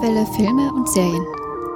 Monowelle 0.00 0.26
Filme 0.32 0.72
und 0.72 0.88
Serien. 0.88 1.26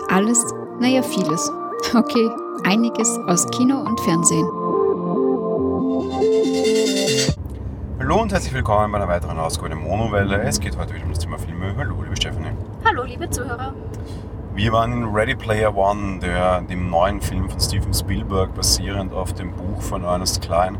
Alles, 0.08 0.42
naja, 0.80 1.02
vieles. 1.02 1.52
Okay, 1.94 2.30
einiges 2.64 3.18
aus 3.26 3.46
Kino 3.50 3.80
und 3.80 4.00
Fernsehen. 4.00 4.46
Hallo 7.98 8.22
und 8.22 8.32
herzlich 8.32 8.54
willkommen 8.54 8.92
bei 8.92 8.98
einer 8.98 9.08
weiteren 9.08 9.38
Ausgabe 9.38 9.68
der 9.68 9.76
Monowelle. 9.76 10.40
Es 10.40 10.58
geht 10.58 10.78
heute 10.78 10.94
wieder 10.94 11.04
um 11.04 11.10
das 11.10 11.18
Thema 11.18 11.38
Filme. 11.38 11.74
Hallo, 11.76 12.02
liebe 12.02 12.16
Stephanie. 12.16 12.52
Hallo, 12.82 13.02
liebe 13.02 13.28
Zuhörer. 13.28 13.74
Wir 14.54 14.72
waren 14.72 14.92
in 14.92 15.04
Ready 15.04 15.34
Player 15.34 15.76
One, 15.76 16.20
der, 16.20 16.62
dem 16.62 16.88
neuen 16.88 17.20
Film 17.20 17.50
von 17.50 17.60
Steven 17.60 17.92
Spielberg, 17.92 18.54
basierend 18.54 19.12
auf 19.12 19.34
dem 19.34 19.52
Buch 19.52 19.82
von 19.82 20.02
Ernest 20.02 20.40
Klein. 20.40 20.78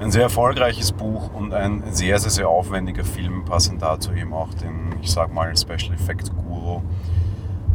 Ein 0.00 0.10
sehr 0.10 0.22
erfolgreiches 0.22 0.90
Buch 0.90 1.32
und 1.34 1.54
ein 1.54 1.84
sehr, 1.92 2.18
sehr, 2.18 2.30
sehr 2.32 2.48
aufwendiger 2.48 3.04
Film, 3.04 3.44
passend 3.44 3.80
dazu 3.80 4.12
eben 4.12 4.34
auch 4.34 4.52
den, 4.54 4.96
ich 5.00 5.12
sag 5.12 5.32
mal, 5.32 5.56
Special 5.56 5.94
Effect 5.94 6.33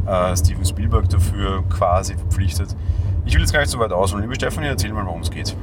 äh, 0.10 0.36
Steven 0.36 0.66
Spielberg 0.66 1.10
dafür 1.10 1.64
quasi 1.70 2.16
verpflichtet. 2.16 2.76
Ich 3.26 3.34
will 3.34 3.42
jetzt 3.42 3.54
gar 3.54 3.60
nicht 3.60 3.70
so 3.70 3.80
weit 3.80 3.92
ausholen. 3.92 4.24
Liebe 4.24 4.36
Stefanie, 4.36 4.68
erzähl 4.68 4.92
mal, 4.92 5.06
worum 5.06 5.22
es 5.22 5.30
geht. 5.30 5.56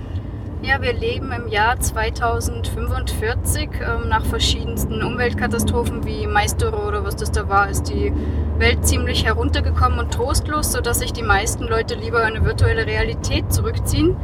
Ja, 0.62 0.80
wir 0.80 0.94
leben 0.94 1.32
im 1.32 1.48
Jahr 1.48 1.78
2045. 1.78 3.68
Ähm, 3.80 4.08
nach 4.08 4.24
verschiedensten 4.24 5.02
Umweltkatastrophen 5.02 6.06
wie 6.06 6.26
Maistoro 6.26 6.88
oder 6.88 7.04
was 7.04 7.16
das 7.16 7.30
da 7.30 7.48
war, 7.48 7.68
ist 7.68 7.88
die 7.88 8.12
Welt 8.58 8.86
ziemlich 8.86 9.24
heruntergekommen 9.24 9.98
und 9.98 10.14
trostlos, 10.14 10.72
sodass 10.72 11.00
sich 11.00 11.12
die 11.12 11.22
meisten 11.22 11.64
Leute 11.64 11.94
lieber 11.94 12.26
in 12.26 12.36
eine 12.36 12.44
virtuelle 12.44 12.86
Realität 12.86 13.52
zurückziehen. 13.52 14.16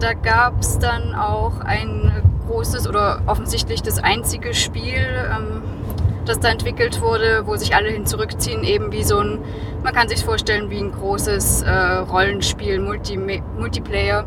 Da 0.00 0.14
gab 0.14 0.60
es 0.60 0.78
dann 0.78 1.14
auch 1.14 1.60
ein 1.60 2.12
großes 2.48 2.88
oder 2.88 3.22
offensichtlich 3.26 3.82
das 3.82 3.98
einzige 3.98 4.54
Spiel, 4.54 5.06
ähm, 5.30 5.62
das 6.28 6.40
da 6.40 6.48
entwickelt 6.48 7.00
wurde, 7.00 7.46
wo 7.46 7.56
sich 7.56 7.74
alle 7.74 7.88
hin 7.88 8.06
zurückziehen, 8.06 8.62
eben 8.62 8.92
wie 8.92 9.02
so 9.02 9.18
ein, 9.18 9.40
man 9.82 9.94
kann 9.94 10.08
sich 10.08 10.24
vorstellen, 10.24 10.70
wie 10.70 10.78
ein 10.78 10.92
großes 10.92 11.62
äh, 11.62 11.70
Rollenspiel, 11.70 12.78
Multi 12.80 13.16
Multiplayer. 13.16 14.26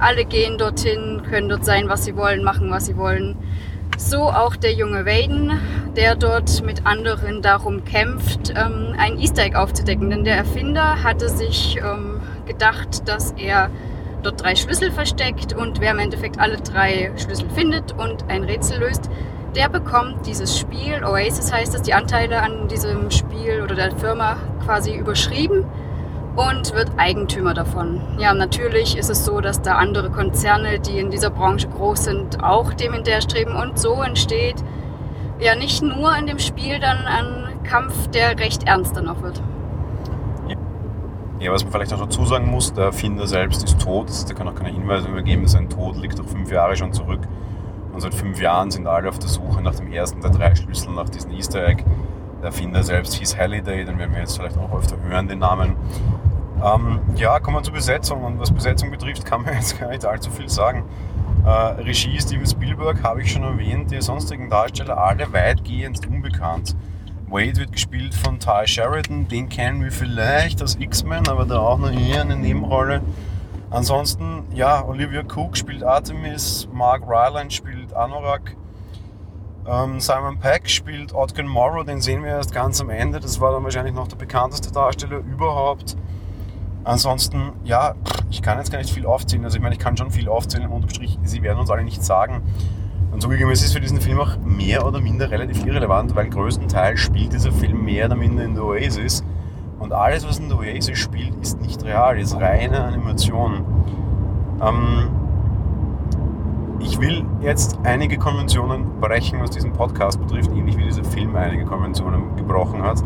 Alle 0.00 0.24
gehen 0.24 0.58
dorthin, 0.58 1.22
können 1.28 1.48
dort 1.48 1.64
sein, 1.64 1.88
was 1.88 2.04
sie 2.04 2.16
wollen, 2.16 2.44
machen, 2.44 2.70
was 2.70 2.86
sie 2.86 2.96
wollen. 2.96 3.36
So 3.96 4.30
auch 4.30 4.54
der 4.54 4.72
junge 4.72 5.06
Waden, 5.06 5.58
der 5.96 6.14
dort 6.14 6.62
mit 6.64 6.86
anderen 6.86 7.42
darum 7.42 7.84
kämpft, 7.84 8.50
ähm, 8.50 8.94
ein 8.96 9.18
Easter 9.18 9.42
Egg 9.42 9.56
aufzudecken. 9.56 10.10
Denn 10.10 10.24
der 10.24 10.36
Erfinder 10.36 11.02
hatte 11.02 11.28
sich 11.28 11.78
ähm, 11.78 12.20
gedacht, 12.46 13.08
dass 13.08 13.32
er 13.32 13.70
dort 14.22 14.42
drei 14.42 14.54
Schlüssel 14.54 14.92
versteckt 14.92 15.52
und 15.52 15.80
wer 15.80 15.92
im 15.92 15.98
Endeffekt 15.98 16.38
alle 16.38 16.58
drei 16.58 17.12
Schlüssel 17.16 17.48
findet 17.50 17.92
und 17.92 18.28
ein 18.28 18.44
Rätsel 18.44 18.78
löst, 18.78 19.10
der 19.54 19.68
bekommt 19.68 20.26
dieses 20.26 20.58
Spiel, 20.58 21.04
Oasis 21.04 21.52
heißt 21.52 21.74
es, 21.74 21.82
die 21.82 21.94
Anteile 21.94 22.42
an 22.42 22.68
diesem 22.68 23.10
Spiel 23.10 23.62
oder 23.62 23.74
der 23.74 23.96
Firma 23.96 24.36
quasi 24.64 24.94
überschrieben 24.94 25.64
und 26.36 26.74
wird 26.74 26.90
Eigentümer 26.96 27.54
davon. 27.54 28.00
Ja, 28.18 28.32
natürlich 28.34 28.96
ist 28.96 29.10
es 29.10 29.24
so, 29.24 29.40
dass 29.40 29.60
da 29.62 29.76
andere 29.76 30.10
Konzerne, 30.10 30.78
die 30.78 30.98
in 30.98 31.10
dieser 31.10 31.30
Branche 31.30 31.68
groß 31.68 32.04
sind, 32.04 32.44
auch 32.44 32.72
dem 32.74 32.92
hinterherstreben 32.92 33.56
und 33.56 33.78
so 33.78 34.02
entsteht 34.02 34.56
ja 35.40 35.54
nicht 35.54 35.82
nur 35.82 36.16
in 36.16 36.26
dem 36.26 36.38
Spiel 36.38 36.78
dann 36.78 37.06
ein 37.06 37.62
Kampf, 37.62 38.08
der 38.08 38.38
recht 38.38 38.64
ernst 38.64 38.96
dann 38.96 39.08
auch 39.08 39.22
wird. 39.22 39.40
Ja, 41.40 41.52
was 41.52 41.62
man 41.62 41.72
vielleicht 41.72 41.92
auch 41.92 42.00
dazu 42.00 42.24
sagen 42.24 42.50
muss, 42.50 42.72
der 42.72 42.86
Erfinder 42.86 43.26
selbst 43.26 43.62
ist 43.62 43.80
tot, 43.80 44.08
der 44.28 44.34
kann 44.34 44.48
auch 44.48 44.56
keine 44.56 44.70
Hinweise 44.70 45.06
übergeben, 45.08 45.46
sein 45.46 45.68
Tod 45.68 45.96
liegt 45.96 46.18
doch 46.18 46.26
fünf 46.26 46.50
Jahre 46.50 46.76
schon 46.76 46.92
zurück. 46.92 47.20
Und 47.98 48.02
seit 48.02 48.14
fünf 48.14 48.40
Jahren 48.40 48.70
sind 48.70 48.86
alle 48.86 49.08
auf 49.08 49.18
der 49.18 49.28
Suche 49.28 49.60
nach 49.60 49.74
dem 49.74 49.92
ersten 49.92 50.20
der 50.20 50.30
drei 50.30 50.54
Schlüsseln, 50.54 50.94
nach 50.94 51.08
diesem 51.08 51.32
Easter 51.32 51.66
Egg. 51.66 51.82
Der 52.38 52.50
Erfinder 52.50 52.84
selbst 52.84 53.14
hieß 53.14 53.36
Halliday, 53.36 53.84
den 53.84 53.98
werden 53.98 54.12
wir 54.12 54.20
jetzt 54.20 54.36
vielleicht 54.36 54.56
auch 54.56 54.72
öfter 54.72 54.98
hören, 55.02 55.26
den 55.26 55.40
Namen. 55.40 55.74
Ähm, 56.64 57.00
ja, 57.16 57.40
kommen 57.40 57.56
wir 57.56 57.64
zur 57.64 57.74
Besetzung. 57.74 58.22
Und 58.22 58.38
was 58.38 58.52
Besetzung 58.52 58.92
betrifft, 58.92 59.24
kann 59.24 59.42
man 59.42 59.54
jetzt 59.54 59.80
gar 59.80 59.88
nicht 59.88 60.04
allzu 60.04 60.30
viel 60.30 60.48
sagen. 60.48 60.84
Äh, 61.44 61.50
Regie 61.50 62.20
Steven 62.20 62.46
Spielberg 62.46 63.02
habe 63.02 63.22
ich 63.22 63.32
schon 63.32 63.42
erwähnt, 63.42 63.90
die 63.90 64.00
sonstigen 64.00 64.48
Darsteller 64.48 64.96
alle 64.96 65.32
weitgehend 65.32 66.06
unbekannt. 66.06 66.76
Wade 67.28 67.56
wird 67.56 67.72
gespielt 67.72 68.14
von 68.14 68.38
Ty 68.38 68.64
Sheridan, 68.68 69.26
den 69.26 69.48
kennen 69.48 69.82
wir 69.82 69.90
vielleicht 69.90 70.62
aus 70.62 70.76
X-Men, 70.78 71.26
aber 71.26 71.46
da 71.46 71.58
auch 71.58 71.78
noch 71.78 71.90
eher 71.90 72.20
eine 72.20 72.36
Nebenrolle. 72.36 73.02
Ansonsten, 73.70 74.44
ja, 74.54 74.82
Olivia 74.86 75.22
Cook 75.22 75.54
spielt 75.54 75.84
Artemis, 75.84 76.66
Mark 76.72 77.02
Ryland 77.06 77.52
spielt 77.52 77.77
Anorak, 77.98 78.56
ähm, 79.68 80.00
Simon 80.00 80.38
Peck 80.38 80.68
spielt 80.70 81.14
Otgen 81.14 81.46
Morrow, 81.46 81.84
den 81.84 82.00
sehen 82.00 82.22
wir 82.22 82.30
erst 82.30 82.54
ganz 82.54 82.80
am 82.80 82.88
Ende. 82.88 83.20
Das 83.20 83.40
war 83.40 83.52
dann 83.52 83.64
wahrscheinlich 83.64 83.94
noch 83.94 84.08
der 84.08 84.16
bekannteste 84.16 84.72
Darsteller 84.72 85.18
überhaupt. 85.18 85.96
Ansonsten, 86.84 87.52
ja, 87.64 87.94
ich 88.30 88.40
kann 88.40 88.56
jetzt 88.56 88.72
gar 88.72 88.78
nicht 88.78 88.90
viel 88.90 89.04
aufzählen. 89.04 89.44
Also 89.44 89.58
ich 89.58 89.62
meine, 89.62 89.74
ich 89.74 89.80
kann 89.80 89.96
schon 89.96 90.10
viel 90.10 90.28
aufzählen, 90.28 90.70
unterm 90.70 90.88
Strich, 90.88 91.18
sie 91.22 91.42
werden 91.42 91.58
uns 91.58 91.70
alle 91.70 91.84
nichts 91.84 92.06
sagen. 92.06 92.42
Und 93.10 93.20
zugegeben, 93.20 93.50
es 93.50 93.62
ist 93.62 93.74
für 93.74 93.80
diesen 93.80 94.00
Film 94.00 94.20
auch 94.20 94.38
mehr 94.38 94.86
oder 94.86 95.00
minder 95.00 95.30
relativ 95.30 95.66
irrelevant, 95.66 96.14
weil 96.16 96.30
größtenteils 96.30 97.00
spielt 97.00 97.32
dieser 97.34 97.52
Film 97.52 97.84
mehr 97.84 98.06
oder 98.06 98.16
minder 98.16 98.44
in 98.44 98.54
der 98.54 98.64
Oasis. 98.64 99.22
Und 99.78 99.92
alles, 99.92 100.26
was 100.26 100.38
in 100.38 100.48
der 100.48 100.58
Oasis 100.58 100.98
spielt, 100.98 101.34
ist 101.42 101.60
nicht 101.60 101.84
real, 101.84 102.18
ist 102.18 102.36
reine 102.36 102.84
Animation. 102.84 103.64
Ähm, 104.62 105.10
ich 106.80 107.00
will 107.00 107.24
jetzt 107.40 107.78
einige 107.84 108.18
Konventionen 108.18 109.00
brechen, 109.00 109.40
was 109.40 109.50
diesen 109.50 109.72
Podcast 109.72 110.20
betrifft, 110.20 110.50
ähnlich 110.52 110.76
wie 110.76 110.84
dieser 110.84 111.04
Film 111.04 111.34
einige 111.36 111.64
Konventionen 111.64 112.36
gebrochen 112.36 112.82
hat. 112.82 113.02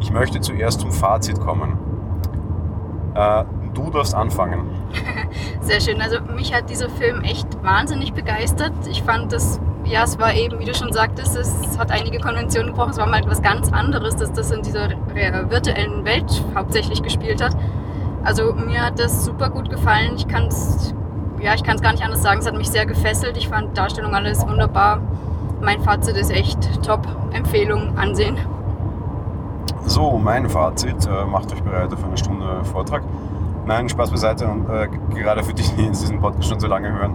Ich 0.00 0.12
möchte 0.12 0.40
zuerst 0.40 0.80
zum 0.80 0.92
Fazit 0.92 1.40
kommen. 1.40 1.78
Äh, 3.14 3.44
du 3.74 3.90
darfst 3.90 4.14
anfangen. 4.14 4.66
Sehr 5.60 5.80
schön. 5.80 6.00
Also 6.00 6.18
mich 6.34 6.54
hat 6.54 6.70
dieser 6.70 6.88
Film 6.88 7.22
echt 7.22 7.62
wahnsinnig 7.62 8.12
begeistert. 8.12 8.72
Ich 8.88 9.02
fand 9.02 9.32
das, 9.32 9.60
ja, 9.84 10.04
es 10.04 10.18
war 10.18 10.34
eben, 10.34 10.58
wie 10.58 10.64
du 10.64 10.74
schon 10.74 10.92
sagtest, 10.92 11.34
es 11.36 11.78
hat 11.78 11.90
einige 11.90 12.18
Konventionen 12.18 12.68
gebrochen. 12.68 12.90
Es 12.90 12.98
war 12.98 13.06
mal 13.06 13.20
etwas 13.20 13.42
ganz 13.42 13.72
anderes, 13.72 14.16
dass 14.16 14.32
das 14.32 14.50
in 14.50 14.62
dieser 14.62 14.90
virtuellen 15.50 16.04
Welt 16.04 16.44
hauptsächlich 16.54 17.02
gespielt 17.02 17.42
hat. 17.42 17.56
Also 18.22 18.52
mir 18.52 18.84
hat 18.84 18.98
das 18.98 19.24
super 19.24 19.48
gut 19.48 19.70
gefallen. 19.70 20.12
Ich 20.16 20.28
kann 20.28 20.46
es 20.48 20.94
ja, 21.40 21.54
ich 21.54 21.62
kann 21.62 21.76
es 21.76 21.82
gar 21.82 21.92
nicht 21.92 22.04
anders 22.04 22.22
sagen. 22.22 22.40
Es 22.40 22.46
hat 22.46 22.56
mich 22.56 22.70
sehr 22.70 22.86
gefesselt. 22.86 23.36
Ich 23.36 23.48
fand 23.48 23.76
Darstellung 23.76 24.14
alles 24.14 24.46
wunderbar. 24.46 25.00
Mein 25.60 25.80
Fazit 25.80 26.16
ist 26.16 26.30
echt 26.30 26.82
top. 26.84 27.06
Empfehlung, 27.32 27.96
ansehen. 27.96 28.36
So, 29.86 30.18
mein 30.18 30.48
Fazit. 30.48 31.06
Äh, 31.06 31.24
macht 31.24 31.52
euch 31.52 31.62
bereit 31.62 31.92
auf 31.92 32.04
eine 32.04 32.16
Stunde 32.16 32.64
Vortrag. 32.64 33.02
Nein, 33.66 33.88
Spaß 33.88 34.10
beiseite. 34.10 34.46
Und 34.46 34.68
äh, 34.68 34.88
gerade 35.14 35.42
für 35.42 35.54
die, 35.54 35.62
die 35.62 35.88
diesen 35.88 36.20
Podcast 36.20 36.48
schon 36.48 36.60
so 36.60 36.66
lange 36.66 36.92
hören, 36.92 37.14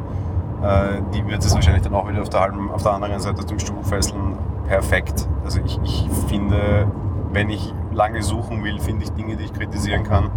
äh, 0.62 1.02
die 1.14 1.26
wird 1.28 1.44
es 1.44 1.54
wahrscheinlich 1.54 1.84
dann 1.84 1.94
auch 1.94 2.08
wieder 2.08 2.22
auf 2.22 2.30
der, 2.30 2.42
halben, 2.42 2.72
auf 2.72 2.84
der 2.84 2.94
anderen 2.94 3.20
Seite 3.20 3.46
zum 3.46 3.60
Stuhl 3.60 3.84
fesseln. 3.84 4.38
Perfekt. 4.68 5.28
Also 5.44 5.60
ich, 5.66 5.80
ich 5.84 6.08
finde, 6.28 6.88
wenn 7.32 7.50
ich 7.50 7.74
lange 7.92 8.24
suchen 8.24 8.64
will, 8.64 8.80
finde 8.80 9.04
ich 9.04 9.12
Dinge, 9.12 9.36
die 9.36 9.46
ich 9.46 9.54
kritisieren 9.54 10.04
kann. 10.04 10.30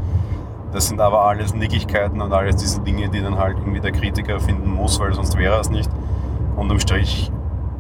Das 0.77 0.89
sind 0.89 1.01
aber 1.01 1.25
alles 1.25 1.55
Nickigkeiten 1.55 2.21
und 2.21 2.35
alles 2.35 2.57
diese 2.57 2.83
Dinge, 2.83 3.09
die 3.09 3.23
dann 3.23 3.39
halt 3.39 3.57
irgendwie 3.57 3.81
der 3.81 3.93
Kritiker 3.93 4.39
finden 4.39 4.71
muss, 4.71 5.01
weil 5.01 5.15
sonst 5.15 5.39
wäre 5.39 5.59
es 5.59 5.71
nicht. 5.71 5.89
Unterm 6.55 6.81
Strich 6.81 7.33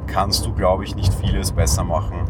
kannst 0.07 0.47
du, 0.47 0.55
glaube 0.55 0.85
ich, 0.85 0.97
nicht 0.97 1.13
vieles 1.13 1.53
besser 1.53 1.85
machen. 1.85 2.25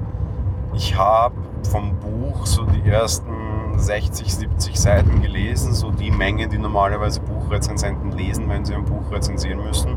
Ich 0.74 0.96
habe 0.96 1.36
vom 1.70 1.94
Buch 2.00 2.46
so 2.46 2.64
die 2.64 2.82
ersten 2.82 3.78
60, 3.78 4.34
70 4.34 4.80
Seiten 4.80 5.22
gelesen, 5.22 5.72
so 5.72 5.92
die 5.92 6.10
Menge, 6.10 6.48
die 6.48 6.58
normalerweise 6.58 7.20
Buchrezensenten 7.20 8.10
lesen, 8.10 8.48
wenn 8.48 8.64
sie 8.64 8.74
ein 8.74 8.86
Buch 8.86 9.12
rezensieren 9.12 9.62
müssen. 9.62 9.96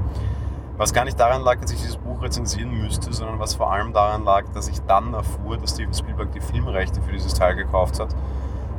Was 0.78 0.94
gar 0.94 1.04
nicht 1.04 1.20
daran 1.20 1.42
lag, 1.42 1.60
dass 1.62 1.72
ich 1.72 1.80
dieses 1.82 1.98
Buch 1.98 2.22
rezensieren 2.22 2.80
müsste, 2.80 3.12
sondern 3.12 3.40
was 3.40 3.56
vor 3.56 3.74
allem 3.74 3.92
daran 3.92 4.24
lag, 4.24 4.44
dass 4.54 4.68
ich 4.68 4.80
dann 4.82 5.16
erfuhr, 5.16 5.58
dass 5.58 5.72
Steven 5.72 5.96
Spielberg 5.96 6.32
die 6.32 6.42
Filmrechte 6.42 7.02
für 7.02 7.12
dieses 7.12 7.34
Teil 7.34 7.56
gekauft 7.56 8.00
hat. 8.00 8.16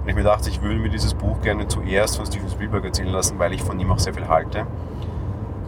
Und 0.03 0.09
ich 0.09 0.15
mir 0.15 0.23
dachte, 0.23 0.49
ich 0.49 0.63
würde 0.63 0.79
mir 0.79 0.89
dieses 0.89 1.15
Buch 1.15 1.41
gerne 1.43 1.69
zuerst 1.69 2.17
von 2.17 2.27
Steven 2.27 2.49
Spielberg 2.49 2.85
erzählen 2.85 3.11
lassen, 3.11 3.39
weil 3.39 3.53
ich 3.53 3.63
von 3.63 3.79
ihm 3.79 3.91
auch 3.91 3.99
sehr 3.99 4.15
viel 4.15 4.29
halte. 4.29 4.67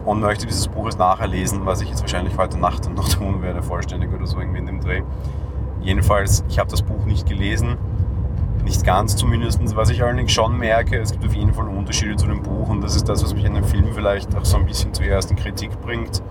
Und 0.05 0.19
möchte 0.19 0.45
dieses 0.47 0.67
Buch 0.67 0.85
erst 0.85 0.99
nachher 0.99 1.27
lesen, 1.27 1.65
was 1.65 1.81
ich 1.81 1.89
jetzt 1.89 2.01
wahrscheinlich 2.01 2.37
heute 2.37 2.57
Nacht 2.57 2.89
noch 2.93 3.07
tun 3.13 3.41
werde, 3.41 3.61
vollständig 3.61 4.11
oder 4.11 4.25
so 4.25 4.39
irgendwie 4.39 4.59
in 4.59 4.65
dem 4.65 4.81
Dreh. 4.81 5.03
Jedenfalls, 5.81 6.43
ich 6.49 6.59
habe 6.59 6.69
das 6.69 6.81
Buch 6.81 7.05
nicht 7.05 7.27
gelesen, 7.27 7.77
nicht 8.63 8.85
ganz 8.85 9.15
zumindest. 9.15 9.59
Was 9.75 9.89
ich 9.89 10.03
allerdings 10.03 10.31
schon 10.31 10.57
merke, 10.57 10.97
es 10.97 11.11
gibt 11.11 11.25
auf 11.25 11.33
jeden 11.33 11.53
Fall 11.53 11.67
Unterschiede 11.67 12.15
zu 12.15 12.27
dem 12.27 12.41
Buch 12.41 12.69
und 12.69 12.81
das 12.81 12.95
ist 12.95 13.07
das, 13.07 13.23
was 13.23 13.33
mich 13.33 13.45
in 13.45 13.53
dem 13.53 13.63
Film 13.63 13.93
vielleicht 13.93 14.35
auch 14.35 14.45
so 14.45 14.57
ein 14.57 14.65
bisschen 14.65 14.93
zuerst 14.93 15.29
in 15.31 15.37
Kritik 15.37 15.79
bringt. 15.81 16.23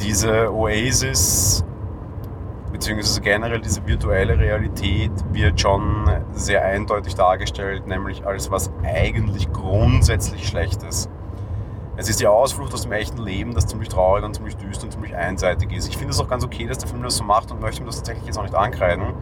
Diese 0.00 0.52
Oasis, 0.52 1.64
beziehungsweise 2.84 3.22
generell 3.22 3.60
diese 3.60 3.86
virtuelle 3.86 4.38
Realität 4.38 5.10
wird 5.32 5.58
schon 5.58 6.04
sehr 6.34 6.62
eindeutig 6.66 7.14
dargestellt, 7.14 7.86
nämlich 7.86 8.26
als 8.26 8.50
was 8.50 8.70
eigentlich 8.82 9.50
grundsätzlich 9.54 10.46
Schlechtes. 10.46 11.08
Es 11.96 12.10
ist 12.10 12.20
die 12.20 12.26
Ausflucht 12.26 12.74
aus 12.74 12.82
dem 12.82 12.92
echten 12.92 13.22
Leben, 13.22 13.54
das 13.54 13.66
ziemlich 13.66 13.88
traurig 13.88 14.22
und 14.22 14.34
ziemlich 14.34 14.58
düster 14.58 14.84
und 14.84 14.90
ziemlich 14.90 15.16
einseitig 15.16 15.72
ist. 15.72 15.88
Ich 15.88 15.96
finde 15.96 16.10
es 16.10 16.20
auch 16.20 16.28
ganz 16.28 16.44
okay, 16.44 16.66
dass 16.66 16.76
der 16.76 16.90
Film 16.90 17.02
das 17.02 17.16
so 17.16 17.24
macht 17.24 17.50
und 17.50 17.62
möchte 17.62 17.80
ihm 17.80 17.86
das 17.86 17.96
tatsächlich 17.96 18.26
jetzt 18.26 18.36
auch 18.36 18.42
nicht 18.42 18.54
ankreiden. 18.54 19.14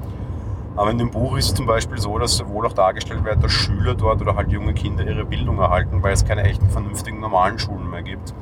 Aber 0.75 0.91
in 0.91 0.99
dem 0.99 1.13
Buch 1.13 1.37
ist 1.37 1.51
es 1.51 1.55
zum 1.55 1.67
Beispiel 1.67 1.99
so, 1.99 2.19
dass 2.19 2.37
sowohl 2.37 2.67
auch 2.67 2.73
dargestellt 2.73 3.23
wird, 3.23 3.45
dass 3.45 3.53
Schüler 3.53 3.95
dort 3.95 4.21
oder 4.23 4.35
halt 4.35 4.51
junge 4.51 4.75
Kinder 4.75 5.07
ihre 5.07 5.25
Bildung 5.25 5.59
erhalten, 5.59 6.03
weil 6.03 6.15
es 6.15 6.25
keine 6.25 6.43
echten, 6.43 6.69
vernünftigen, 6.69 7.21
normalen 7.21 7.61
Schulen 7.61 7.89
mehr 7.89 8.03
gibt. 8.03 8.35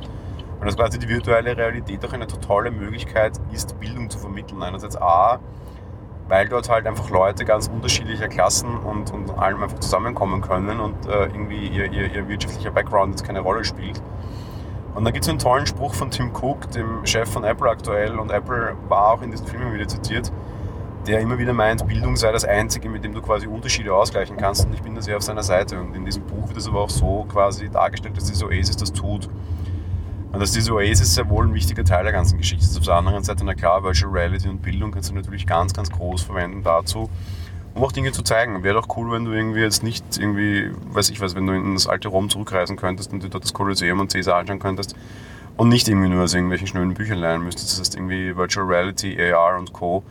Und 0.61 0.67
dass 0.67 0.77
quasi 0.77 0.99
die 0.99 1.09
virtuelle 1.09 1.57
Realität 1.57 2.05
auch 2.05 2.13
eine 2.13 2.27
totale 2.27 2.71
Möglichkeit 2.71 3.33
ist, 3.53 3.81
Bildung 3.81 4.11
zu 4.11 4.19
vermitteln. 4.19 4.63
Einerseits 4.63 4.97
A, 4.97 5.41
weil 6.29 6.49
dort 6.49 6.69
halt 6.69 6.87
einfach 6.87 7.11
Leute 7.11 7.45
ganz 7.45 7.69
unterschiedlicher 7.69 8.29
Klassen 8.29 8.77
und, 8.77 9.11
und 9.13 9.31
allem 9.39 9.63
einfach 9.63 9.81
zusammenkommen 9.81 10.43
können 10.43 10.79
und 10.79 11.07
äh, 11.07 11.25
irgendwie 11.25 11.67
ihr, 11.67 11.91
ihr, 11.91 12.15
ihr 12.15 12.29
wirtschaftlicher 12.29 12.71
Background 12.71 13.15
jetzt 13.15 13.25
keine 13.25 13.41
Rolle 13.41 13.65
spielt. 13.65 14.01
Und 14.95 15.05
da 15.05 15.11
gibt 15.11 15.25
es 15.25 15.29
einen 15.29 15.39
tollen 15.39 15.67
Spruch 15.67 15.95
von 15.95 16.11
Tim 16.11 16.31
Cook, 16.35 16.71
dem 16.71 17.05
Chef 17.07 17.29
von 17.29 17.45
Apple 17.45 17.69
aktuell, 17.69 18.19
und 18.19 18.31
Apple 18.31 18.77
war 18.89 19.13
auch 19.13 19.23
in 19.23 19.31
diesen 19.31 19.47
Filmen 19.47 19.73
wieder 19.73 19.89
zitiert, 19.89 20.33
der 21.07 21.21
immer 21.21 21.39
wieder 21.39 21.53
meint, 21.53 21.87
Bildung 21.87 22.17
sei 22.17 22.31
das 22.31 22.45
Einzige, 22.45 22.89
mit 22.89 23.03
dem 23.05 23.15
du 23.15 23.23
quasi 23.23 23.47
Unterschiede 23.47 23.95
ausgleichen 23.95 24.37
kannst. 24.37 24.67
Und 24.67 24.75
ich 24.75 24.83
bin 24.83 24.95
da 24.95 25.01
sehr 25.01 25.17
auf 25.17 25.23
seiner 25.23 25.43
Seite. 25.43 25.81
Und 25.81 25.97
in 25.97 26.05
diesem 26.05 26.25
Buch 26.25 26.49
wird 26.49 26.59
es 26.59 26.69
aber 26.69 26.81
auch 26.81 26.91
so 26.91 27.25
quasi 27.29 27.71
dargestellt, 27.71 28.17
dass 28.17 28.25
diese 28.25 28.47
Oasis 28.47 28.77
das 28.77 28.93
tut. 28.93 29.29
Und 30.33 30.41
dass 30.41 30.53
diese 30.53 30.73
Oasis 30.73 31.15
sehr 31.15 31.29
wohl 31.29 31.47
ein 31.47 31.55
wichtiger 31.55 31.85
Teil 31.85 32.05
der 32.05 32.13
ganzen 32.13 32.39
Geschichte 32.39 32.65
ist. 32.65 32.79
Auf 32.79 32.85
der 32.85 32.95
anderen 32.95 33.25
Seite, 33.25 33.45
na 33.45 33.55
klar, 33.55 33.83
Virtual 33.83 34.13
Reality 34.13 34.49
und 34.49 34.63
Bildung 34.63 34.93
kannst 34.93 35.11
du 35.11 35.15
natürlich 35.15 35.47
ganz, 35.47 35.75
ganz 35.75 35.91
groß 35.91 36.23
verwenden 36.23 36.63
dazu, 36.63 37.11
um 37.75 37.83
auch 37.83 37.91
Dinge 37.91 38.13
zu 38.13 38.23
zeigen. 38.23 38.63
Wäre 38.63 38.81
doch 38.81 38.97
cool, 38.97 39.11
wenn 39.11 39.25
du 39.25 39.33
irgendwie 39.33 39.61
jetzt 39.61 39.83
nicht 39.83 40.19
irgendwie, 40.19 40.71
weiß 40.93 41.11
ich 41.11 41.21
was, 41.21 41.35
wenn 41.35 41.47
du 41.47 41.55
in 41.55 41.75
das 41.75 41.89
alte 41.89 42.09
Rom 42.09 42.31
zurückreisen 42.31 42.77
könntest 42.77 43.13
und 43.13 43.23
dir 43.23 43.29
dort 43.29 43.43
das 43.43 43.53
Kolosseum 43.53 43.99
und 43.99 44.13
Caesar 44.13 44.37
anschauen 44.37 44.61
könntest 44.61 44.95
und 45.57 45.69
nicht 45.69 45.89
irgendwie 45.89 46.09
nur 46.09 46.23
aus 46.23 46.33
irgendwelchen 46.33 46.69
schnöden 46.69 46.95
Büchern 46.95 47.19
lernen 47.19 47.45
müsstest. 47.45 47.73
Das 47.73 47.81
heißt 47.81 47.97
irgendwie 47.97 48.37
Virtual 48.37 48.67
Reality, 48.67 49.21
AR 49.21 49.59
und 49.59 49.73
Co 49.73 50.05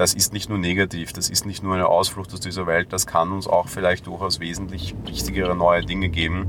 das 0.00 0.14
ist 0.14 0.32
nicht 0.32 0.48
nur 0.48 0.56
negativ, 0.56 1.12
das 1.12 1.28
ist 1.28 1.44
nicht 1.44 1.62
nur 1.62 1.74
eine 1.74 1.86
Ausflucht 1.86 2.32
aus 2.32 2.40
dieser 2.40 2.66
Welt, 2.66 2.90
das 2.90 3.06
kann 3.06 3.32
uns 3.32 3.46
auch 3.46 3.68
vielleicht 3.68 4.06
durchaus 4.06 4.40
wesentlich 4.40 4.94
wichtigere 5.04 5.54
neue 5.54 5.84
Dinge 5.84 6.08
geben 6.08 6.46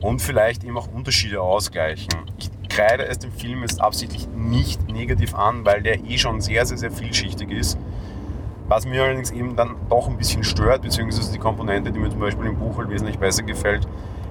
und 0.00 0.20
vielleicht 0.20 0.64
eben 0.64 0.76
auch 0.78 0.88
Unterschiede 0.92 1.40
ausgleichen. 1.40 2.08
Ich 2.38 2.50
kreide 2.68 3.06
es 3.06 3.18
dem 3.18 3.32
Film 3.32 3.62
jetzt 3.62 3.80
absichtlich 3.80 4.28
nicht 4.28 4.88
negativ 4.90 5.34
an, 5.34 5.64
weil 5.64 5.82
der 5.82 6.04
eh 6.04 6.18
schon 6.18 6.40
sehr, 6.40 6.64
sehr, 6.66 6.78
sehr 6.78 6.90
vielschichtig 6.90 7.50
ist. 7.50 7.78
Was 8.68 8.86
mir 8.86 9.02
allerdings 9.02 9.32
eben 9.32 9.56
dann 9.56 9.74
doch 9.88 10.08
ein 10.08 10.16
bisschen 10.16 10.44
stört, 10.44 10.82
beziehungsweise 10.82 11.32
die 11.32 11.38
Komponente, 11.38 11.90
die 11.90 11.98
mir 11.98 12.08
zum 12.08 12.20
Beispiel 12.20 12.46
im 12.46 12.56
Buch 12.56 12.78
halt 12.78 12.88
wesentlich 12.88 13.18
besser 13.18 13.42
gefällt, 13.42 13.86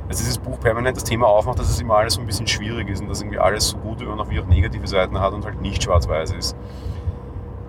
dass 0.08 0.18
dieses 0.18 0.38
Buch 0.38 0.60
permanent 0.60 0.98
das 0.98 1.04
Thema 1.04 1.28
aufmacht, 1.28 1.60
dass 1.60 1.70
es 1.70 1.80
immer 1.80 1.96
alles 1.96 2.16
so 2.16 2.22
ein 2.22 2.26
bisschen 2.26 2.48
schwierig 2.48 2.90
ist 2.90 3.02
und 3.02 3.10
dass 3.10 3.22
irgendwie 3.22 3.38
alles 3.38 3.68
so 3.68 3.78
gute 3.78 4.10
und 4.10 4.20
auch 4.20 4.30
wie 4.30 4.40
auch 4.40 4.48
negative 4.48 4.88
Seiten 4.88 5.20
hat 5.20 5.34
und 5.34 5.46
halt 5.46 5.62
nicht 5.62 5.84
schwarz-weiß 5.84 6.32
ist. 6.32 6.56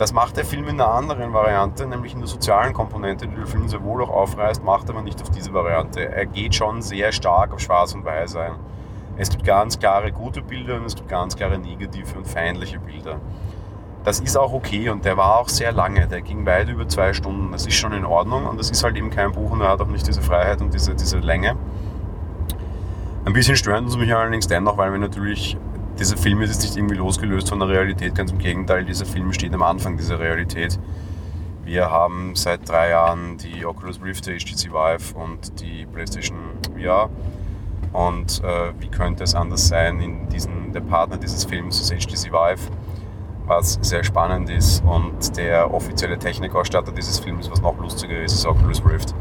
Das 0.00 0.14
macht 0.14 0.38
der 0.38 0.46
Film 0.46 0.66
in 0.66 0.80
einer 0.80 0.90
anderen 0.90 1.34
Variante, 1.34 1.86
nämlich 1.86 2.14
in 2.14 2.20
der 2.20 2.26
sozialen 2.26 2.72
Komponente, 2.72 3.28
die 3.28 3.36
der 3.36 3.46
Film 3.46 3.68
sehr 3.68 3.84
wohl 3.84 4.02
auch 4.02 4.08
aufreißt, 4.08 4.64
macht 4.64 4.88
aber 4.88 5.02
nicht 5.02 5.20
auf 5.20 5.28
diese 5.28 5.52
Variante. 5.52 6.10
Er 6.10 6.24
geht 6.24 6.54
schon 6.54 6.80
sehr 6.80 7.12
stark 7.12 7.52
auf 7.52 7.60
Schwarz 7.60 7.92
und 7.92 8.02
Weiß 8.02 8.34
ein. 8.36 8.52
Es 9.18 9.28
gibt 9.28 9.44
ganz 9.44 9.78
klare 9.78 10.10
gute 10.10 10.40
Bilder 10.40 10.76
und 10.76 10.86
es 10.86 10.96
gibt 10.96 11.10
ganz 11.10 11.36
klare 11.36 11.58
negative 11.58 12.16
und 12.16 12.26
feindliche 12.26 12.78
Bilder. 12.78 13.20
Das 14.02 14.20
ist 14.20 14.38
auch 14.38 14.54
okay 14.54 14.88
und 14.88 15.04
der 15.04 15.18
war 15.18 15.38
auch 15.38 15.50
sehr 15.50 15.70
lange, 15.70 16.06
der 16.06 16.22
ging 16.22 16.46
weit 16.46 16.70
über 16.70 16.88
zwei 16.88 17.12
Stunden. 17.12 17.52
Das 17.52 17.66
ist 17.66 17.74
schon 17.74 17.92
in 17.92 18.06
Ordnung 18.06 18.46
und 18.46 18.58
das 18.58 18.70
ist 18.70 18.82
halt 18.82 18.96
eben 18.96 19.10
kein 19.10 19.32
Buch 19.32 19.50
und 19.50 19.60
er 19.60 19.68
hat 19.68 19.82
auch 19.82 19.86
nicht 19.86 20.08
diese 20.08 20.22
Freiheit 20.22 20.62
und 20.62 20.72
diese, 20.72 20.94
diese 20.94 21.18
Länge. 21.18 21.56
Ein 23.26 23.34
bisschen 23.34 23.54
stören 23.54 23.84
uns 23.84 23.98
mich 23.98 24.14
allerdings 24.14 24.46
dennoch, 24.46 24.78
weil 24.78 24.92
wir 24.92 24.98
natürlich 24.98 25.58
dieser 26.00 26.16
Film 26.16 26.40
ist 26.40 26.50
jetzt 26.50 26.62
nicht 26.62 26.76
irgendwie 26.78 26.96
losgelöst 26.96 27.50
von 27.50 27.58
der 27.58 27.68
Realität, 27.68 28.14
ganz 28.14 28.32
im 28.32 28.38
Gegenteil, 28.38 28.86
dieser 28.86 29.04
Film 29.04 29.34
steht 29.34 29.52
am 29.52 29.62
Anfang 29.62 29.98
dieser 29.98 30.18
Realität. 30.18 30.78
Wir 31.62 31.90
haben 31.90 32.34
seit 32.34 32.66
drei 32.66 32.88
Jahren 32.88 33.36
die 33.36 33.66
Oculus 33.66 34.00
Rift, 34.02 34.26
der 34.26 34.38
HTC 34.38 34.72
Vive 34.72 35.14
und 35.14 35.60
die 35.60 35.84
PlayStation 35.84 36.38
VR. 36.74 37.10
Und 37.92 38.42
äh, 38.42 38.72
wie 38.78 38.88
könnte 38.88 39.24
es 39.24 39.34
anders 39.34 39.68
sein, 39.68 40.00
in 40.00 40.28
diesen, 40.30 40.72
der 40.72 40.80
Partner 40.80 41.18
dieses 41.18 41.44
Films 41.44 41.78
ist 41.80 41.92
HTC 41.92 42.32
Vive, 42.32 42.70
was 43.46 43.78
sehr 43.82 44.02
spannend 44.02 44.48
ist. 44.48 44.82
Und 44.82 45.36
der 45.36 45.72
offizielle 45.74 46.18
Technikausstatter 46.18 46.92
dieses 46.92 47.18
Films, 47.18 47.50
was 47.50 47.60
noch 47.60 47.78
lustiger 47.78 48.22
ist, 48.22 48.32
ist 48.32 48.46
Oculus 48.46 48.82
Rift. 48.86 49.14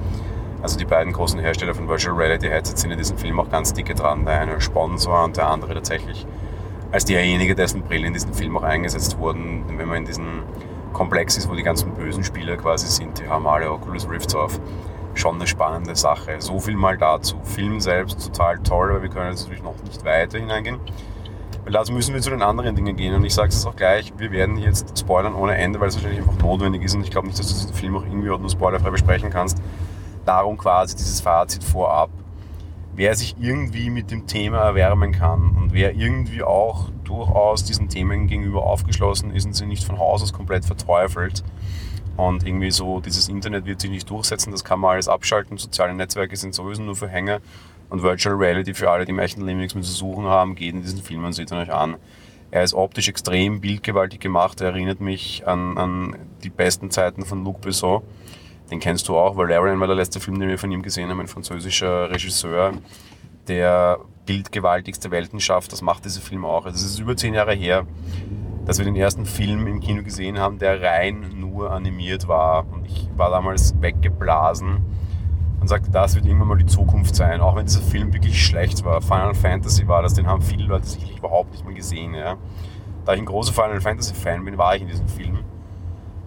Also 0.62 0.78
die 0.78 0.86
beiden 0.86 1.12
großen 1.12 1.40
Hersteller 1.40 1.76
von 1.76 1.90
Virtual 1.90 2.16
Reality 2.16 2.48
Headsets 2.48 2.82
sind 2.82 2.92
in 2.92 2.98
diesem 2.98 3.18
Film 3.18 3.38
auch 3.40 3.50
ganz 3.50 3.74
dicke 3.74 3.96
dran. 3.96 4.26
Der 4.26 4.40
eine 4.40 4.62
Sponsor 4.62 5.26
und 5.26 5.36
der 5.36 5.50
andere 5.50 5.74
tatsächlich 5.74 6.26
als 6.92 7.06
derjenige, 7.06 7.56
dessen 7.56 7.84
Brillen 7.84 8.06
in 8.06 8.14
diesem 8.14 8.34
Film 8.34 8.58
auch 8.58 8.64
eingesetzt 8.64 9.18
wurden. 9.18 9.66
Wenn 9.78 9.88
man 9.88 9.98
in 9.98 10.06
diesem 10.06 10.44
Komplex 10.94 11.38
ist, 11.38 11.50
wo 11.50 11.54
die 11.54 11.64
ganzen 11.64 11.94
bösen 11.94 12.24
Spieler 12.24 12.58
quasi 12.58 12.88
sind, 12.88 13.20
die 13.20 13.28
haben 13.28 13.46
alle 13.48 13.72
Oculus 13.72 14.10
Rifts 14.10 14.36
auf. 14.36 14.60
Schon 15.14 15.36
eine 15.36 15.48
spannende 15.48 15.96
Sache. 15.96 16.36
So 16.40 16.60
viel 16.60 16.76
mal 16.76 16.98
dazu. 16.98 17.38
Film 17.44 17.80
selbst 17.80 18.26
total 18.26 18.60
toll, 18.60 18.92
aber 18.92 19.02
wir 19.02 19.10
können 19.10 19.32
jetzt 19.32 19.42
natürlich 19.44 19.64
noch 19.64 19.76
nicht 19.84 20.04
weiter 20.06 20.40
hineingehen. 20.40 20.80
Weil 21.64 21.74
dazu 21.74 21.92
müssen 21.92 22.14
wir 22.14 22.22
zu 22.22 22.30
den 22.30 22.42
anderen 22.42 22.76
Dingen 22.76 22.96
gehen. 22.96 23.14
Und 23.14 23.26
ich 23.26 23.34
sage 23.34 23.50
es 23.50 23.66
auch 23.66 23.76
gleich, 23.76 24.14
wir 24.18 24.32
werden 24.32 24.58
jetzt 24.58 24.98
spoilern 24.98 25.36
ohne 25.36 25.58
Ende, 25.58 25.80
weil 25.80 25.90
es 25.90 25.96
wahrscheinlich 25.96 26.22
einfach 26.22 26.42
notwendig 26.42 26.84
ist. 26.84 26.96
Und 26.96 27.04
ich 27.04 27.12
glaube 27.12 27.28
nicht, 27.28 27.38
dass 27.38 27.48
du 27.48 27.54
diesen 27.54 27.74
Film 27.74 27.98
auch 27.98 28.04
irgendwie 28.04 28.30
nur 28.30 28.50
spoilerfrei 28.50 28.92
besprechen 28.92 29.30
kannst. 29.30 29.62
Darum 30.26 30.58
quasi 30.58 30.96
dieses 30.96 31.22
Fazit 31.22 31.64
vorab 31.64 32.10
wer 33.00 33.16
sich 33.16 33.38
irgendwie 33.40 33.90
mit 33.90 34.12
dem 34.12 34.28
Thema 34.28 34.58
erwärmen 34.58 35.14
kann 35.14 35.56
und 35.56 35.72
wer 35.72 35.96
irgendwie 35.96 36.44
auch 36.44 36.90
durchaus 37.06 37.64
diesen 37.64 37.88
Themen 37.88 38.28
gegenüber 38.28 38.64
aufgeschlossen 38.64 39.34
ist 39.34 39.46
und 39.46 39.54
sie 39.54 39.66
nicht 39.66 39.86
von 39.86 39.98
Haus 39.98 40.22
aus 40.22 40.34
komplett 40.34 40.66
verteufelt. 40.66 41.42
Und 42.18 42.46
irgendwie 42.46 42.72
so, 42.72 43.00
dieses 43.00 43.30
Internet 43.30 43.66
wird 43.66 43.80
sich 43.80 43.90
nicht 43.90 44.10
durchsetzen, 44.10 44.52
das 44.52 44.66
kann 44.66 44.82
man 44.82 44.92
alles 44.92 45.08
abschalten. 45.08 45.58
Soziale 45.58 45.94
Netzwerke 45.94 46.36
sind 46.36 46.54
sowieso 46.54 46.84
nur 46.84 46.98
für 46.98 47.08
Hänger. 47.08 47.40
Und 47.90 48.04
Virtual 48.04 48.36
Reality 48.36 48.74
für 48.74 48.92
alle, 48.92 49.06
die 49.06 49.12
im 49.12 49.20
echten 49.20 49.46
Leben 49.46 49.60
nichts 49.60 49.76
mehr 49.76 49.84
zu 49.86 49.94
suchen 49.94 50.26
haben, 50.26 50.56
geht 50.56 50.76
in 50.76 50.82
diesen 50.82 51.02
Film 51.02 51.24
und 51.24 51.32
seht 51.32 51.52
ihn 51.52 51.58
euch 51.58 51.72
an. 51.72 51.96
Er 52.52 52.64
ist 52.64 52.74
optisch 52.74 53.08
extrem 53.08 53.62
bildgewaltig 53.62 54.20
gemacht. 54.20 54.60
Er 54.60 54.72
erinnert 54.72 55.00
mich 55.00 55.48
an, 55.48 55.78
an 55.78 56.18
die 56.44 56.50
besten 56.50 56.92
Zeiten 56.92 57.24
von 57.24 57.46
Luc 57.46 57.62
Besson. 57.62 58.02
Den 58.72 58.80
kennst 58.80 59.08
du 59.08 59.18
auch. 59.18 59.36
Valerian 59.36 59.80
war 59.80 59.88
der 59.88 59.96
letzte 59.96 60.20
Film, 60.20 60.40
den 60.40 60.50
wir 60.50 60.60
von 60.60 60.72
ihm 60.72 60.84
gesehen 60.84 61.10
haben, 61.10 61.20
ein 61.20 61.28
französischer 61.28 62.10
Regisseur, 62.12 62.74
der 63.48 64.00
bildgewaltigste 64.26 65.10
Welten 65.10 65.40
schafft. 65.40 65.72
Das 65.72 65.82
macht 65.82 66.06
dieser 66.06 66.22
Film 66.22 66.46
auch. 66.46 66.66
Also 66.66 66.78
es 66.78 66.84
ist 66.84 67.00
über 67.00 67.18
zehn 67.18 67.34
Jahre 67.34 67.54
her, 67.54 67.88
dass 68.66 68.78
wir 68.78 68.86
den 68.86 68.96
ersten 68.96 69.26
Film 69.26 69.66
im 69.66 69.80
Kino 69.80 70.04
gesehen 70.04 70.38
haben, 70.38 70.60
der 70.60 70.82
rein 70.82 71.34
nur 71.36 71.72
animiert 71.72 72.28
war. 72.28 72.68
Und 72.72 72.86
ich 72.86 73.10
war 73.18 73.32
damals 73.32 73.74
weggeblasen 73.82 74.86
und 75.60 75.68
sagte, 75.68 75.90
das 75.90 76.14
wird 76.16 76.26
irgendwann 76.26 76.50
mal 76.50 76.58
die 76.58 76.68
Zukunft 76.68 77.16
sein. 77.16 77.42
Auch 77.42 77.56
wenn 77.56 77.66
dieser 77.66 77.82
Film 77.82 78.14
wirklich 78.14 78.46
schlecht 78.46 78.86
war. 78.86 79.02
Final 79.02 79.34
Fantasy 79.34 79.88
war 79.88 80.04
das, 80.04 80.14
den 80.14 80.28
haben 80.28 80.44
viele 80.44 80.66
Leute 80.66 80.86
sicherlich 80.86 81.18
überhaupt 81.18 81.52
nicht 81.52 81.66
mehr 81.66 81.74
gesehen. 81.74 82.14
Ja. 82.14 82.38
Da 83.06 83.14
ich 83.14 83.20
ein 83.20 83.26
großer 83.26 83.54
Final 83.54 83.82
Fantasy 83.82 84.14
Fan 84.14 84.46
bin, 84.46 84.60
war 84.60 84.76
ich 84.76 84.84
in 84.84 84.88
diesem 84.88 85.08
Film. 85.08 85.40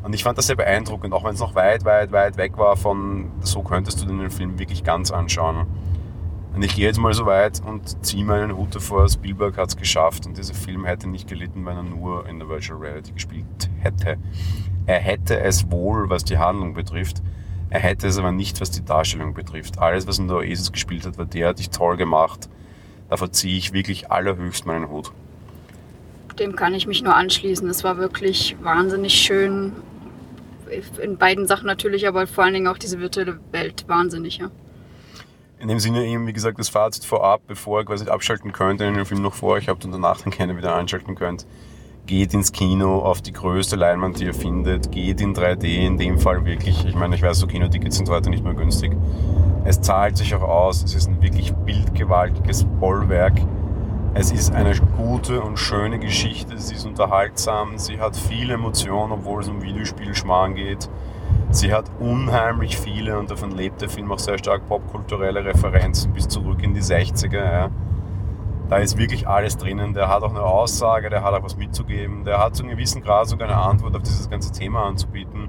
Und 0.03 0.15
ich 0.15 0.25
fand 0.25 0.37
das 0.37 0.49
sehr 0.49 0.57
beeindruckend, 0.57 1.15
auch 1.15 1.25
wenn 1.25 1.35
es 1.35 1.41
noch 1.41 1.55
weit, 1.55 1.85
weit, 1.85 2.11
weit 2.13 2.37
weg 2.37 2.59
war 2.59 2.77
von, 2.77 3.31
so 3.41 3.63
könntest 3.63 4.03
du 4.03 4.07
den 4.07 4.31
Film 4.31 4.59
wirklich 4.59 4.83
ganz 4.83 5.11
anschauen. 5.11 5.67
Und 6.55 6.63
ich 6.63 6.75
gehe 6.75 6.87
jetzt 6.87 6.99
mal 6.99 7.15
so 7.15 7.25
weit 7.25 7.63
und 7.65 8.05
ziehe 8.05 8.25
meinen 8.25 8.57
Hut 8.57 8.75
davor, 8.75 9.09
Spielberg 9.09 9.57
hat 9.57 9.69
es 9.69 9.77
geschafft 9.77 10.27
und 10.27 10.37
dieser 10.37 10.55
Film 10.55 10.85
hätte 10.85 11.09
nicht 11.09 11.29
gelitten, 11.29 11.65
wenn 11.65 11.77
er 11.77 11.83
nur 11.83 12.27
in 12.29 12.39
der 12.39 12.49
Virtual 12.49 12.79
Reality 12.79 13.13
gespielt 13.13 13.71
hätte. 13.79 14.19
Er 14.87 14.99
hätte 14.99 15.41
es 15.41 15.71
wohl, 15.71 16.11
was 16.11 16.25
die 16.25 16.37
Handlung 16.37 16.75
betrifft, 16.75 17.23
er 17.71 17.81
hätte 17.81 18.07
es 18.07 18.19
aber 18.19 18.33
nicht, 18.33 18.61
was 18.61 18.71
die 18.71 18.85
Darstellung 18.85 19.33
betrifft. 19.33 19.79
Alles, 19.79 20.07
was 20.07 20.19
in 20.19 20.29
der 20.29 20.37
Oasis 20.37 20.73
gespielt 20.73 21.07
hat, 21.07 21.17
war 21.17 21.25
derartig 21.25 21.71
toll 21.71 21.97
gemacht. 21.97 22.51
Davor 23.09 23.33
ziehe 23.33 23.57
ich 23.57 23.73
wirklich 23.73 24.11
allerhöchst 24.11 24.67
meinen 24.67 24.91
Hut. 24.91 25.11
Dem 26.39 26.55
kann 26.55 26.75
ich 26.75 26.87
mich 26.87 27.03
nur 27.03 27.17
anschließen. 27.17 27.67
Es 27.71 27.83
war 27.83 27.97
wirklich 27.97 28.57
wahnsinnig 28.61 29.15
schön 29.15 29.73
in 31.01 31.17
beiden 31.17 31.47
Sachen 31.47 31.67
natürlich, 31.67 32.07
aber 32.07 32.27
vor 32.27 32.45
allen 32.45 32.55
Dingen 32.55 32.67
auch 32.67 32.79
diese 32.79 32.99
virtuelle 33.01 33.39
Welt 33.51 33.85
wahnsinnig, 33.89 34.39
ja. 34.39 34.51
In 35.59 35.69
dem 35.69 35.79
Sinne 35.79 36.05
eben, 36.05 36.27
wie 36.27 36.33
gesagt, 36.33 36.59
das 36.59 36.69
Fazit 36.69 37.05
vorab, 37.05 37.43
bevor 37.47 37.81
ihr 37.81 37.85
quasi 37.85 38.09
abschalten 38.09 38.53
könnt, 38.53 38.81
wenn 38.81 38.95
ihr 38.95 39.03
den 39.03 39.07
Film 39.07 39.23
noch 39.23 39.35
vor 39.35 39.51
euch 39.51 39.69
habt 39.69 39.85
und 39.85 39.93
danach 39.93 40.21
dann 40.21 40.33
gerne 40.33 40.57
wieder 40.57 40.75
einschalten 40.75 41.15
könnt. 41.15 41.47
Geht 42.05 42.35
ins 42.35 42.51
Kino 42.51 42.99
auf 42.99 43.23
die 43.23 43.33
größte 43.33 43.77
Leinwand, 43.77 44.19
die 44.19 44.25
ihr 44.25 44.35
findet. 44.35 44.91
Geht 44.91 45.21
in 45.21 45.37
3D, 45.37 45.87
in 45.87 45.99
dem 45.99 46.19
Fall 46.19 46.45
wirklich. 46.45 46.85
Ich 46.85 46.97
meine, 46.97 47.15
ich 47.15 47.23
weiß, 47.23 47.39
so 47.39 47.47
Kinotickets 47.47 47.97
sind 47.97 48.09
heute 48.09 48.29
nicht 48.29 48.43
mehr 48.43 48.55
günstig. 48.55 48.93
Es 49.65 49.81
zahlt 49.81 50.17
sich 50.17 50.35
auch 50.35 50.43
aus. 50.43 50.83
Es 50.83 50.97
ist 50.97 51.09
ein 51.09 51.23
wirklich 51.23 51.53
bildgewaltiges 51.55 52.65
Bollwerk 52.81 53.41
es 54.15 54.31
ist 54.31 54.53
eine 54.53 54.75
gute 54.97 55.41
und 55.41 55.59
schöne 55.59 55.99
Geschichte, 55.99 56.59
sie 56.59 56.75
ist 56.75 56.85
unterhaltsam, 56.85 57.79
sie 57.79 57.99
hat 57.99 58.15
viele 58.15 58.55
Emotionen, 58.55 59.13
obwohl 59.13 59.41
es 59.41 59.49
um 59.49 59.63
Videospielschmarrn 59.63 60.55
geht. 60.55 60.91
Sie 61.51 61.73
hat 61.73 61.91
unheimlich 61.99 62.77
viele, 62.77 63.19
und 63.19 63.31
davon 63.31 63.53
lebt 63.53 63.81
der 63.81 63.89
Film 63.89 64.13
auch 64.13 64.19
sehr 64.19 64.39
stark, 64.39 64.69
popkulturelle 64.69 65.45
Referenzen 65.45 66.13
bis 66.13 66.29
zurück 66.29 66.63
in 66.63 66.75
die 66.75 66.83
60er. 66.83 67.35
Ja. 67.35 67.71
Da 68.69 68.77
ist 68.79 68.97
wirklich 68.97 69.29
alles 69.29 69.57
drinnen. 69.59 69.93
Der 69.93 70.09
hat 70.09 70.23
auch 70.23 70.31
eine 70.31 70.43
Aussage, 70.43 71.11
der 71.11 71.23
hat 71.23 71.35
auch 71.35 71.43
was 71.43 71.57
mitzugeben, 71.57 72.25
der 72.25 72.39
hat 72.39 72.57
zu 72.57 72.63
einem 72.63 72.73
gewissen 72.73 73.03
Grad 73.03 73.29
sogar 73.29 73.49
eine 73.49 73.59
Antwort 73.59 73.97
auf 73.97 74.03
dieses 74.03 74.31
ganze 74.31 74.51
Thema 74.53 74.85
anzubieten. 74.85 75.49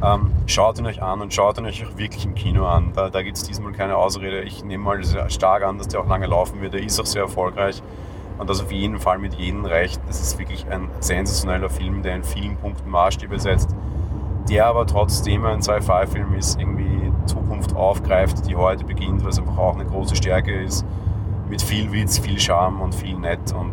Ähm, 0.00 0.30
schaut 0.46 0.78
ihn 0.78 0.86
euch 0.86 1.02
an 1.02 1.20
und 1.20 1.34
schaut 1.34 1.58
ihn 1.58 1.66
euch 1.66 1.84
auch 1.84 1.96
wirklich 1.98 2.24
im 2.24 2.34
Kino 2.34 2.66
an. 2.66 2.92
Da, 2.94 3.10
da 3.10 3.22
gibt 3.22 3.36
es 3.36 3.42
diesmal 3.42 3.72
keine 3.72 3.96
Ausrede. 3.96 4.42
Ich 4.42 4.64
nehme 4.64 4.84
mal 4.84 5.02
sehr 5.02 5.28
stark 5.28 5.64
an, 5.64 5.78
dass 5.78 5.88
der 5.88 6.00
auch 6.00 6.06
lange 6.06 6.26
laufen 6.26 6.60
wird. 6.60 6.74
Der 6.74 6.82
ist 6.82 7.00
auch 7.00 7.06
sehr 7.06 7.22
erfolgreich 7.22 7.82
und 8.38 8.48
das 8.48 8.62
auf 8.62 8.70
jeden 8.70 9.00
Fall 9.00 9.18
mit 9.18 9.34
jedem 9.34 9.64
recht. 9.64 10.00
Das 10.06 10.20
ist 10.20 10.38
wirklich 10.38 10.66
ein 10.70 10.88
sensationeller 11.00 11.68
Film, 11.68 12.02
der 12.02 12.16
in 12.16 12.22
vielen 12.22 12.56
Punkten 12.56 12.88
Maßstäbe 12.90 13.40
setzt, 13.40 13.74
der 14.48 14.66
aber 14.66 14.86
trotzdem 14.86 15.44
ein 15.44 15.62
Sci-Fi-Film 15.62 16.34
ist, 16.34 16.60
irgendwie 16.60 17.12
Zukunft 17.26 17.74
aufgreift, 17.74 18.48
die 18.48 18.54
heute 18.54 18.84
beginnt, 18.84 19.24
was 19.24 19.38
einfach 19.38 19.58
auch 19.58 19.74
eine 19.74 19.84
große 19.84 20.14
Stärke 20.14 20.62
ist, 20.62 20.86
mit 21.48 21.60
viel 21.60 21.90
Witz, 21.92 22.18
viel 22.18 22.38
Charme 22.38 22.80
und 22.80 22.94
viel 22.94 23.18
nett 23.18 23.52
und 23.52 23.72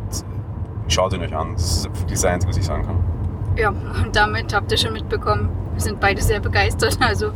schaut 0.87 1.13
ihn 1.13 1.21
euch 1.21 1.35
an. 1.35 1.53
Das 1.53 1.77
ist 1.77 1.85
wirklich 1.85 2.13
das 2.13 2.25
Einzige, 2.25 2.49
was 2.49 2.57
ich 2.57 2.65
sagen 2.65 2.83
kann. 2.83 3.14
Ja, 3.57 3.69
und 3.69 4.15
damit 4.15 4.53
habt 4.53 4.71
ihr 4.71 4.77
schon 4.77 4.93
mitbekommen, 4.93 5.49
wir 5.73 5.81
sind 5.81 5.99
beide 5.99 6.21
sehr 6.21 6.39
begeistert. 6.39 6.97
Also 7.05 7.31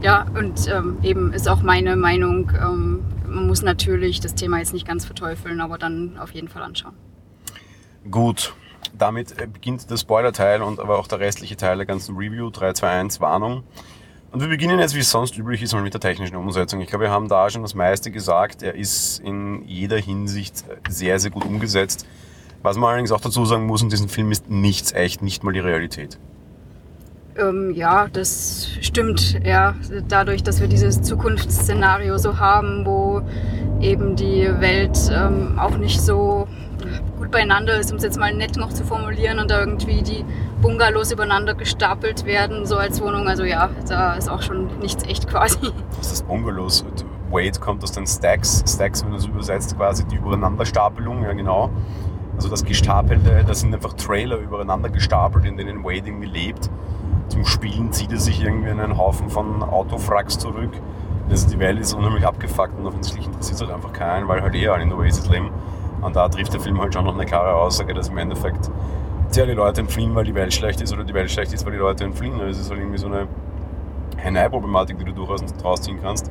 ja, 0.00 0.26
und 0.34 0.68
ähm, 0.68 0.98
eben 1.02 1.32
ist 1.32 1.48
auch 1.48 1.62
meine 1.62 1.96
Meinung, 1.96 2.52
ähm, 2.54 3.04
man 3.26 3.46
muss 3.46 3.62
natürlich 3.62 4.20
das 4.20 4.34
Thema 4.34 4.58
jetzt 4.58 4.72
nicht 4.72 4.86
ganz 4.86 5.04
verteufeln, 5.04 5.60
aber 5.60 5.76
dann 5.76 6.18
auf 6.18 6.30
jeden 6.32 6.48
Fall 6.48 6.62
anschauen. 6.62 6.94
Gut, 8.10 8.54
damit 8.96 9.38
äh, 9.40 9.46
beginnt 9.46 9.90
der 9.90 9.96
Spoiler-Teil 9.96 10.62
und 10.62 10.78
aber 10.80 10.98
auch 10.98 11.08
der 11.08 11.20
restliche 11.20 11.56
Teil 11.56 11.76
der 11.76 11.86
ganzen 11.86 12.16
Review, 12.16 12.50
3, 12.50 12.72
2, 12.74 12.88
1, 12.88 13.20
Warnung. 13.20 13.64
Und 14.30 14.40
wir 14.40 14.48
beginnen 14.48 14.78
jetzt, 14.78 14.94
wie 14.94 15.00
es 15.00 15.10
sonst 15.10 15.36
üblich 15.36 15.62
ist, 15.62 15.72
mal 15.72 15.82
mit 15.82 15.94
der 15.94 16.00
technischen 16.00 16.36
Umsetzung. 16.36 16.80
Ich 16.80 16.88
glaube, 16.88 17.04
wir 17.04 17.10
haben 17.10 17.28
da 17.28 17.48
schon 17.50 17.62
das 17.62 17.74
meiste 17.74 18.10
gesagt. 18.10 18.62
Er 18.62 18.74
ist 18.74 19.20
in 19.20 19.66
jeder 19.66 19.96
Hinsicht 19.96 20.64
sehr, 20.88 21.18
sehr 21.18 21.30
gut 21.30 21.44
umgesetzt. 21.44 22.06
Was 22.62 22.76
man 22.76 22.88
allerdings 22.90 23.12
auch 23.12 23.20
dazu 23.20 23.44
sagen 23.44 23.66
muss, 23.66 23.82
in 23.82 23.88
diesem 23.88 24.08
Film 24.08 24.32
ist 24.32 24.50
nichts 24.50 24.92
echt, 24.92 25.22
nicht 25.22 25.44
mal 25.44 25.52
die 25.52 25.60
Realität. 25.60 26.18
Ähm, 27.38 27.72
ja, 27.74 28.08
das 28.08 28.68
stimmt. 28.80 29.38
Ja, 29.44 29.74
dadurch, 30.08 30.42
dass 30.42 30.60
wir 30.60 30.66
dieses 30.66 31.02
Zukunftsszenario 31.02 32.18
so 32.18 32.38
haben, 32.38 32.84
wo 32.84 33.22
eben 33.80 34.16
die 34.16 34.48
Welt 34.58 34.98
ähm, 35.12 35.58
auch 35.58 35.76
nicht 35.76 36.00
so 36.00 36.48
gut 37.16 37.30
beieinander 37.30 37.78
ist, 37.78 37.92
um 37.92 37.98
es 37.98 38.02
jetzt 38.02 38.18
mal 38.18 38.34
nett 38.34 38.56
noch 38.56 38.72
zu 38.72 38.84
formulieren, 38.84 39.38
und 39.38 39.50
da 39.50 39.60
irgendwie 39.60 40.02
die 40.02 40.24
Bungalows 40.60 41.12
übereinander 41.12 41.54
gestapelt 41.54 42.24
werden, 42.24 42.66
so 42.66 42.76
als 42.76 43.00
Wohnung. 43.00 43.28
Also 43.28 43.44
ja, 43.44 43.70
da 43.88 44.14
ist 44.14 44.28
auch 44.28 44.42
schon 44.42 44.78
nichts 44.80 45.04
echt 45.04 45.28
quasi. 45.28 45.58
Das 45.96 46.12
ist 46.12 46.26
Bungalows. 46.26 46.84
Wade 47.30 47.60
kommt 47.60 47.84
aus 47.84 47.92
den 47.92 48.06
Stacks. 48.06 48.64
Stacks, 48.66 49.02
wenn 49.02 49.10
man 49.10 49.18
das 49.18 49.28
übersetzt, 49.28 49.76
quasi 49.76 50.04
die 50.04 50.16
Übereinanderstapelung, 50.16 51.22
ja 51.22 51.32
genau. 51.34 51.70
Also 52.38 52.50
das 52.50 52.64
Gestapelte, 52.64 53.42
das 53.44 53.60
sind 53.60 53.74
einfach 53.74 53.94
Trailer 53.94 54.36
übereinander 54.36 54.90
gestapelt, 54.90 55.44
in 55.44 55.56
denen 55.56 55.82
Wade 55.82 56.06
irgendwie 56.06 56.28
lebt. 56.28 56.70
Zum 57.30 57.44
Spielen 57.44 57.90
zieht 57.92 58.12
er 58.12 58.20
sich 58.20 58.40
irgendwie 58.40 58.70
in 58.70 58.78
einen 58.78 58.96
Haufen 58.96 59.28
von 59.28 59.60
Autofracks 59.60 60.38
zurück. 60.38 60.70
Also 61.28 61.48
die 61.48 61.58
Welt 61.58 61.80
ist 61.80 61.94
unheimlich 61.94 62.24
abgefuckt 62.24 62.78
und 62.78 62.86
offensichtlich 62.86 63.26
interessiert 63.26 63.56
es 63.56 63.60
halt 63.60 63.72
einfach 63.72 63.92
keinen, 63.92 64.28
weil 64.28 64.40
halt 64.40 64.54
eh 64.54 64.68
alle 64.68 64.84
in 64.84 64.88
der 64.88 64.98
Oasis 64.98 65.28
leben. 65.28 65.50
Und 66.00 66.14
da 66.14 66.28
trifft 66.28 66.54
der 66.54 66.60
Film 66.60 66.80
halt 66.80 66.94
schon 66.94 67.06
noch 67.06 67.14
eine 67.14 67.26
klare 67.26 67.54
Aussage, 67.54 67.92
dass 67.92 68.08
im 68.08 68.18
Endeffekt 68.18 68.70
sehr 69.30 69.46
die 69.46 69.54
Leute 69.54 69.80
entfliehen, 69.80 70.14
weil 70.14 70.24
die 70.24 70.36
Welt 70.36 70.54
schlecht 70.54 70.80
ist 70.80 70.92
oder 70.92 71.02
die 71.02 71.14
Welt 71.14 71.32
schlecht 71.32 71.52
ist, 71.52 71.66
weil 71.66 71.72
die 71.72 71.78
Leute 71.78 72.04
entfliehen. 72.04 72.34
Also 72.34 72.46
es 72.46 72.60
ist 72.60 72.70
halt 72.70 72.78
irgendwie 72.78 72.98
so 72.98 73.08
eine 73.08 73.26
Henne-Problematik, 74.16 74.96
die 74.96 75.06
du 75.06 75.12
durchaus 75.12 75.44
draus 75.56 75.82
ziehen 75.82 75.98
kannst. 76.00 76.30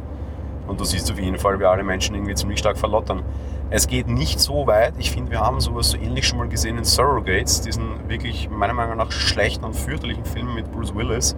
Und 0.68 0.80
du 0.80 0.86
siehst 0.86 1.12
auf 1.12 1.20
jeden 1.20 1.38
Fall, 1.38 1.60
wie 1.60 1.66
alle 1.66 1.84
Menschen 1.84 2.16
irgendwie 2.16 2.34
ziemlich 2.34 2.60
stark 2.60 2.78
verlottern. 2.78 3.24
Es 3.70 3.88
geht 3.88 4.08
nicht 4.08 4.40
so 4.40 4.66
weit. 4.66 4.94
Ich 4.98 5.12
finde, 5.12 5.32
wir 5.32 5.42
haben 5.42 5.60
sowas 5.60 5.90
so 5.90 5.98
ähnlich 5.98 6.26
schon 6.26 6.38
mal 6.38 6.48
gesehen 6.48 6.78
in 6.78 6.86
Surrogates, 6.86 7.62
diesen 7.62 8.08
wirklich 8.08 8.50
meiner 8.50 8.74
Meinung 8.74 8.98
nach 8.98 9.12
schlechten 9.12 9.66
und 9.66 9.76
fürchterlichen 9.76 10.24
Film 10.24 10.54
mit 10.56 10.72
Bruce 10.72 10.96
Willis, 10.96 11.36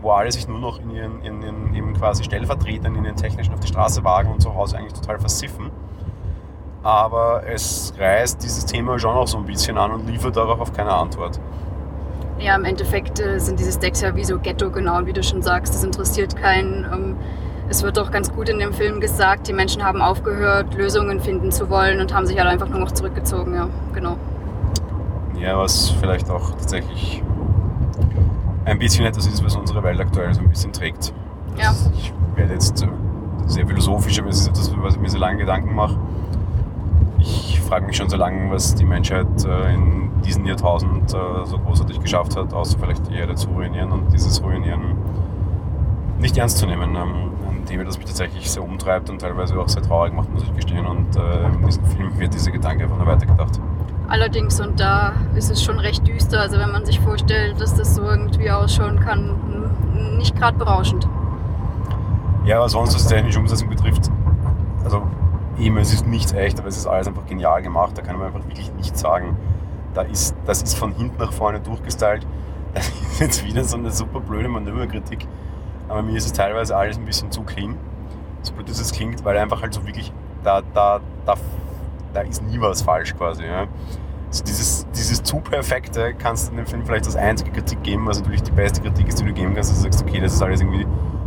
wo 0.00 0.12
alle 0.12 0.32
sich 0.32 0.48
nur 0.48 0.58
noch 0.58 0.80
in 0.80 0.90
ihren, 0.90 1.22
in 1.22 1.42
ihren 1.42 1.74
eben 1.74 1.92
quasi 1.94 2.24
Stellvertretern, 2.24 2.94
in 2.94 3.04
ihren 3.04 3.16
Technischen 3.16 3.52
auf 3.52 3.60
die 3.60 3.66
Straße 3.66 4.02
wagen 4.04 4.30
und 4.32 4.40
zu 4.40 4.54
Hause 4.54 4.78
eigentlich 4.78 4.94
total 4.94 5.18
versiffen. 5.18 5.70
Aber 6.82 7.42
es 7.46 7.92
reißt 7.98 8.42
dieses 8.42 8.64
Thema 8.64 8.98
schon 8.98 9.14
auch 9.14 9.28
so 9.28 9.36
ein 9.36 9.44
bisschen 9.44 9.76
an 9.76 9.90
und 9.90 10.08
liefert 10.08 10.36
darauf 10.36 10.60
auf 10.60 10.72
keine 10.72 10.92
Antwort. 10.92 11.38
Ja, 12.38 12.56
im 12.56 12.64
Endeffekt 12.64 13.20
äh, 13.20 13.38
sind 13.38 13.60
diese 13.60 13.72
Stacks 13.72 14.00
ja 14.00 14.16
wie 14.16 14.24
so 14.24 14.38
Ghetto, 14.38 14.70
genau, 14.70 15.04
wie 15.04 15.12
du 15.12 15.22
schon 15.22 15.42
sagst. 15.42 15.74
Das 15.74 15.84
interessiert 15.84 16.36
keinen. 16.36 16.84
Ähm 16.90 17.16
es 17.70 17.84
wird 17.84 17.98
auch 18.00 18.10
ganz 18.10 18.32
gut 18.32 18.48
in 18.48 18.58
dem 18.58 18.72
Film 18.72 19.00
gesagt, 19.00 19.46
die 19.46 19.52
Menschen 19.52 19.84
haben 19.84 20.02
aufgehört, 20.02 20.74
Lösungen 20.74 21.20
finden 21.20 21.52
zu 21.52 21.70
wollen 21.70 22.00
und 22.00 22.12
haben 22.12 22.26
sich 22.26 22.36
halt 22.36 22.48
einfach 22.48 22.68
nur 22.68 22.80
noch 22.80 22.90
zurückgezogen, 22.90 23.54
ja, 23.54 23.68
genau. 23.94 24.16
Ja, 25.38 25.56
was 25.56 25.90
vielleicht 25.90 26.28
auch 26.28 26.50
tatsächlich 26.50 27.22
ein 28.64 28.78
bisschen 28.78 29.06
etwas 29.06 29.26
ist, 29.26 29.42
was 29.44 29.54
unsere 29.54 29.82
Welt 29.84 30.00
aktuell 30.00 30.34
so 30.34 30.40
ein 30.40 30.48
bisschen 30.48 30.72
trägt. 30.72 31.14
Ja. 31.56 31.72
Ich 31.96 32.12
werde 32.34 32.54
jetzt 32.54 32.84
sehr 33.46 33.66
philosophisch, 33.66 34.18
aber 34.18 34.28
es 34.28 34.40
ist 34.40 34.48
etwas, 34.48 34.72
was 34.76 34.96
ich 34.96 35.00
mir 35.00 35.08
sehr 35.08 35.20
lange 35.20 35.38
Gedanken 35.38 35.74
mache. 35.74 35.96
Ich 37.18 37.60
frage 37.60 37.86
mich 37.86 37.96
schon 37.96 38.08
so 38.08 38.16
lange, 38.16 38.50
was 38.50 38.74
die 38.74 38.84
Menschheit 38.84 39.26
äh, 39.44 39.74
in 39.74 40.10
diesem 40.24 40.44
Jahrtausend 40.44 41.14
äh, 41.14 41.16
so 41.44 41.58
großartig 41.58 42.00
geschafft 42.00 42.36
hat, 42.36 42.52
außer 42.52 42.78
vielleicht 42.78 43.08
die 43.08 43.14
Erde 43.14 43.36
zu 43.36 43.48
ruinieren 43.48 43.92
und 43.92 44.12
dieses 44.12 44.42
Ruinieren 44.42 44.96
nicht 46.20 46.36
ernst 46.36 46.58
zu 46.58 46.66
nehmen. 46.66 46.94
Ähm, 46.94 47.30
Thema, 47.70 47.84
das 47.84 47.98
mich 47.98 48.06
tatsächlich 48.06 48.50
sehr 48.50 48.64
umtreibt 48.64 49.10
und 49.10 49.20
teilweise 49.20 49.58
auch 49.58 49.68
sehr 49.68 49.82
traurig 49.82 50.12
macht, 50.12 50.32
muss 50.32 50.42
ich 50.42 50.54
gestehen. 50.54 50.86
Und 50.86 51.14
äh, 51.16 51.46
in 51.46 51.64
diesem 51.64 51.84
Film 51.84 52.18
wird 52.18 52.34
dieser 52.34 52.50
Gedanke 52.50 52.84
einfach 52.84 52.96
nur 52.96 53.06
weitergedacht. 53.06 53.60
Allerdings, 54.08 54.60
und 54.60 54.80
da 54.80 55.12
ist 55.36 55.50
es 55.50 55.62
schon 55.62 55.78
recht 55.78 56.06
düster. 56.06 56.40
Also 56.40 56.58
wenn 56.58 56.72
man 56.72 56.84
sich 56.84 56.98
vorstellt, 56.98 57.60
dass 57.60 57.76
das 57.76 57.94
so 57.94 58.02
irgendwie 58.02 58.50
ausschauen 58.50 58.98
kann, 58.98 59.36
nicht 60.18 60.36
gerade 60.36 60.58
berauschend. 60.58 61.06
Ja, 62.44 62.58
was 62.60 62.72
sonst 62.72 62.94
was 62.94 63.06
technische 63.06 63.38
Umsetzung 63.38 63.68
betrifft, 63.68 64.10
also 64.82 65.02
eben, 65.58 65.76
es 65.76 65.92
ist 65.92 66.06
nichts 66.06 66.32
echt, 66.32 66.58
aber 66.58 66.68
es 66.68 66.76
ist 66.76 66.86
alles 66.86 67.06
einfach 67.06 67.26
genial 67.26 67.62
gemacht. 67.62 67.96
Da 67.96 68.02
kann 68.02 68.16
man 68.16 68.26
einfach 68.26 68.44
wirklich 68.48 68.72
nichts 68.74 69.00
sagen. 69.00 69.36
Da 69.94 70.02
ist, 70.02 70.34
das 70.44 70.62
ist 70.62 70.76
von 70.76 70.92
hinten 70.92 71.18
nach 71.18 71.32
vorne 71.32 71.60
durchgestylt. 71.60 72.26
Das 72.72 72.86
ist 72.86 73.20
jetzt 73.20 73.44
wieder 73.44 73.64
so 73.64 73.76
eine 73.76 73.90
super 73.90 74.20
blöde 74.20 74.48
Manöverkritik 74.48 75.26
aber 75.90 76.02
mir 76.02 76.16
ist 76.16 76.26
es 76.26 76.32
teilweise 76.32 76.76
alles 76.76 76.96
ein 76.96 77.04
bisschen 77.04 77.30
zu 77.30 77.42
clean. 77.42 77.76
So 78.42 78.52
blöd 78.52 78.68
es 78.68 78.92
klingt, 78.92 79.24
weil 79.24 79.36
einfach 79.36 79.60
halt 79.60 79.74
so 79.74 79.84
wirklich, 79.84 80.12
da, 80.44 80.62
da, 80.72 81.00
da, 81.26 81.34
da 82.14 82.20
ist 82.22 82.42
nie 82.42 82.60
was 82.60 82.80
falsch 82.80 83.14
quasi. 83.16 83.44
Ja. 83.44 83.66
Also 84.28 84.44
dieses, 84.44 84.86
dieses 84.94 85.22
zu 85.22 85.40
perfekte 85.40 86.14
kannst 86.14 86.50
du 86.50 86.56
dem 86.56 86.66
Film 86.66 86.86
vielleicht 86.86 87.06
als 87.06 87.16
einzige 87.16 87.50
Kritik 87.50 87.82
geben, 87.82 88.06
was 88.06 88.20
natürlich 88.20 88.42
die 88.44 88.52
beste 88.52 88.80
Kritik 88.80 89.08
ist, 89.08 89.20
die 89.20 89.24
du 89.24 89.32
geben 89.32 89.54
kannst, 89.54 89.70
dass 89.70 89.78
du 89.78 89.82
sagst, 89.82 90.02
okay, 90.02 90.20
das 90.20 90.32
ist 90.34 90.42
alles 90.42 90.60
irgendwie 90.60 90.86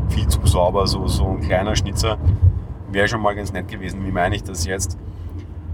viel 0.10 0.28
zu 0.28 0.40
sauber, 0.46 0.88
so, 0.88 1.08
so 1.08 1.28
ein 1.28 1.42
kleiner 1.42 1.76
Schnitzer 1.76 2.18
wäre 2.90 3.08
schon 3.08 3.22
mal 3.22 3.36
ganz 3.36 3.52
nett 3.52 3.68
gewesen. 3.68 4.06
Wie 4.06 4.12
meine 4.12 4.36
ich 4.36 4.44
das 4.44 4.66
jetzt? 4.66 4.98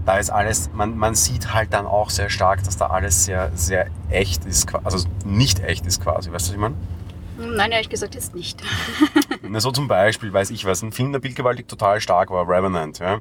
Da 0.04 0.16
ist 0.16 0.30
alles, 0.30 0.70
man, 0.72 0.96
man 0.96 1.14
sieht 1.14 1.54
halt 1.54 1.72
dann 1.72 1.86
auch 1.86 2.10
sehr 2.10 2.30
stark, 2.30 2.64
dass 2.64 2.76
da 2.76 2.86
alles 2.86 3.24
sehr, 3.24 3.52
sehr 3.54 3.86
echt 4.08 4.46
ist, 4.46 4.74
also 4.82 5.06
nicht 5.24 5.60
echt 5.60 5.86
ist 5.86 6.02
quasi, 6.02 6.32
weißt 6.32 6.48
du, 6.48 6.50
was 6.50 6.50
ich 6.50 6.56
meine? 6.56 6.74
Nein, 7.40 7.72
ehrlich 7.72 7.88
gesagt 7.88 8.14
jetzt 8.14 8.34
nicht. 8.34 8.62
Na, 9.42 9.60
so 9.60 9.70
zum 9.70 9.88
Beispiel, 9.88 10.32
weiß 10.32 10.50
ich 10.50 10.64
was, 10.64 10.82
ein 10.82 10.92
Film, 10.92 11.12
der 11.12 11.20
bildgewaltig 11.20 11.66
total 11.66 12.00
stark 12.00 12.30
war, 12.30 12.46
Revenant, 12.46 12.98
ja, 12.98 13.20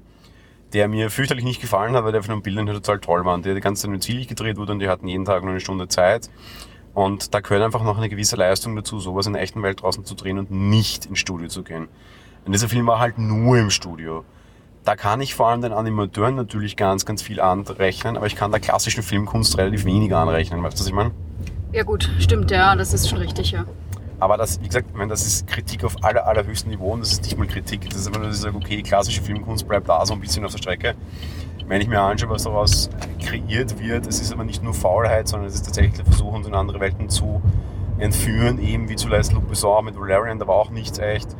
der 0.74 0.88
mir 0.88 1.10
fürchterlich 1.10 1.46
nicht 1.46 1.62
gefallen 1.62 1.96
hat, 1.96 2.04
weil 2.04 2.12
der 2.12 2.24
von 2.24 2.36
den 2.36 2.44
Bildern 2.44 2.66
total 2.68 3.00
toll 3.00 3.26
war 3.26 3.34
und 3.34 3.46
der 3.46 3.56
die 3.56 3.62
ganze 3.62 3.84
Zeit 3.84 3.92
mit 3.92 4.04
Ziel 4.04 4.26
gedreht 4.26 4.58
wurde 4.58 4.74
und 4.74 4.80
die 4.80 4.90
hatten 4.90 5.08
jeden 5.08 5.26
Tag 5.26 5.42
nur 5.44 5.52
eine 5.52 5.60
Stunde 5.60 5.88
Zeit. 5.88 6.30
Und 6.94 7.34
da 7.34 7.40
gehört 7.40 7.64
einfach 7.64 7.84
noch 7.84 7.98
eine 7.98 8.10
gewisse 8.10 8.36
Leistung 8.36 8.76
dazu, 8.76 9.00
sowas 9.00 9.26
in 9.26 9.34
der 9.34 9.42
echten 9.42 9.64
Welt 9.64 9.82
draußen 9.82 10.04
zu 10.04 10.16
drehen 10.16 10.38
und 10.38 10.52
nicht 10.52 11.06
ins 11.06 11.20
Studio 11.20 11.48
zu 11.48 11.64
gehen. 11.64 11.88
Und 12.46 12.52
dieser 12.52 12.68
Film 12.68 12.88
war 12.88 13.00
halt 13.00 13.18
nur 13.18 13.58
im 13.58 13.70
Studio. 13.70 14.26
Da 14.84 14.96
kann 14.96 15.22
ich 15.22 15.36
vor 15.36 15.48
allem 15.48 15.62
den 15.62 15.72
Animateuren 15.72 16.36
natürlich 16.36 16.76
ganz, 16.76 17.06
ganz 17.06 17.22
viel 17.22 17.40
anrechnen, 17.40 18.18
aber 18.18 18.28
ich 18.28 18.36
kann 18.36 18.52
der 18.52 18.60
klassischen 18.60 19.04
Filmkunst 19.04 19.58
relativ 19.58 19.86
wenig 19.86 20.14
anrechnen. 20.14 20.64
Weißt 20.64 20.78
du, 20.78 20.82
was 20.82 20.88
ich 20.88 20.94
meine? 20.94 21.12
Ja 21.72 21.84
gut, 21.84 22.10
stimmt, 22.20 22.50
ja, 22.50 22.76
das 22.76 22.94
ist 22.94 23.08
schon 23.08 23.20
richtig, 23.20 23.52
ja. 23.52 23.66
Aber 24.20 24.38
das, 24.38 24.62
wie 24.62 24.68
gesagt, 24.68 24.96
meine, 24.96 25.10
das 25.10 25.26
ist 25.26 25.48
Kritik 25.48 25.84
auf 25.84 26.04
aller, 26.04 26.28
allerhöchsten 26.28 26.70
Niveau 26.70 26.92
und 26.94 27.02
das 27.02 27.14
ist 27.14 27.24
nicht 27.24 27.38
mal 27.38 27.48
Kritik. 27.48 27.90
Das 27.90 28.00
ist 28.00 28.08
einfach 28.08 28.20
nur, 28.20 28.30
dass 28.30 28.38
ich 28.38 28.44
sage, 28.44 28.58
okay, 28.58 28.82
klassische 28.82 29.22
Filmkunst 29.22 29.68
bleibt 29.68 29.88
da 29.88 30.06
so 30.06 30.14
ein 30.14 30.20
bisschen 30.20 30.44
auf 30.46 30.52
der 30.52 30.58
Strecke. 30.58 30.96
Wenn 31.68 31.82
ich 31.82 31.88
mir 31.88 32.02
anschaue, 32.02 32.32
was 32.32 32.44
daraus 32.44 32.90
kreiert 33.24 33.80
wird, 33.80 34.08
es 34.08 34.20
ist 34.20 34.34
aber 34.34 34.44
nicht 34.44 34.64
nur 34.64 34.74
Faulheit, 34.74 35.28
sondern 35.28 35.48
es 35.48 35.56
ist 35.56 35.66
tatsächlich 35.66 35.94
der 35.94 36.06
Versuch, 36.06 36.34
uns 36.34 36.48
in 36.48 36.56
andere 36.56 36.80
Welten 36.80 37.10
zu 37.10 37.42
entführen, 38.00 38.60
eben 38.60 38.90
wie 38.90 38.96
zuletzt 38.96 39.34
Luc 39.34 39.48
Besson 39.48 39.86
mit 39.86 40.00
Valerian, 40.00 40.40
da 40.40 40.48
war 40.48 40.56
auch 40.56 40.72
nichts 40.72 40.98
echt. 41.00 41.36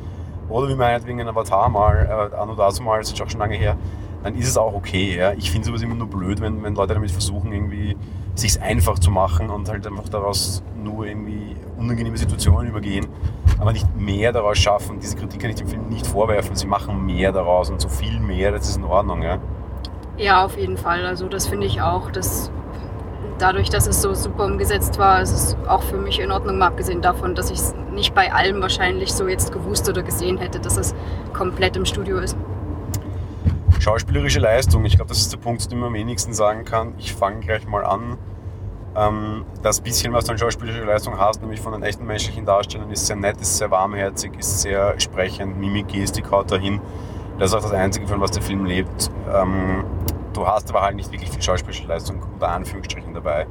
Oder 0.50 0.70
wie 0.70 0.76
meinetwegen 0.76 1.22
ein 1.22 1.28
Avatar 1.28 1.70
mal, 1.70 2.32
äh, 2.32 2.36
anno 2.36 2.56
dazu 2.56 2.84
mal, 2.84 3.00
das 3.00 3.12
ist 3.12 3.22
auch 3.22 3.30
schon 3.30 3.40
lange 3.40 3.56
her, 3.56 3.78
dann 4.24 4.36
ist 4.36 4.48
es 4.48 4.58
auch 4.58 4.74
okay. 4.74 5.16
Ja. 5.18 5.34
Ich 5.34 5.52
finde 5.52 5.68
sowas 5.68 5.82
immer 5.82 5.96
nur 5.96 6.08
blöd, 6.08 6.42
wenn, 6.42 6.64
wenn 6.64 6.76
Leute 6.76 6.94
damit 6.94 7.12
versuchen, 7.12 7.54
irgendwie 7.54 7.96
sich 8.36 8.62
einfach 8.62 9.00
zu 9.00 9.12
machen 9.12 9.50
und 9.50 9.70
halt 9.70 9.86
einfach 9.86 10.10
daraus 10.10 10.64
nur 10.76 11.06
irgendwie 11.06 11.56
unangenehme 11.80 12.18
Situationen 12.18 12.68
übergehen, 12.68 13.08
aber 13.60 13.72
nicht 13.72 13.88
mehr 13.96 14.32
daraus 14.32 14.58
schaffen. 14.58 15.00
Diese 15.00 15.16
Kritik 15.16 15.42
kann 15.42 15.50
ich 15.50 15.56
dem 15.56 15.68
Film 15.68 15.88
nicht 15.90 16.06
vorwerfen. 16.06 16.56
Sie 16.56 16.68
machen 16.68 17.06
mehr 17.06 17.32
daraus 17.32 17.70
und 17.70 17.82
so 17.82 17.90
viel 17.90 18.20
mehr, 18.20 18.52
das 18.52 18.70
ist 18.70 18.78
in 18.78 18.84
Ordnung. 18.84 19.22
Ja, 19.22 19.40
ja 20.18 20.46
auf 20.46 20.58
jeden 20.58 20.78
Fall. 20.78 21.06
Also 21.06 21.28
das 21.28 21.48
finde 21.48 21.66
ich 21.66 21.82
auch. 21.82 22.12
Das 22.12 22.52
dadurch, 23.40 23.70
dass 23.70 23.88
es 23.88 24.02
so 24.02 24.14
super 24.14 24.46
umgesetzt 24.46 25.00
war, 25.00 25.22
ist 25.22 25.32
es 25.32 25.58
auch 25.68 25.84
für 25.84 25.98
mich 25.98 26.20
in 26.20 26.32
Ordnung, 26.32 26.58
mal 26.58 26.68
abgesehen 26.68 27.02
davon, 27.02 27.36
dass 27.36 27.50
ich 27.50 27.58
es 27.58 27.76
nicht 27.94 28.14
bei 28.14 28.32
allem 28.32 28.62
wahrscheinlich 28.62 29.14
so 29.14 29.28
jetzt 29.28 29.52
gewusst 29.52 29.90
oder 29.90 30.04
gesehen 30.04 30.38
hätte, 30.38 30.60
dass 30.60 30.78
es 30.78 30.94
komplett 31.34 31.76
im 31.76 31.86
Studio 31.86 32.20
ist. 32.20 32.38
Schauspielerische 33.80 34.40
Leistung, 34.40 34.84
ich 34.86 34.98
glaube, 34.98 35.10
das 35.10 35.20
ist 35.20 35.32
der 35.32 35.38
Punkt, 35.38 35.72
den 35.72 35.80
man 35.80 35.88
am 35.88 35.94
wenigsten 35.94 36.34
sagen 36.34 36.66
kann. 36.66 36.94
Ich 36.98 37.14
fange 37.14 37.40
gleich 37.40 37.66
mal 37.66 37.86
an. 37.86 38.18
Ähm, 38.96 39.46
das 39.62 39.82
bisschen, 39.82 40.14
was 40.14 40.26
du 40.26 40.32
an 40.32 40.38
schauspielerischer 40.38 40.86
Leistung 40.86 41.18
hast, 41.20 41.42
nämlich 41.42 41.62
von 41.62 41.74
den 41.74 41.84
echten 41.84 42.06
menschlichen 42.06 42.46
Darstellern, 42.46 42.92
ist 42.92 43.06
sehr 43.06 43.16
nett, 43.16 43.40
ist 43.40 43.58
sehr 43.58 43.70
warmherzig, 43.72 44.32
ist 44.38 44.62
sehr 44.62 45.00
sprechend, 45.00 45.60
Mimik, 45.60 45.90
Gestik 45.90 46.32
haut 46.32 46.52
dahin. 46.52 46.82
Das 47.38 47.52
ist 47.52 47.56
auch 47.56 47.62
das 47.62 47.72
Einzige, 47.72 48.08
von 48.08 48.20
was 48.20 48.32
der 48.32 48.42
Film 48.42 48.66
lebt. 48.66 49.12
Ähm, 49.34 49.84
du 50.34 50.48
hast 50.48 50.70
aber 50.70 50.82
halt 50.82 50.96
nicht 50.96 51.12
wirklich 51.12 51.30
viel 51.30 51.42
schauspielerische 51.42 51.88
Leistung 51.88 52.22
unter 52.34 52.50
Anführungsstrichen 52.50 53.14
dabei. 53.14 53.48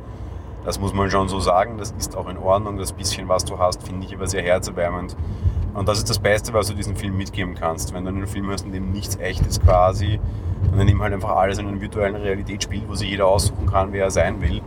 Das 0.64 0.78
muss 0.80 0.92
man 0.92 1.10
schon 1.10 1.28
so 1.28 1.40
sagen, 1.40 1.78
das 1.78 1.92
ist 1.92 2.16
auch 2.16 2.28
in 2.28 2.36
Ordnung. 2.36 2.76
Das 2.76 2.92
bisschen, 2.92 3.28
was 3.28 3.44
du 3.44 3.58
hast, 3.58 3.82
finde 3.82 4.06
ich 4.06 4.14
aber 4.14 4.26
sehr 4.26 4.42
herzerwärmend. 4.42 5.16
Und 5.72 5.88
das 5.88 5.98
ist 5.98 6.10
das 6.10 6.18
Beste, 6.18 6.52
was 6.52 6.66
du 6.66 6.74
diesem 6.74 6.96
Film 6.96 7.16
mitgeben 7.16 7.54
kannst. 7.54 7.94
Wenn 7.94 8.04
du 8.04 8.10
einen 8.10 8.26
Film 8.26 8.50
hast, 8.50 8.66
in 8.66 8.72
dem 8.72 8.90
nichts 8.90 9.16
echt 9.16 9.46
ist 9.46 9.62
quasi, 9.62 10.18
und 10.72 10.80
in 10.80 10.86
dem 10.86 11.00
halt 11.00 11.14
einfach 11.14 11.36
alles 11.36 11.58
in 11.58 11.68
einer 11.68 11.80
virtuellen 11.80 12.16
Realität 12.16 12.64
spielt, 12.64 12.88
wo 12.88 12.94
sich 12.94 13.08
jeder 13.08 13.26
aussuchen 13.26 13.66
kann, 13.66 13.92
wer 13.92 14.04
er 14.04 14.10
sein 14.10 14.40
will, 14.40 14.60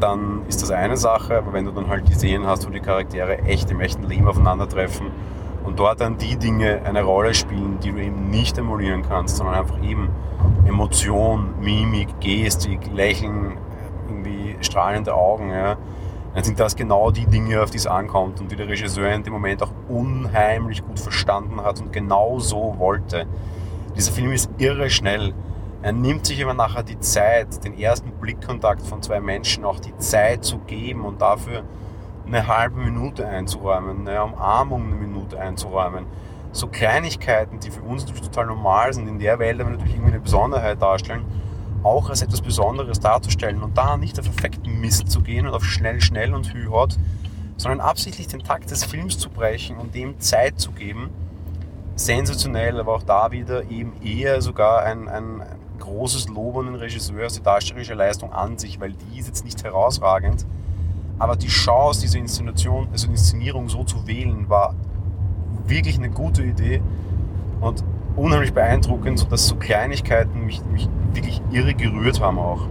dann 0.00 0.42
ist 0.48 0.62
das 0.62 0.70
eine 0.70 0.96
Sache. 0.96 1.36
Aber 1.36 1.52
wenn 1.52 1.64
du 1.64 1.70
dann 1.70 1.88
halt 1.88 2.08
die 2.08 2.14
Szenen 2.14 2.46
hast, 2.46 2.66
wo 2.66 2.70
die 2.70 2.80
Charaktere 2.80 3.38
echt 3.40 3.70
im 3.70 3.80
echten 3.80 4.04
Leben 4.04 4.26
aufeinandertreffen 4.26 5.08
und 5.64 5.78
dort 5.78 6.00
dann 6.00 6.18
die 6.18 6.36
Dinge 6.36 6.82
eine 6.84 7.02
Rolle 7.02 7.34
spielen, 7.34 7.78
die 7.80 7.92
du 7.92 7.98
eben 7.98 8.30
nicht 8.30 8.58
emulieren 8.58 9.02
kannst, 9.02 9.36
sondern 9.36 9.56
einfach 9.56 9.82
eben 9.82 10.08
Emotion, 10.66 11.54
Mimik, 11.60 12.20
Gestik, 12.20 12.90
Lächeln, 12.92 13.58
irgendwie 14.08 14.56
strahlende 14.60 15.14
Augen, 15.14 15.50
ja, 15.50 15.76
dann 16.34 16.44
sind 16.44 16.60
das 16.60 16.76
genau 16.76 17.10
die 17.10 17.26
Dinge, 17.26 17.62
auf 17.62 17.70
die 17.70 17.78
es 17.78 17.86
ankommt 17.86 18.40
und 18.40 18.50
die 18.50 18.56
der 18.56 18.68
Regisseur 18.68 19.10
in 19.12 19.22
dem 19.22 19.32
Moment 19.32 19.62
auch 19.62 19.72
unheimlich 19.88 20.84
gut 20.86 21.00
verstanden 21.00 21.60
hat 21.62 21.80
und 21.80 21.92
genau 21.92 22.38
so 22.38 22.76
wollte. 22.78 23.26
Dieser 23.96 24.12
Film 24.12 24.32
ist 24.32 24.48
irre 24.58 24.88
schnell. 24.90 25.34
Er 25.82 25.92
nimmt 25.92 26.26
sich 26.26 26.38
immer 26.38 26.52
nachher 26.52 26.82
die 26.82 27.00
Zeit, 27.00 27.64
den 27.64 27.78
ersten 27.78 28.10
Blickkontakt 28.10 28.82
von 28.82 29.02
zwei 29.02 29.18
Menschen 29.18 29.64
auch 29.64 29.80
die 29.80 29.96
Zeit 29.96 30.44
zu 30.44 30.58
geben 30.58 31.06
und 31.06 31.22
dafür 31.22 31.62
eine 32.26 32.46
halbe 32.46 32.76
Minute 32.76 33.26
einzuräumen, 33.26 34.06
eine 34.06 34.22
Umarmung 34.22 34.88
eine 34.88 34.94
Minute 34.96 35.40
einzuräumen. 35.40 36.04
So 36.52 36.66
Kleinigkeiten, 36.66 37.60
die 37.60 37.70
für 37.70 37.80
uns 37.80 38.04
total 38.04 38.46
normal 38.46 38.92
sind, 38.92 39.08
in 39.08 39.18
der 39.18 39.38
Welt 39.38 39.58
aber 39.58 39.70
natürlich 39.70 39.94
irgendwie 39.94 40.12
eine 40.12 40.20
Besonderheit 40.20 40.82
darstellen, 40.82 41.24
auch 41.82 42.10
als 42.10 42.20
etwas 42.20 42.42
Besonderes 42.42 43.00
darzustellen 43.00 43.62
und 43.62 43.78
da 43.78 43.96
nicht 43.96 44.18
auf 44.18 44.26
perfekten 44.26 44.80
Mist 44.80 45.10
zu 45.10 45.22
gehen 45.22 45.46
und 45.46 45.54
auf 45.54 45.64
schnell, 45.64 46.02
schnell 46.02 46.34
und 46.34 46.52
hü 46.52 46.66
hot, 46.66 46.98
sondern 47.56 47.80
absichtlich 47.80 48.26
den 48.26 48.40
Takt 48.40 48.70
des 48.70 48.84
Films 48.84 49.18
zu 49.18 49.30
brechen 49.30 49.78
und 49.78 49.94
dem 49.94 50.20
Zeit 50.20 50.60
zu 50.60 50.72
geben. 50.72 51.08
Sensationell, 51.94 52.78
aber 52.78 52.94
auch 52.94 53.02
da 53.02 53.30
wieder 53.30 53.70
eben 53.70 53.94
eher 54.02 54.42
sogar 54.42 54.82
ein, 54.82 55.08
ein 55.08 55.42
großes 55.80 56.28
Lob 56.28 56.58
an 56.58 56.66
den 56.66 56.74
Regisseur, 56.76 57.26
die 57.28 57.42
darstellerische 57.42 57.94
Leistung 57.94 58.32
an 58.32 58.58
sich, 58.58 58.80
weil 58.80 58.92
die 58.92 59.18
ist 59.18 59.26
jetzt 59.26 59.44
nicht 59.44 59.64
herausragend. 59.64 60.46
Aber 61.18 61.36
die 61.36 61.48
Chance, 61.48 62.00
diese 62.00 62.18
Inszenation, 62.18 62.88
also 62.92 63.08
Inszenierung 63.08 63.68
so 63.68 63.84
zu 63.84 64.06
wählen, 64.06 64.48
war 64.48 64.74
wirklich 65.66 65.98
eine 65.98 66.10
gute 66.10 66.42
Idee 66.42 66.80
und 67.60 67.84
unheimlich 68.16 68.52
beeindruckend, 68.52 69.18
sodass 69.18 69.46
so 69.46 69.56
Kleinigkeiten 69.56 70.46
mich, 70.46 70.64
mich 70.72 70.88
wirklich 71.12 71.42
irre 71.50 71.74
gerührt 71.74 72.20
haben 72.20 72.38
auch. 72.38 72.62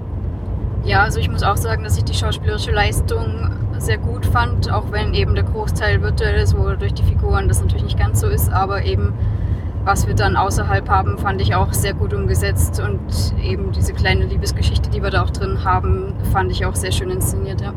Ja, 0.83 1.03
also 1.03 1.19
ich 1.19 1.29
muss 1.29 1.43
auch 1.43 1.57
sagen, 1.57 1.83
dass 1.83 1.97
ich 1.97 2.05
die 2.05 2.13
schauspielerische 2.13 2.71
Leistung 2.71 3.51
sehr 3.77 3.97
gut 3.97 4.25
fand, 4.25 4.71
auch 4.71 4.91
wenn 4.91 5.13
eben 5.13 5.35
der 5.35 5.43
Großteil 5.43 6.01
virtuell 6.01 6.41
ist, 6.41 6.57
wo 6.57 6.69
durch 6.75 6.93
die 6.93 7.03
Figuren 7.03 7.47
das 7.47 7.61
natürlich 7.61 7.83
nicht 7.83 7.99
ganz 7.99 8.21
so 8.21 8.27
ist, 8.27 8.51
aber 8.51 8.83
eben 8.83 9.13
was 9.89 10.05
wir 10.05 10.13
dann 10.13 10.35
außerhalb 10.35 10.87
haben, 10.87 11.17
fand 11.17 11.41
ich 11.41 11.55
auch 11.55 11.73
sehr 11.73 11.95
gut 11.95 12.13
umgesetzt 12.13 12.79
und 12.79 13.01
eben 13.43 13.71
diese 13.71 13.91
kleine 13.91 14.25
Liebesgeschichte, 14.25 14.91
die 14.91 15.01
wir 15.01 15.09
da 15.09 15.23
auch 15.23 15.31
drin 15.31 15.63
haben, 15.63 16.13
fand 16.31 16.51
ich 16.51 16.63
auch 16.63 16.75
sehr 16.75 16.91
schön 16.91 17.09
inszeniert, 17.09 17.59
ja. 17.59 17.73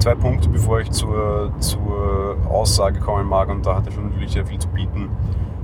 Zwei 0.00 0.14
Punkte, 0.14 0.50
bevor 0.50 0.80
ich 0.80 0.90
zur, 0.90 1.50
zur 1.60 2.36
Aussage 2.46 3.00
kommen 3.00 3.26
mag 3.26 3.48
und 3.48 3.64
da 3.64 3.76
hat 3.76 3.86
er 3.86 3.92
schon 3.92 4.10
natürlich 4.10 4.32
sehr 4.32 4.44
viel 4.44 4.58
zu 4.58 4.68
bieten. 4.68 5.08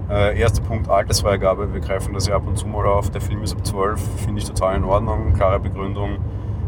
Äh, 0.09 0.41
erster 0.41 0.63
Punkt, 0.63 0.89
Altersfreigabe. 0.89 1.75
Wir 1.75 1.81
greifen 1.83 2.15
das 2.15 2.27
ja 2.27 2.37
ab 2.37 2.47
und 2.47 2.57
zu 2.57 2.67
mal 2.67 2.87
auf. 2.87 3.11
Der 3.11 3.21
Film 3.21 3.43
ist 3.43 3.55
ab 3.55 3.67
12, 3.67 4.01
finde 4.25 4.41
ich 4.41 4.47
total 4.47 4.77
in 4.77 4.85
Ordnung. 4.85 5.35
Klare 5.35 5.61
Begründung. 5.61 6.17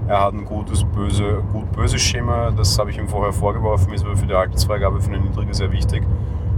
Er 0.06 0.20
hat 0.20 0.34
ein 0.34 0.44
gutes 0.44 0.84
böse, 0.84 1.42
gut 1.54 1.72
böse 1.72 1.98
Schema. 1.98 2.50
Das 2.50 2.78
habe 2.78 2.90
ich 2.90 2.98
ihm 2.98 3.08
vorher 3.08 3.32
vorgeworfen, 3.32 3.94
ist 3.94 4.04
aber 4.04 4.16
für 4.16 4.26
die 4.26 4.34
Altersfreigabe 4.34 5.00
für 5.00 5.12
eine 5.12 5.20
niedrige 5.20 5.54
sehr 5.54 5.72
wichtig. 5.72 6.02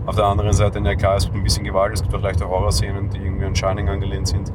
Auf 0.05 0.17
der 0.17 0.25
anderen 0.25 0.53
Seite, 0.53 0.81
na 0.81 0.97
klar, 0.97 1.17
es 1.17 1.25
gibt 1.25 1.37
ein 1.37 1.45
bisschen 1.45 1.63
Gewalt, 1.65 1.93
es 1.95 2.03
gibt 2.03 2.13
auch 2.15 2.21
leichte 2.21 2.49
Horrorszenen, 2.49 3.09
die 3.11 3.19
irgendwie 3.19 3.45
an 3.45 3.55
Shining 3.55 3.89
angelehnt 3.89 4.27
sind. 4.27 4.53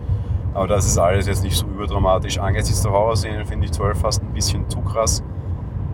Aber 0.53 0.67
das 0.67 0.85
ist 0.85 0.97
alles 0.97 1.27
jetzt 1.27 1.43
nicht 1.43 1.55
so 1.55 1.65
überdramatisch. 1.67 2.37
Angesichts 2.37 2.81
der 2.81 2.91
Horrorszenen 2.91 3.45
finde 3.45 3.65
ich 3.65 3.71
12 3.71 3.97
fast 3.97 4.23
ein 4.23 4.33
bisschen 4.33 4.69
zu 4.69 4.81
krass. 4.81 5.23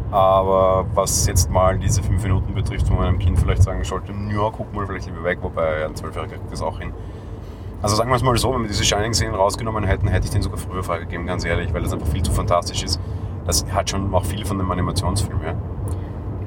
Aber 0.10 0.86
was 0.94 1.28
jetzt 1.28 1.52
mal 1.52 1.78
diese 1.78 2.02
fünf 2.02 2.24
Minuten 2.24 2.56
betrifft, 2.56 2.89
wo 2.89 2.96
man 2.96 3.08
einem 3.08 3.20
Kind 3.20 3.38
vielleicht 3.38 3.63
sagen 3.63 3.84
sollte, 3.84 4.12
ja, 4.12 4.50
guck 4.52 4.74
mal 4.74 4.88
vielleicht 4.88 5.06
lieber 5.06 5.24
weg, 5.24 5.39
wobei 5.42 5.86
ein 5.86 5.96
Zwölfjähriger 5.96 6.38
kriegt 6.38 6.52
das 6.52 6.62
auch 6.62 6.80
hin. 6.80 6.92
Also 7.82 7.96
sagen 7.96 8.10
wir 8.10 8.16
es 8.16 8.24
mal 8.24 8.36
so, 8.38 8.54
wenn 8.54 8.62
wir 8.62 8.70
diese 8.70 8.84
Shining-Szenen 8.86 9.36
rausgenommen 9.36 9.84
hätten, 9.84 10.08
hätte 10.08 10.26
ich 10.26 10.32
den 10.32 10.42
sogar 10.42 10.58
früher 10.58 10.84
freigegeben, 10.84 11.28
ganz 11.28 11.44
ehrlich, 11.46 11.74
weil 11.74 11.84
das 11.84 11.94
einfach 11.94 12.08
viel 12.08 12.24
zu 12.24 12.32
fantastisch 12.32 12.84
ist. 12.84 13.00
Das 13.46 13.66
hat 13.72 13.89
schon 13.89 14.13
auch 14.16 14.24
viel 14.24 14.46
von 14.46 14.60
einem 14.60 14.72
Animationsfilm, 14.72 15.42
ja. 15.44 15.56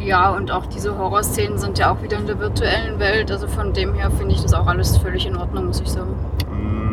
Ja, 0.07 0.31
und 0.31 0.53
auch 0.53 0.67
diese 0.67 0.97
Horrorszenen 0.97 1.59
sind 1.59 1.79
ja 1.79 1.93
auch 1.93 2.01
wieder 2.01 2.17
in 2.19 2.29
der 2.29 2.39
virtuellen 2.39 3.01
Welt, 3.01 3.29
also 3.33 3.49
von 3.49 3.73
dem 3.73 3.93
her 3.95 4.09
finde 4.13 4.37
ich 4.37 4.41
das 4.41 4.55
auch 4.55 4.69
alles 4.69 4.97
völlig 4.99 5.27
in 5.27 5.37
Ordnung, 5.37 5.67
muss 5.67 5.81
ich 5.81 5.89
sagen. 5.89 6.15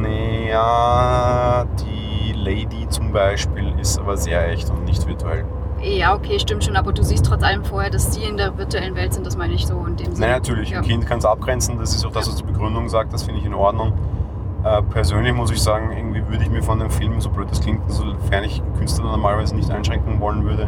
Naja, 0.01 1.63
die 1.79 2.33
Lady 2.33 2.89
zum 2.89 3.11
Beispiel 3.11 3.71
ist 3.79 3.99
aber 3.99 4.17
sehr 4.17 4.49
echt 4.49 4.71
und 4.71 4.85
nicht 4.85 5.07
virtuell. 5.07 5.45
Ja, 5.79 6.15
okay, 6.15 6.39
stimmt 6.39 6.63
schon, 6.63 6.75
aber 6.75 6.91
du 6.91 7.03
siehst 7.03 7.27
trotz 7.27 7.43
allem 7.43 7.63
vorher, 7.63 7.91
dass 7.91 8.15
sie 8.15 8.23
in 8.23 8.35
der 8.35 8.57
virtuellen 8.57 8.95
Welt 8.95 9.13
sind, 9.13 9.27
das 9.27 9.37
meine 9.37 9.53
ich 9.53 9.67
so 9.67 9.85
in 9.85 9.95
dem 9.95 10.15
Sinne. 10.15 10.19
Nein, 10.27 10.31
natürlich, 10.31 10.71
ja. 10.71 10.79
ein 10.79 10.83
Kind 10.83 11.05
kann 11.05 11.19
es 11.19 11.25
abgrenzen, 11.25 11.77
das 11.77 11.93
ist 11.93 12.03
auch 12.07 12.11
das, 12.11 12.27
was 12.27 12.37
die 12.37 12.43
Begründung 12.43 12.89
sagt, 12.89 13.13
das 13.13 13.21
finde 13.21 13.41
ich 13.41 13.45
in 13.45 13.53
Ordnung. 13.53 13.93
Äh, 14.63 14.81
persönlich 14.81 15.33
muss 15.33 15.51
ich 15.51 15.61
sagen, 15.61 15.91
irgendwie 15.95 16.27
würde 16.27 16.45
ich 16.45 16.49
mir 16.49 16.63
von 16.63 16.79
dem 16.79 16.89
Film, 16.89 17.21
so 17.21 17.29
blöd 17.29 17.51
das 17.51 17.61
klingt, 17.61 17.81
sofern 17.91 18.43
ich 18.43 18.63
Künstler 18.79 19.05
normalerweise 19.05 19.55
nicht 19.55 19.69
einschränken 19.69 20.19
wollen 20.19 20.45
würde, 20.45 20.67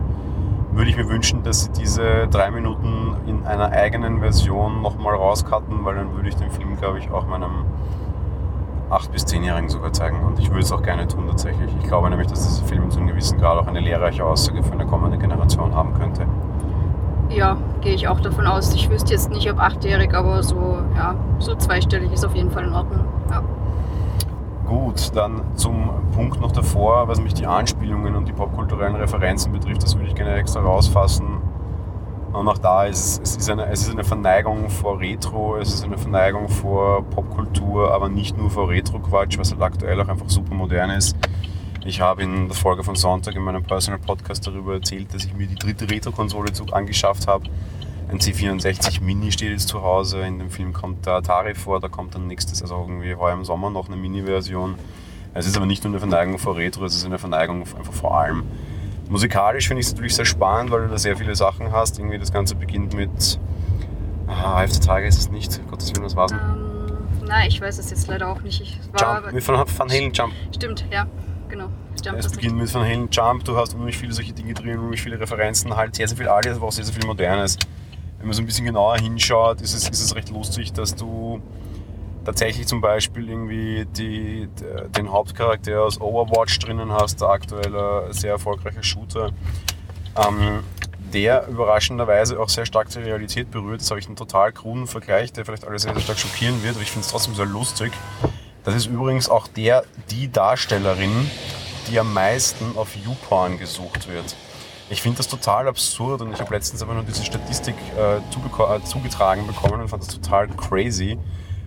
würde 0.76 0.90
ich 0.90 0.98
mir 0.98 1.08
wünschen, 1.10 1.44
dass 1.44 1.64
sie 1.64 1.72
diese 1.72 2.28
drei 2.28 2.52
Minuten 2.52 3.16
in 3.28 3.46
einer 3.46 3.72
eigenen 3.72 4.20
Version 4.20 4.82
nochmal 4.82 5.16
rauscutten, 5.16 5.86
weil 5.86 5.96
dann 5.96 6.14
würde 6.16 6.30
ich 6.30 6.36
den 6.36 6.52
Film, 6.52 6.78
glaube 6.78 7.00
ich, 7.00 7.10
auch 7.12 7.26
meinem 7.28 7.66
8- 8.90 9.10
bis 9.12 9.26
10-Jährigen 9.26 9.70
sogar 9.70 9.94
zeigen. 9.94 10.20
Und 10.24 10.38
ich 10.40 10.50
würde 10.50 10.62
es 10.62 10.72
auch 10.72 10.84
gerne 10.84 11.08
tun 11.08 11.26
tatsächlich. 11.28 11.72
Ich 11.82 11.88
glaube 11.88 12.10
nämlich, 12.10 12.28
dass 12.28 12.46
dieser 12.48 12.66
Film 12.66 12.90
zu 12.92 13.00
einem 13.00 13.08
gewissen 13.08 13.40
Grad 13.40 13.58
auch 13.58 13.68
eine 13.68 13.80
lehrreiche 13.80 14.26
Aussage 14.26 14.62
für 14.64 14.74
eine 14.74 14.86
kommende 14.86 15.18
Generation 15.18 15.74
haben 15.74 15.94
könnte. 15.94 16.26
Ja, 17.30 17.58
gehe 17.82 17.94
ich 17.94 18.08
auch 18.08 18.20
davon 18.20 18.46
aus. 18.46 18.74
Ich 18.76 18.90
wüsste 18.90 19.14
jetzt 19.14 19.32
nicht, 19.32 19.50
ob 19.52 19.60
achtjährig, 19.60 20.14
aber 20.14 20.44
so, 20.44 20.78
ja, 20.96 21.16
so 21.40 21.56
zweistellig 21.56 22.12
ist 22.12 22.24
auf 22.26 22.36
jeden 22.36 22.52
Fall 22.52 22.66
in 22.66 22.74
Ordnung. 22.74 23.06
Ja. 23.32 23.42
Gut, 24.65 25.15
dann 25.15 25.56
zum 25.56 25.91
Punkt 26.13 26.41
noch 26.41 26.51
davor, 26.51 27.08
was 27.08 27.19
mich 27.19 27.36
die 27.36 27.45
Anspielungen 27.45 28.15
und 28.15 28.28
die 28.28 28.34
popkulturellen 28.34 28.95
Referenzen 28.95 29.51
betrifft, 29.51 29.84
das 29.84 29.95
würde 29.95 30.08
ich 30.08 30.15
gerne 30.15 30.36
extra 30.36 30.62
rausfassen. 30.62 31.38
Und 32.34 32.47
auch 32.49 32.58
da 32.58 32.86
ist 32.86 33.21
es, 33.23 33.38
ist 33.38 33.49
eine, 33.49 33.67
es 33.67 33.84
ist 33.84 33.91
eine 33.91 34.04
Verneigung 34.04 34.69
vor 34.69 34.99
Retro, 34.99 35.56
es 35.58 35.73
ist 35.73 35.84
eine 35.86 35.97
Verneigung 35.97 36.49
vor 36.49 37.04
Popkultur, 37.06 37.93
aber 37.93 38.10
nicht 38.10 38.38
nur 38.38 38.49
vor 38.49 38.69
Retro-Quatsch, 38.69 39.38
was 39.38 39.51
halt 39.51 39.62
aktuell 39.62 40.01
auch 40.01 40.08
einfach 40.08 40.30
super 40.30 40.54
modern 40.54 40.89
ist. 40.89 41.15
Ich 41.86 42.01
habe 42.01 42.23
in 42.23 42.47
der 42.47 42.56
Folge 42.56 42.84
von 42.84 42.95
Sonntag 42.95 43.36
in 43.36 43.43
meinem 43.43 43.63
Personal 43.63 43.99
Podcast 43.99 44.45
darüber 44.47 44.73
erzählt, 44.73 45.13
dass 45.13 45.23
ich 45.23 45.34
mir 45.36 45.47
die 45.47 45.56
dritte 45.56 45.89
Retro-Konsole 45.89 46.51
angeschafft 46.71 47.28
habe. 47.28 47.45
Ein 48.10 48.20
C64 48.20 49.02
Mini 49.02 49.32
steht 49.32 49.52
jetzt 49.52 49.68
zu 49.68 49.82
Hause. 49.82 50.22
In 50.22 50.39
dem 50.39 50.50
Film 50.50 50.74
kommt 50.74 51.06
der 51.06 51.13
Atari 51.13 51.56
vor, 51.56 51.80
da 51.80 51.88
kommt 51.88 52.15
dann 52.15 52.28
nächstes, 52.28 52.62
also 52.62 52.76
irgendwie 52.88 53.15
heuer 53.15 53.34
im 53.34 53.46
Sommer 53.46 53.70
noch 53.70 53.88
eine 53.88 53.96
Mini-Version. 53.96 54.76
Es 55.34 55.48
ist 55.48 55.58
aber 55.58 55.65
nicht 55.65 55.84
nur 55.84 55.91
eine 55.91 56.00
Verneigung 56.00 56.38
vor 56.38 56.56
Retro, 56.56 56.86
es 56.86 56.96
ist 56.96 57.06
eine 57.06 57.18
Verneigung 57.18 57.62
einfach 57.62 57.94
vor 57.94 58.18
allem. 58.18 58.44
Musikalisch 59.10 59.68
finde 59.68 59.82
ich 59.82 59.88
es 59.88 59.94
natürlich 59.94 60.15
sehr 60.15 60.26
spannend, 60.26 60.72
weil 60.72 60.84
du 60.84 60.88
da 60.88 60.98
sehr 60.98 61.18
viele 61.18 61.36
Sachen 61.36 61.72
hast. 61.72 62.00
Irgendwie 62.00 62.18
das 62.18 62.32
Ganze 62.32 62.56
beginnt 62.56 62.94
mit. 62.94 63.39
Ah, 64.28 64.60
Hälfte 64.60 64.80
Tage 64.80 65.08
ist 65.08 65.20
es 65.20 65.30
nicht. 65.30 65.62
Gottes 65.70 65.94
Willen, 65.94 66.06
was 66.06 66.15
war's 66.15 66.32
denn? 66.32 66.39
Ähm, 66.39 67.28
nein, 67.28 67.48
ich 67.48 67.62
weiß 67.62 67.78
es 67.78 67.89
jetzt 67.89 68.08
leider 68.08 68.30
auch 68.30 68.41
nicht. 68.41 68.62
Ich 68.62 68.80
war 68.94 69.22
Jump, 69.22 69.34
mit 69.34 69.48
Van, 69.48 69.89
Halen 69.89 70.13
Jump. 70.13 70.34
Stimmt, 70.56 70.86
ja, 70.91 71.06
genau. 71.50 71.70
Jump 72.04 72.18
es 72.18 72.32
beginnt 72.32 72.58
mit 72.58 72.74
Van 72.74 72.84
Halen 72.84 73.10
Jump, 73.12 73.44
du 73.44 73.56
hast 73.58 73.74
unheimlich 73.74 73.98
viele 73.98 74.13
solche 74.13 74.34
Dinge 74.34 74.54
drin, 74.54 74.78
unheimlich 74.78 75.02
viele 75.02 75.20
Referenzen, 75.20 75.76
halt 75.76 75.96
sehr, 75.96 76.08
sehr 76.08 76.18
viel 76.18 76.28
Altes, 76.28 76.58
aber 76.58 76.68
auch 76.68 76.72
sehr, 76.72 76.86
sehr 76.86 76.94
viel 76.94 77.06
Modernes. 77.06 77.58
Wenn 78.26 78.30
man 78.30 78.38
so 78.38 78.42
ein 78.42 78.48
bisschen 78.48 78.66
genauer 78.66 78.98
hinschaut, 78.98 79.62
ist 79.62 79.76
es, 79.76 79.88
ist 79.88 80.02
es 80.02 80.16
recht 80.16 80.32
lustig, 80.32 80.74
dass 80.74 80.96
du 80.96 81.44
tatsächlich 82.26 82.66
zum 82.66 82.82
Beispiel 82.82 83.30
irgendwie 83.30 83.86
die, 83.86 84.50
den 84.98 85.12
Hauptcharakter 85.12 85.84
aus 85.84 86.02
Overwatch 86.02 86.58
drinnen 86.58 86.92
hast, 86.92 87.22
der 87.22 87.28
aktuelle 87.28 88.08
sehr 88.10 88.32
erfolgreiche 88.32 88.82
Shooter, 88.82 89.30
ähm, 90.18 90.64
der 91.14 91.48
überraschenderweise 91.48 92.40
auch 92.40 92.50
sehr 92.50 92.66
stark 92.66 92.90
die 92.90 92.98
Realität 92.98 93.52
berührt. 93.52 93.82
Das 93.82 93.92
habe 93.92 94.00
ich 94.00 94.08
einen 94.08 94.16
total 94.16 94.52
kruden 94.54 94.88
Vergleich, 94.88 95.32
der 95.32 95.46
vielleicht 95.46 95.68
alle 95.68 95.78
sehr, 95.78 95.94
sehr 95.94 96.02
stark 96.02 96.18
schockieren 96.18 96.64
wird, 96.64 96.74
aber 96.74 96.82
ich 96.82 96.90
finde 96.90 97.06
es 97.06 97.12
trotzdem 97.12 97.36
sehr 97.36 97.46
lustig. 97.46 97.92
Das 98.64 98.74
ist 98.74 98.88
übrigens 98.88 99.30
auch 99.30 99.48
der, 99.48 99.84
die 100.10 100.32
Darstellerin, 100.32 101.30
die 101.92 102.00
am 102.00 102.12
meisten 102.12 102.76
auf 102.76 102.96
YouPorn 102.96 103.60
gesucht 103.60 104.08
wird. 104.12 104.36
Ich 104.89 105.02
finde 105.02 105.17
das 105.17 105.28
total 105.28 105.67
absurd 105.67 106.21
und 106.21 106.32
ich 106.32 106.39
habe 106.39 106.54
letztens 106.54 106.84
aber 106.84 106.93
nur 106.93 107.04
diese 107.04 107.26
Statistik 107.26 107.76
äh, 107.98 108.17
äh, 108.17 108.84
zugetragen 108.84 109.48
bekommen 109.48 109.82
und 109.82 109.88
fand 109.88 110.04
das 110.04 110.13
total 110.13 110.48
crazy. 110.48 111.17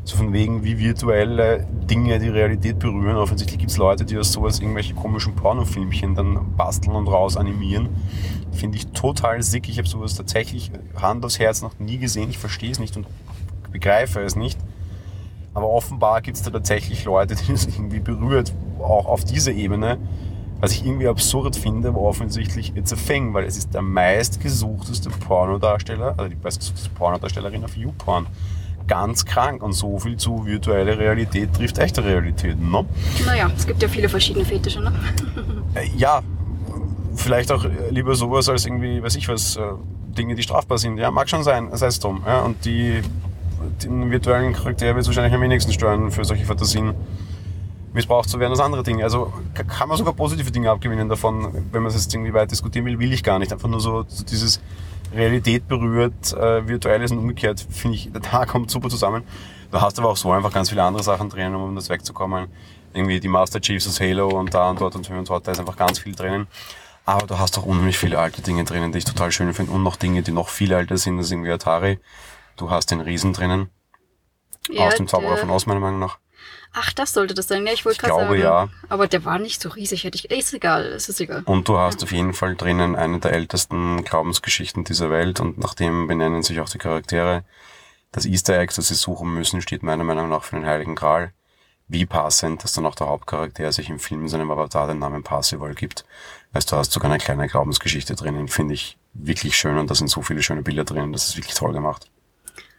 So 0.04 0.16
von 0.16 0.32
wegen, 0.32 0.62
wie 0.64 0.78
virtuelle 0.78 1.66
Dinge 1.70 2.18
die 2.18 2.28
Realität 2.28 2.78
berühren. 2.78 3.16
Offensichtlich 3.16 3.58
gibt 3.58 3.72
es 3.72 3.76
Leute, 3.76 4.04
die 4.04 4.16
aus 4.16 4.32
sowas 4.32 4.60
irgendwelche 4.60 4.94
komischen 4.94 5.34
Pornofilmchen 5.34 6.14
dann 6.14 6.56
basteln 6.56 6.94
und 6.94 7.08
raus 7.08 7.36
animieren. 7.36 7.90
Finde 8.52 8.78
ich 8.78 8.86
total 8.92 9.42
sick. 9.42 9.68
Ich 9.68 9.78
habe 9.78 9.88
sowas 9.88 10.14
tatsächlich 10.14 10.70
Hand 10.96 11.24
aufs 11.24 11.38
Herz 11.38 11.60
noch 11.60 11.78
nie 11.78 11.98
gesehen. 11.98 12.30
Ich 12.30 12.38
verstehe 12.38 12.70
es 12.70 12.78
nicht 12.78 12.96
und 12.96 13.06
begreife 13.70 14.20
es 14.20 14.36
nicht. 14.36 14.58
Aber 15.52 15.68
offenbar 15.68 16.22
gibt 16.22 16.36
es 16.36 16.42
da 16.42 16.50
tatsächlich 16.50 17.04
Leute, 17.04 17.34
die 17.46 17.52
es 17.52 17.66
irgendwie 17.66 18.00
berührt, 18.00 18.54
auch 18.78 19.06
auf 19.06 19.24
dieser 19.24 19.52
Ebene. 19.52 19.98
Was 20.60 20.72
ich 20.72 20.84
irgendwie 20.84 21.06
absurd 21.06 21.56
finde, 21.56 21.88
aber 21.88 22.00
offensichtlich 22.00 22.76
it's 22.76 22.92
a 22.92 22.96
thing, 22.96 23.32
weil 23.32 23.44
es 23.44 23.56
ist 23.56 23.74
der 23.74 23.82
meistgesuchteste 23.82 25.10
Pornodarsteller, 25.10 26.14
also 26.16 26.28
die 26.28 26.36
meistgesuchteste 26.42 26.90
Pornodarstellerin 26.90 27.64
auf 27.64 27.76
YouPorn 27.76 28.26
ganz 28.88 29.24
krank 29.24 29.62
und 29.62 29.72
so 29.72 29.98
viel 29.98 30.16
zu 30.16 30.46
virtuelle 30.46 30.98
Realität 30.98 31.52
trifft 31.52 31.78
echte 31.78 32.02
Realität. 32.02 32.58
Ne? 32.60 32.84
Naja, 33.26 33.50
es 33.56 33.66
gibt 33.66 33.82
ja 33.82 33.88
viele 33.88 34.08
verschiedene 34.08 34.44
Fetische, 34.44 34.80
ne? 34.80 34.92
Äh, 35.74 35.86
ja, 35.98 36.22
vielleicht 37.14 37.52
auch 37.52 37.66
lieber 37.90 38.14
sowas 38.14 38.48
als 38.48 38.64
irgendwie, 38.64 39.02
weiß 39.02 39.16
ich 39.16 39.28
was, 39.28 39.56
äh, 39.56 39.60
Dinge, 40.16 40.34
die 40.34 40.42
strafbar 40.42 40.78
sind. 40.78 40.96
Ja, 40.96 41.10
mag 41.10 41.28
schon 41.28 41.44
sein, 41.44 41.68
sei 41.72 41.88
es 41.88 42.00
drum. 42.00 42.22
Ja, 42.26 42.40
und 42.40 42.64
die, 42.64 43.02
den 43.82 44.10
virtuellen 44.10 44.54
Charakter 44.54 44.86
wird 44.86 45.00
es 45.00 45.06
wahrscheinlich 45.06 45.34
am 45.34 45.42
wenigsten 45.42 45.72
steuern 45.72 46.10
für 46.10 46.24
solche 46.24 46.46
Fantasien 46.46 46.94
missbraucht 47.92 48.28
zu 48.28 48.38
werden 48.38 48.52
als 48.52 48.60
andere 48.60 48.82
Dinge. 48.82 49.04
Also 49.04 49.32
kann 49.54 49.88
man 49.88 49.96
sogar 49.96 50.12
positive 50.12 50.50
Dinge 50.50 50.70
abgewinnen 50.70 51.08
davon, 51.08 51.66
wenn 51.72 51.82
man 51.82 51.90
es 51.90 51.94
jetzt 51.94 52.12
irgendwie 52.12 52.32
weit 52.32 52.50
diskutieren 52.50 52.86
will, 52.86 52.98
will 52.98 53.12
ich 53.12 53.22
gar 53.22 53.38
nicht. 53.38 53.52
Einfach 53.52 53.68
nur 53.68 53.80
so, 53.80 54.04
so 54.08 54.24
dieses 54.24 54.60
Realität 55.14 55.68
berührt, 55.68 56.32
äh, 56.34 56.66
virtuelles 56.66 57.10
und 57.10 57.18
umgekehrt, 57.18 57.64
finde 57.70 57.96
ich, 57.96 58.12
der 58.12 58.22
Tag 58.22 58.48
kommt 58.48 58.70
super 58.70 58.88
zusammen. 58.88 59.24
Du 59.70 59.80
hast 59.80 59.98
aber 59.98 60.08
auch 60.10 60.16
so 60.16 60.32
einfach 60.32 60.52
ganz 60.52 60.70
viele 60.70 60.82
andere 60.82 61.02
Sachen 61.02 61.28
drinnen, 61.28 61.54
um 61.54 61.74
das 61.74 61.88
wegzukommen. 61.88 62.48
Irgendwie 62.94 63.20
die 63.20 63.28
Master 63.28 63.60
Chiefs 63.60 63.86
aus 63.86 64.00
Halo 64.00 64.28
und 64.28 64.54
da 64.54 64.70
und 64.70 64.80
dort 64.80 64.96
und 64.96 65.06
hier 65.06 65.16
und 65.16 65.28
dort, 65.28 65.46
da 65.46 65.52
ist 65.52 65.60
einfach 65.60 65.76
ganz 65.76 65.98
viel 65.98 66.14
drinnen. 66.14 66.46
Aber 67.04 67.26
du 67.26 67.38
hast 67.38 67.58
auch 67.58 67.64
unheimlich 67.64 67.98
viele 67.98 68.18
alte 68.18 68.42
Dinge 68.42 68.64
drinnen, 68.64 68.92
die 68.92 68.98
ich 68.98 69.04
total 69.04 69.30
schön 69.32 69.52
finde 69.54 69.72
und 69.72 69.82
noch 69.82 69.96
Dinge, 69.96 70.22
die 70.22 70.32
noch 70.32 70.48
viel 70.48 70.72
älter 70.72 70.96
sind, 70.96 71.18
das 71.18 71.26
ist 71.26 71.32
irgendwie 71.32 71.50
Atari. 71.50 71.98
Du 72.56 72.70
hast 72.70 72.90
den 72.90 73.00
Riesen 73.00 73.32
drinnen. 73.32 73.70
Ja, 74.70 74.88
aus 74.88 74.96
dem 74.96 75.06
Zauberer 75.06 75.36
von 75.38 75.50
Oz, 75.50 75.66
meiner 75.66 75.80
Meinung 75.80 76.00
nach. 76.00 76.18
Ach, 76.72 76.92
das 76.92 77.12
sollte 77.12 77.34
das 77.34 77.48
sein. 77.48 77.66
Ja, 77.66 77.72
ich 77.72 77.84
wollte 77.84 78.00
gerade 78.00 78.14
sagen. 78.14 78.40
ja. 78.40 78.68
Aber 78.88 79.08
der 79.08 79.24
war 79.24 79.38
nicht 79.38 79.60
so 79.60 79.68
riesig, 79.68 80.04
hätte 80.04 80.16
ich. 80.16 80.30
Ist 80.30 80.52
egal, 80.52 80.84
es 80.84 81.08
ist 81.08 81.20
egal. 81.20 81.42
Und 81.44 81.68
du 81.68 81.78
hast 81.78 82.00
ja. 82.00 82.04
auf 82.04 82.12
jeden 82.12 82.34
Fall 82.34 82.56
drinnen 82.56 82.94
eine 82.94 83.18
der 83.20 83.32
ältesten 83.32 84.04
Glaubensgeschichten 84.04 84.84
dieser 84.84 85.10
Welt 85.10 85.40
und 85.40 85.58
nach 85.58 85.74
dem 85.74 86.06
benennen 86.06 86.42
sich 86.42 86.60
auch 86.60 86.68
die 86.68 86.78
Charaktere. 86.78 87.44
Das 88.12 88.26
Easter 88.26 88.58
Egg, 88.58 88.72
das 88.74 88.88
sie 88.88 88.94
suchen 88.94 89.32
müssen, 89.34 89.60
steht 89.60 89.82
meiner 89.82 90.04
Meinung 90.04 90.28
nach 90.28 90.44
für 90.44 90.56
den 90.56 90.66
Heiligen 90.66 90.94
Gral. 90.94 91.32
Wie 91.88 92.04
passend, 92.04 92.64
dass 92.64 92.74
dann 92.74 92.84
auch 92.84 92.94
der 92.94 93.08
Hauptcharakter 93.08 93.72
sich 93.72 93.88
im 93.88 93.98
Film 93.98 94.28
seinem 94.28 94.50
Avatar 94.50 94.86
den 94.86 94.98
Namen 94.98 95.22
Parsival 95.22 95.74
gibt. 95.74 96.04
Weißt 96.52 96.70
du, 96.70 96.76
hast 96.76 96.92
sogar 96.92 97.10
eine 97.10 97.18
kleine 97.18 97.48
Glaubensgeschichte 97.48 98.14
drinnen, 98.14 98.48
finde 98.48 98.74
ich 98.74 98.98
wirklich 99.14 99.56
schön 99.56 99.78
und 99.78 99.90
da 99.90 99.94
sind 99.94 100.08
so 100.08 100.22
viele 100.22 100.42
schöne 100.42 100.62
Bilder 100.62 100.84
drinnen, 100.84 101.12
das 101.12 101.28
ist 101.28 101.36
wirklich 101.36 101.54
toll 101.54 101.72
gemacht. 101.72 102.10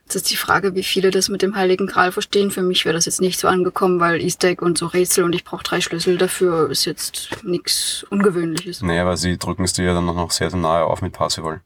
Jetzt 0.10 0.16
ist 0.16 0.32
die 0.32 0.38
Frage, 0.38 0.74
wie 0.74 0.82
viele 0.82 1.12
das 1.12 1.30
mit 1.30 1.44
dem 1.44 1.56
Heiligen 1.56 1.86
Gral 1.86 2.12
verstehen. 2.12 2.50
Für 2.50 2.64
mich 2.64 2.84
wäre 2.84 2.96
das 2.96 3.06
jetzt 3.06 3.22
nicht 3.22 3.40
so 3.40 3.48
angekommen, 3.48 4.00
weil 4.00 4.20
Easter 4.20 4.48
Egg 4.48 4.66
und 4.66 4.76
so 4.76 4.88
Rätsel 4.88 5.24
und 5.24 5.36
ich 5.36 5.44
brauche 5.44 5.62
drei 5.62 5.82
Schlüssel 5.82 6.18
dafür 6.18 6.72
ist 6.72 6.86
jetzt 6.86 7.30
nichts 7.44 8.08
Ungewöhnliches. 8.10 8.82
Naja, 8.82 9.06
weil 9.06 9.18
sie 9.18 9.38
drücken 9.38 9.64
es 9.66 9.74
dir 9.74 9.86
ja 9.86 9.94
dann 9.94 10.08
noch 10.08 10.32
sehr, 10.32 10.50
sehr 10.50 10.60
nahe 10.60 10.86
auf 10.86 11.04
mit 11.04 11.14
Parsival. 11.14 11.62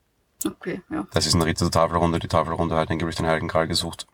Okay, 0.46 0.82
ja. 0.92 1.08
Das 1.14 1.26
ist 1.26 1.36
ein 1.36 1.42
Ritter 1.42 1.64
der 1.64 1.72
Tafelrunde. 1.72 2.20
Die 2.20 2.28
Tafelrunde 2.28 2.76
hat 2.76 2.92
angeblich 2.92 3.16
den 3.16 3.28
Heiligen 3.28 3.48
Gral 3.48 3.70
gesucht. 3.70 4.08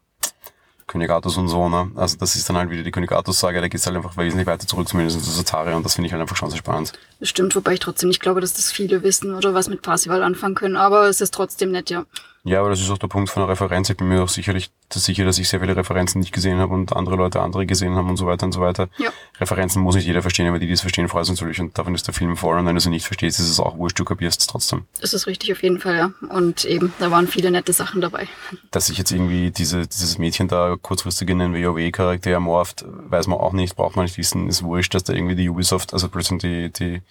König 0.85 1.09
Artus 1.09 1.35
und 1.37 1.47
so, 1.47 1.67
ne? 1.67 1.91
Also 1.95 2.17
das 2.17 2.35
ist 2.35 2.47
dann 2.49 2.57
halt 2.57 2.69
wieder 2.69 2.83
die 2.83 2.91
König 2.91 3.11
Artus-Sage, 3.11 3.61
da 3.61 3.67
geht's 3.67 3.87
halt 3.87 3.95
einfach 3.95 4.15
wesentlich 4.15 4.45
weiter 4.47 4.67
zurück, 4.67 4.87
zumindest 4.87 5.23
zu 5.23 5.31
Satari 5.31 5.73
und 5.73 5.83
das 5.83 5.95
finde 5.95 6.07
ich 6.07 6.13
halt 6.13 6.21
einfach 6.21 6.35
schon 6.35 6.49
sehr 6.49 6.57
spannend. 6.57 6.93
Das 7.19 7.29
stimmt, 7.29 7.55
wobei 7.55 7.73
ich 7.73 7.79
trotzdem 7.79 8.09
nicht 8.09 8.21
glaube, 8.21 8.41
dass 8.41 8.53
das 8.53 8.71
viele 8.71 9.01
wissen 9.01 9.33
oder 9.33 9.53
was 9.55 9.69
mit 9.69 9.81
Parsival 9.81 10.21
anfangen 10.21 10.55
können, 10.55 10.75
aber 10.75 11.07
es 11.07 11.21
ist 11.21 11.33
trotzdem 11.33 11.71
nett, 11.71 11.89
ja. 11.89 12.05
Ja, 12.45 12.61
aber 12.61 12.69
das 12.69 12.79
ist 12.79 12.89
auch 12.89 12.97
der 12.97 13.07
Punkt 13.07 13.29
von 13.29 13.41
der 13.41 13.49
Referenz. 13.49 13.89
Ich 13.89 13.97
bin 13.97 14.07
mir 14.07 14.23
auch 14.23 14.29
sicherlich 14.29 14.71
sicher, 14.91 15.25
dass 15.25 15.37
ich 15.39 15.49
sehr 15.49 15.59
viele 15.59 15.75
Referenzen 15.75 16.19
nicht 16.19 16.31
gesehen 16.31 16.57
habe 16.59 16.73
und 16.73 16.95
andere 16.95 17.15
Leute 17.15 17.41
andere 17.41 17.65
gesehen 17.65 17.95
haben 17.95 18.09
und 18.09 18.17
so 18.17 18.25
weiter 18.25 18.45
und 18.45 18.53
so 18.53 18.61
weiter. 18.61 18.87
Ja. 18.97 19.09
Referenzen 19.39 19.81
muss 19.81 19.95
nicht 19.95 20.07
jeder 20.07 20.21
verstehen, 20.21 20.47
aber 20.47 20.57
die, 20.57 20.67
die 20.67 20.73
es 20.73 20.81
verstehen, 20.81 21.09
freuen 21.09 21.25
sich 21.25 21.35
natürlich 21.35 21.59
und 21.59 21.77
davon 21.77 21.93
ist 21.95 22.07
der 22.07 22.13
Film 22.13 22.37
voll 22.37 22.57
und 22.57 22.65
wenn 22.65 22.75
du 22.75 22.81
sie 22.81 22.89
nicht 22.89 23.05
verstehst, 23.05 23.39
ist 23.39 23.49
es 23.49 23.59
auch 23.59 23.77
wurscht, 23.77 23.99
du 23.99 24.05
kapierst 24.05 24.39
es 24.39 24.47
trotzdem. 24.47 24.85
Das 25.01 25.13
ist 25.13 25.27
richtig, 25.27 25.51
auf 25.51 25.61
jeden 25.61 25.79
Fall, 25.79 25.97
ja. 25.97 26.11
Und 26.29 26.63
eben, 26.63 26.93
da 26.99 27.11
waren 27.11 27.27
viele 27.27 27.51
nette 27.51 27.73
Sachen 27.73 27.99
dabei. 27.99 28.27
Dass 28.71 28.87
sich 28.87 28.97
jetzt 28.97 29.11
irgendwie 29.11 29.51
diese, 29.51 29.85
dieses 29.85 30.17
Mädchen 30.17 30.47
da 30.47 30.77
kurzfristig 30.81 31.29
in 31.29 31.39
den 31.39 31.53
WoW-Charakter 31.53 32.39
morpht, 32.39 32.85
weiß 32.87 33.27
man 33.27 33.37
auch 33.37 33.53
nicht, 33.53 33.75
braucht 33.75 33.97
man 33.97 34.05
nicht 34.05 34.17
wissen, 34.17 34.47
ist 34.47 34.63
wurscht, 34.63 34.93
dass 34.93 35.03
da 35.03 35.13
irgendwie 35.13 35.35
die 35.35 35.49
Ubisoft, 35.49 35.93
also 35.93 36.07
plötzlich 36.07 36.41
die, 36.41 36.71
die 36.71 37.01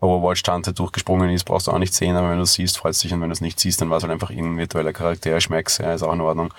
Overwatch-Tante 0.00 0.72
durchgesprungen 0.72 1.30
ist, 1.30 1.44
brauchst 1.44 1.66
du 1.66 1.72
auch 1.72 1.78
nicht 1.78 1.94
sehen, 1.94 2.16
aber 2.16 2.30
wenn 2.30 2.36
du 2.36 2.44
es 2.44 2.54
siehst, 2.54 2.78
freust 2.78 3.02
du 3.02 3.06
dich 3.06 3.14
und 3.14 3.20
wenn 3.20 3.30
du 3.30 3.32
es 3.32 3.40
nicht 3.40 3.58
siehst, 3.58 3.80
dann 3.80 3.90
war 3.90 3.96
es 3.96 4.04
halt 4.04 4.12
einfach 4.12 4.30
irgendein 4.30 4.58
virtueller 4.58 4.92
Charakter, 4.92 5.40
Schmecks, 5.40 5.78
ja, 5.78 5.92
ist 5.92 6.02
auch 6.02 6.12
in 6.12 6.20
Ordnung. 6.20 6.54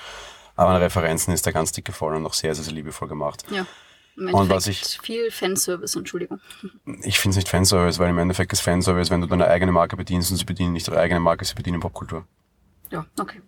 Aber 0.55 0.71
an 0.71 0.81
Referenzen 0.81 1.33
ist 1.33 1.45
der 1.45 1.53
ganz 1.53 1.71
dicke 1.71 1.93
voll 1.93 2.15
und 2.15 2.25
auch 2.25 2.33
sehr, 2.33 2.53
sehr, 2.53 2.65
sehr 2.65 2.73
liebevoll 2.73 3.07
gemacht. 3.07 3.45
Ja. 3.49 3.65
und 4.17 4.49
was 4.49 4.67
ich 4.67 4.99
viel 5.01 5.31
Fanservice, 5.31 5.97
Entschuldigung. 5.97 6.41
Ich 7.03 7.17
finde 7.19 7.31
es 7.31 7.35
nicht 7.37 7.47
Fanservice, 7.47 7.97
weil 7.97 8.09
im 8.09 8.17
Endeffekt 8.17 8.51
ist 8.51 8.59
Fanservice, 8.59 9.09
wenn 9.09 9.21
du 9.21 9.27
deine 9.27 9.47
eigene 9.47 9.71
Marke 9.71 9.95
bedienst 9.95 10.31
und 10.31 10.37
sie 10.37 10.43
bedienen 10.43 10.73
nicht 10.73 10.89
ihre 10.89 10.99
eigene 10.99 11.21
Marke, 11.21 11.45
sie 11.45 11.55
bedienen 11.55 11.79
Popkultur. 11.79 12.25
Ja, 12.91 13.05
okay. 13.17 13.41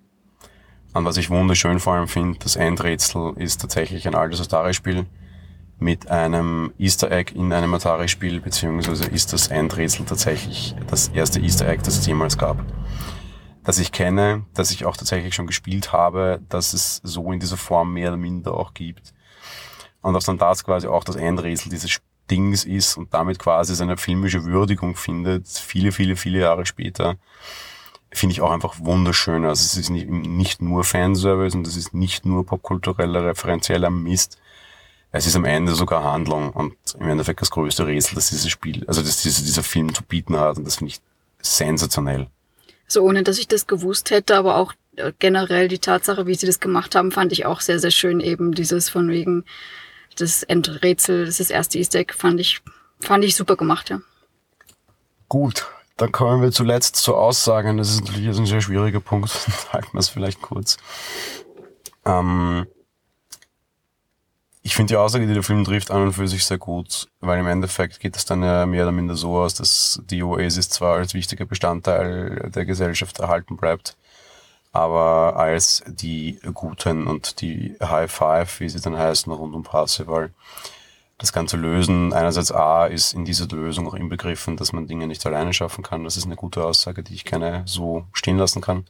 Und 0.93 1.03
was 1.05 1.17
ich 1.17 1.29
wunderschön 1.29 1.79
vor 1.81 1.95
allem 1.95 2.07
finde, 2.07 2.39
das 2.39 2.55
Endrätsel 2.55 3.33
ist 3.37 3.59
tatsächlich 3.59 4.07
ein 4.07 4.15
altes 4.15 4.39
Atari-Spiel 4.41 5.05
mit 5.81 6.11
einem 6.11 6.73
Easter 6.77 7.11
Egg 7.11 7.33
in 7.33 7.51
einem 7.51 7.73
Atari-Spiel, 7.73 8.39
beziehungsweise 8.39 9.05
ist 9.05 9.33
das 9.33 9.47
Endrätsel 9.47 10.05
tatsächlich 10.05 10.75
das 10.87 11.07
erste 11.07 11.39
Easter 11.39 11.67
Egg, 11.67 11.81
das 11.83 11.97
es 11.97 12.05
jemals 12.05 12.37
gab. 12.37 12.63
Das 13.63 13.79
ich 13.79 13.91
kenne, 13.91 14.45
das 14.53 14.69
ich 14.69 14.85
auch 14.85 14.95
tatsächlich 14.95 15.33
schon 15.33 15.47
gespielt 15.47 15.91
habe, 15.91 16.39
dass 16.49 16.73
es 16.73 17.01
so 17.03 17.31
in 17.31 17.39
dieser 17.39 17.57
Form 17.57 17.93
mehr 17.93 18.09
oder 18.09 18.17
minder 18.17 18.53
auch 18.53 18.75
gibt. 18.75 19.11
Und 20.01 20.13
dass 20.13 20.25
dann 20.25 20.37
das 20.37 20.63
quasi 20.63 20.85
auch 20.85 21.03
das 21.03 21.15
Endrätsel 21.15 21.71
dieses 21.71 21.99
Dings 22.29 22.63
ist 22.63 22.95
und 22.97 23.11
damit 23.11 23.39
quasi 23.39 23.73
seine 23.73 23.97
filmische 23.97 24.43
Würdigung 24.43 24.95
findet, 24.95 25.47
viele, 25.47 25.91
viele, 25.91 26.15
viele 26.15 26.41
Jahre 26.41 26.67
später, 26.67 27.17
finde 28.11 28.33
ich 28.33 28.41
auch 28.41 28.51
einfach 28.51 28.75
wunderschön. 28.79 29.45
Also 29.45 29.63
es 29.63 29.77
ist 29.77 29.89
nicht, 29.89 30.09
nicht 30.09 30.61
nur 30.61 30.83
Fanservice 30.83 31.55
und 31.55 31.65
es 31.65 31.75
ist 31.75 31.95
nicht 31.95 32.25
nur 32.25 32.45
popkultureller, 32.45 33.25
referenzieller 33.25 33.89
Mist, 33.89 34.40
es 35.11 35.27
ist 35.27 35.35
am 35.35 35.45
Ende 35.45 35.75
sogar 35.75 36.03
Handlung 36.03 36.51
und 36.51 36.75
im 36.97 37.09
Endeffekt 37.09 37.41
das 37.41 37.51
größte 37.51 37.85
Rätsel, 37.85 38.15
das 38.15 38.29
dieses 38.29 38.49
Spiel, 38.49 38.85
also 38.87 39.01
das 39.01 39.21
dieser, 39.21 39.43
dieser 39.43 39.63
Film 39.63 39.93
zu 39.93 40.03
bieten 40.03 40.37
hat 40.37 40.57
und 40.57 40.65
das 40.65 40.77
finde 40.77 40.93
ich 40.93 41.01
sensationell. 41.41 42.27
So 42.87 43.03
ohne 43.03 43.23
dass 43.23 43.37
ich 43.37 43.47
das 43.47 43.67
gewusst 43.67 44.11
hätte, 44.11 44.35
aber 44.35 44.57
auch 44.57 44.73
äh, 44.95 45.13
generell 45.19 45.67
die 45.67 45.79
Tatsache, 45.79 46.27
wie 46.27 46.35
sie 46.35 46.45
das 46.45 46.59
gemacht 46.59 46.95
haben, 46.95 47.11
fand 47.11 47.31
ich 47.31 47.45
auch 47.45 47.61
sehr, 47.61 47.79
sehr 47.79 47.91
schön. 47.91 48.19
Eben 48.19 48.53
dieses 48.53 48.89
von 48.89 49.09
wegen 49.09 49.45
das 50.17 50.43
Endrätsel, 50.43 51.25
das 51.25 51.39
ist 51.39 51.49
das 51.49 51.49
erste 51.49 51.77
Easter 51.77 51.99
Egg, 51.99 52.13
fand 52.13 52.39
ich, 52.39 52.61
fand 52.99 53.23
ich 53.23 53.35
super 53.35 53.55
gemacht, 53.55 53.89
ja. 53.89 54.01
Gut, 55.29 55.67
dann 55.95 56.11
kommen 56.11 56.41
wir 56.41 56.51
zuletzt 56.51 56.97
zu 56.97 57.15
Aussagen. 57.15 57.77
Das 57.77 57.89
ist 57.89 58.05
natürlich 58.05 58.37
ein 58.37 58.45
sehr 58.45 58.59
schwieriger 58.59 58.99
Punkt. 58.99 59.29
Halten 59.71 59.93
wir 59.93 59.99
es 59.99 60.09
vielleicht 60.09 60.41
kurz. 60.41 60.77
Ähm, 62.05 62.67
ich 64.63 64.75
finde 64.75 64.93
die 64.93 64.97
Aussage, 64.97 65.25
die 65.25 65.33
der 65.33 65.43
Film 65.43 65.63
trifft, 65.63 65.89
an 65.89 66.03
und 66.03 66.13
für 66.13 66.27
sich 66.27 66.45
sehr 66.45 66.59
gut, 66.59 67.07
weil 67.19 67.39
im 67.39 67.47
Endeffekt 67.47 67.99
geht 67.99 68.15
es 68.15 68.25
dann 68.25 68.43
ja 68.43 68.65
mehr 68.65 68.83
oder 68.83 68.91
minder 68.91 69.15
so 69.15 69.37
aus, 69.37 69.55
dass 69.55 70.01
die 70.05 70.21
Oasis 70.21 70.69
zwar 70.69 70.97
als 70.97 71.13
wichtiger 71.13 71.45
Bestandteil 71.45 72.51
der 72.53 72.65
Gesellschaft 72.65 73.19
erhalten 73.19 73.57
bleibt, 73.57 73.97
aber 74.71 75.35
als 75.35 75.83
die 75.87 76.39
Guten 76.53 77.07
und 77.07 77.41
die 77.41 77.75
High 77.81 78.11
Five, 78.11 78.59
wie 78.59 78.69
sie 78.69 78.79
dann 78.79 78.97
heißen, 78.97 79.31
rund 79.31 79.55
um 79.55 79.63
Parsival, 79.63 80.31
das 81.17 81.33
Ganze 81.33 81.57
lösen. 81.57 82.13
Einerseits 82.13 82.51
A 82.51 82.85
ist 82.85 83.13
in 83.13 83.25
dieser 83.25 83.47
Lösung 83.47 83.87
auch 83.87 83.93
inbegriffen, 83.93 84.57
dass 84.57 84.73
man 84.73 84.87
Dinge 84.87 85.07
nicht 85.07 85.25
alleine 85.25 85.53
schaffen 85.53 85.83
kann. 85.83 86.03
Das 86.03 86.17
ist 86.17 86.25
eine 86.25 86.35
gute 86.35 86.65
Aussage, 86.65 87.03
die 87.03 87.13
ich 87.13 87.25
gerne 87.25 87.63
so 87.65 88.05
stehen 88.13 88.37
lassen 88.37 88.61
kann. 88.61 88.85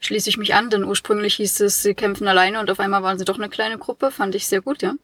Schließe 0.00 0.28
ich 0.28 0.36
mich 0.36 0.54
an, 0.54 0.70
denn 0.70 0.84
ursprünglich 0.84 1.36
hieß 1.36 1.60
es, 1.60 1.82
sie 1.82 1.94
kämpfen 1.94 2.28
alleine 2.28 2.60
und 2.60 2.70
auf 2.70 2.80
einmal 2.80 3.02
waren 3.02 3.18
sie 3.18 3.24
doch 3.24 3.38
eine 3.38 3.48
kleine 3.48 3.78
Gruppe. 3.78 4.10
Fand 4.10 4.34
ich 4.34 4.46
sehr 4.46 4.60
gut, 4.60 4.82
ja. 4.82 4.94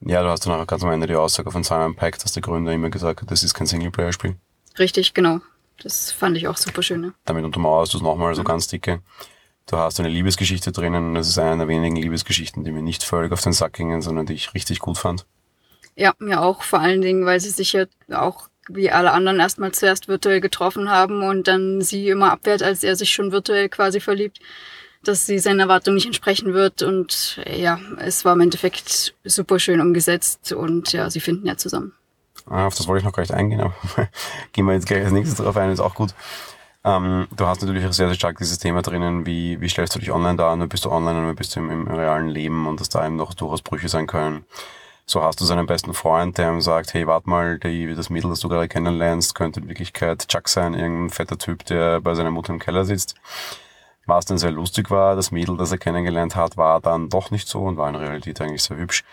Ja, 0.00 0.22
du 0.22 0.28
hast 0.28 0.44
dann 0.46 0.60
auch 0.60 0.66
ganz 0.66 0.82
am 0.84 0.90
Ende 0.90 1.06
die 1.06 1.14
Aussage 1.14 1.50
von 1.50 1.64
Simon 1.64 1.96
Peck, 1.96 2.18
dass 2.18 2.32
der 2.32 2.42
Gründer 2.42 2.72
immer 2.72 2.90
gesagt 2.90 3.22
hat, 3.22 3.30
das 3.30 3.42
ist 3.42 3.54
kein 3.54 3.66
Singleplayer-Spiel. 3.66 4.36
Richtig, 4.78 5.14
genau. 5.14 5.40
Das 5.82 6.12
fand 6.12 6.36
ich 6.36 6.48
auch 6.48 6.56
super 6.56 6.82
schön. 6.82 7.04
Ja. 7.04 7.10
Damit 7.24 7.44
untermauerst 7.44 7.94
du 7.94 7.98
es 7.98 8.02
nochmal 8.02 8.34
so 8.34 8.42
mhm. 8.42 8.46
ganz 8.46 8.68
dicke. 8.68 9.00
Du 9.66 9.76
hast 9.76 9.98
eine 9.98 10.08
Liebesgeschichte 10.08 10.70
drinnen 10.70 11.08
und 11.08 11.14
das 11.14 11.28
ist 11.28 11.38
eine 11.38 11.58
der 11.58 11.68
wenigen 11.68 11.96
Liebesgeschichten, 11.96 12.62
die 12.64 12.70
mir 12.70 12.82
nicht 12.82 13.02
völlig 13.02 13.32
auf 13.32 13.40
den 13.40 13.52
Sack 13.52 13.72
gingen, 13.72 14.00
sondern 14.00 14.26
die 14.26 14.34
ich 14.34 14.54
richtig 14.54 14.78
gut 14.78 14.96
fand. 14.96 15.26
Ja, 15.96 16.14
mir 16.18 16.42
auch 16.42 16.62
vor 16.62 16.80
allen 16.80 17.00
Dingen, 17.00 17.24
weil 17.24 17.40
sie 17.40 17.50
sich 17.50 17.72
ja 17.72 17.86
auch 18.12 18.48
wie 18.68 18.90
alle 18.90 19.12
anderen 19.12 19.40
erstmal 19.40 19.72
zuerst 19.72 20.08
virtuell 20.08 20.40
getroffen 20.40 20.90
haben 20.90 21.22
und 21.22 21.48
dann 21.48 21.82
sie 21.82 22.08
immer 22.08 22.32
abwehrt, 22.32 22.62
als 22.62 22.82
er 22.82 22.96
sich 22.96 23.10
schon 23.10 23.32
virtuell 23.32 23.68
quasi 23.68 24.00
verliebt, 24.00 24.40
dass 25.04 25.26
sie 25.26 25.38
seinen 25.38 25.60
Erwartungen 25.60 25.96
nicht 25.96 26.06
entsprechen 26.06 26.54
wird. 26.54 26.82
Und 26.82 27.40
ja, 27.46 27.78
es 27.98 28.24
war 28.24 28.34
im 28.34 28.40
Endeffekt 28.40 29.14
super 29.24 29.58
schön 29.58 29.80
umgesetzt 29.80 30.52
und 30.52 30.92
ja, 30.92 31.10
sie 31.10 31.20
finden 31.20 31.46
ja 31.46 31.56
zusammen. 31.56 31.92
Ah, 32.48 32.66
auf 32.66 32.74
das 32.74 32.86
wollte 32.86 33.00
ich 33.00 33.04
noch 33.04 33.12
gar 33.12 33.22
nicht 33.22 33.34
eingehen, 33.34 33.60
aber 33.60 33.74
gehen 34.52 34.66
wir 34.66 34.74
jetzt 34.74 34.86
gleich 34.86 35.02
als 35.02 35.12
nächstes 35.12 35.38
drauf 35.38 35.56
ein, 35.56 35.70
ist 35.70 35.80
auch 35.80 35.94
gut. 35.94 36.14
Ähm, 36.84 37.26
du 37.34 37.46
hast 37.46 37.62
natürlich 37.62 37.84
auch 37.84 37.92
sehr, 37.92 38.06
sehr 38.06 38.14
stark 38.14 38.38
dieses 38.38 38.58
Thema 38.58 38.82
drinnen, 38.82 39.26
wie, 39.26 39.60
wie 39.60 39.68
stellst 39.68 39.96
du 39.96 39.98
dich 39.98 40.12
online 40.12 40.36
da 40.36 40.52
an, 40.52 40.68
bist 40.68 40.84
du 40.84 40.90
online 40.90 41.28
wie 41.28 41.34
bist 41.34 41.56
du 41.56 41.60
im, 41.60 41.70
im 41.70 41.88
realen 41.88 42.28
Leben 42.28 42.68
und 42.68 42.80
dass 42.80 42.88
da 42.88 43.04
eben 43.04 43.16
noch 43.16 43.34
durchaus 43.34 43.62
Brüche 43.62 43.88
sein 43.88 44.06
können. 44.06 44.44
So 45.08 45.22
hast 45.22 45.40
du 45.40 45.44
seinen 45.44 45.66
besten 45.66 45.94
Freund, 45.94 46.36
der 46.36 46.50
ihm 46.50 46.60
sagt, 46.60 46.92
hey, 46.92 47.06
warte 47.06 47.30
mal, 47.30 47.60
die, 47.60 47.94
das 47.94 48.10
Mädel, 48.10 48.28
das 48.28 48.40
du 48.40 48.48
gerade 48.48 48.66
kennenlernst, 48.66 49.36
könnte 49.36 49.60
in 49.60 49.68
Wirklichkeit 49.68 50.26
Chuck 50.26 50.48
sein, 50.48 50.74
irgendein 50.74 51.10
fetter 51.10 51.38
Typ, 51.38 51.64
der 51.66 52.00
bei 52.00 52.14
seiner 52.16 52.32
Mutter 52.32 52.52
im 52.52 52.58
Keller 52.58 52.84
sitzt. 52.84 53.14
Was 54.06 54.24
dann 54.24 54.38
sehr 54.38 54.50
lustig 54.50 54.90
war, 54.90 55.14
das 55.14 55.30
Mädel, 55.30 55.56
das 55.56 55.70
er 55.70 55.78
kennengelernt 55.78 56.34
hat, 56.34 56.56
war 56.56 56.80
dann 56.80 57.08
doch 57.08 57.30
nicht 57.30 57.46
so 57.46 57.62
und 57.62 57.76
war 57.76 57.88
in 57.88 57.94
Realität 57.94 58.40
eigentlich 58.40 58.64
sehr 58.64 58.78
hübsch. 58.78 59.04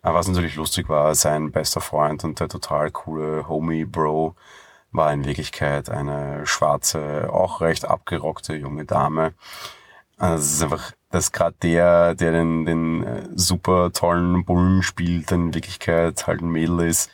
Aber 0.00 0.18
was 0.18 0.26
natürlich 0.26 0.56
lustig 0.56 0.88
war, 0.88 1.14
sein 1.14 1.52
bester 1.52 1.82
Freund 1.82 2.24
und 2.24 2.40
der 2.40 2.48
total 2.48 2.90
coole 2.90 3.46
Homie 3.46 3.84
Bro 3.84 4.34
war 4.90 5.12
in 5.12 5.26
Wirklichkeit 5.26 5.90
eine 5.90 6.46
schwarze, 6.46 7.28
auch 7.30 7.60
recht 7.60 7.84
abgerockte 7.84 8.54
junge 8.54 8.86
Dame. 8.86 9.34
Also 10.22 10.44
es 10.44 10.52
ist 10.52 10.62
einfach 10.62 10.92
dass 11.12 11.30
gerade 11.30 11.54
der, 11.62 12.14
der 12.14 12.32
den, 12.32 12.64
den 12.64 13.04
äh, 13.04 13.28
super 13.34 13.92
tollen 13.92 14.44
Bullen 14.44 14.82
spielt, 14.82 15.30
in 15.30 15.54
Wirklichkeit 15.54 16.26
halt 16.26 16.40
ein 16.40 16.50
Mädel 16.50 16.80
ist. 16.80 17.10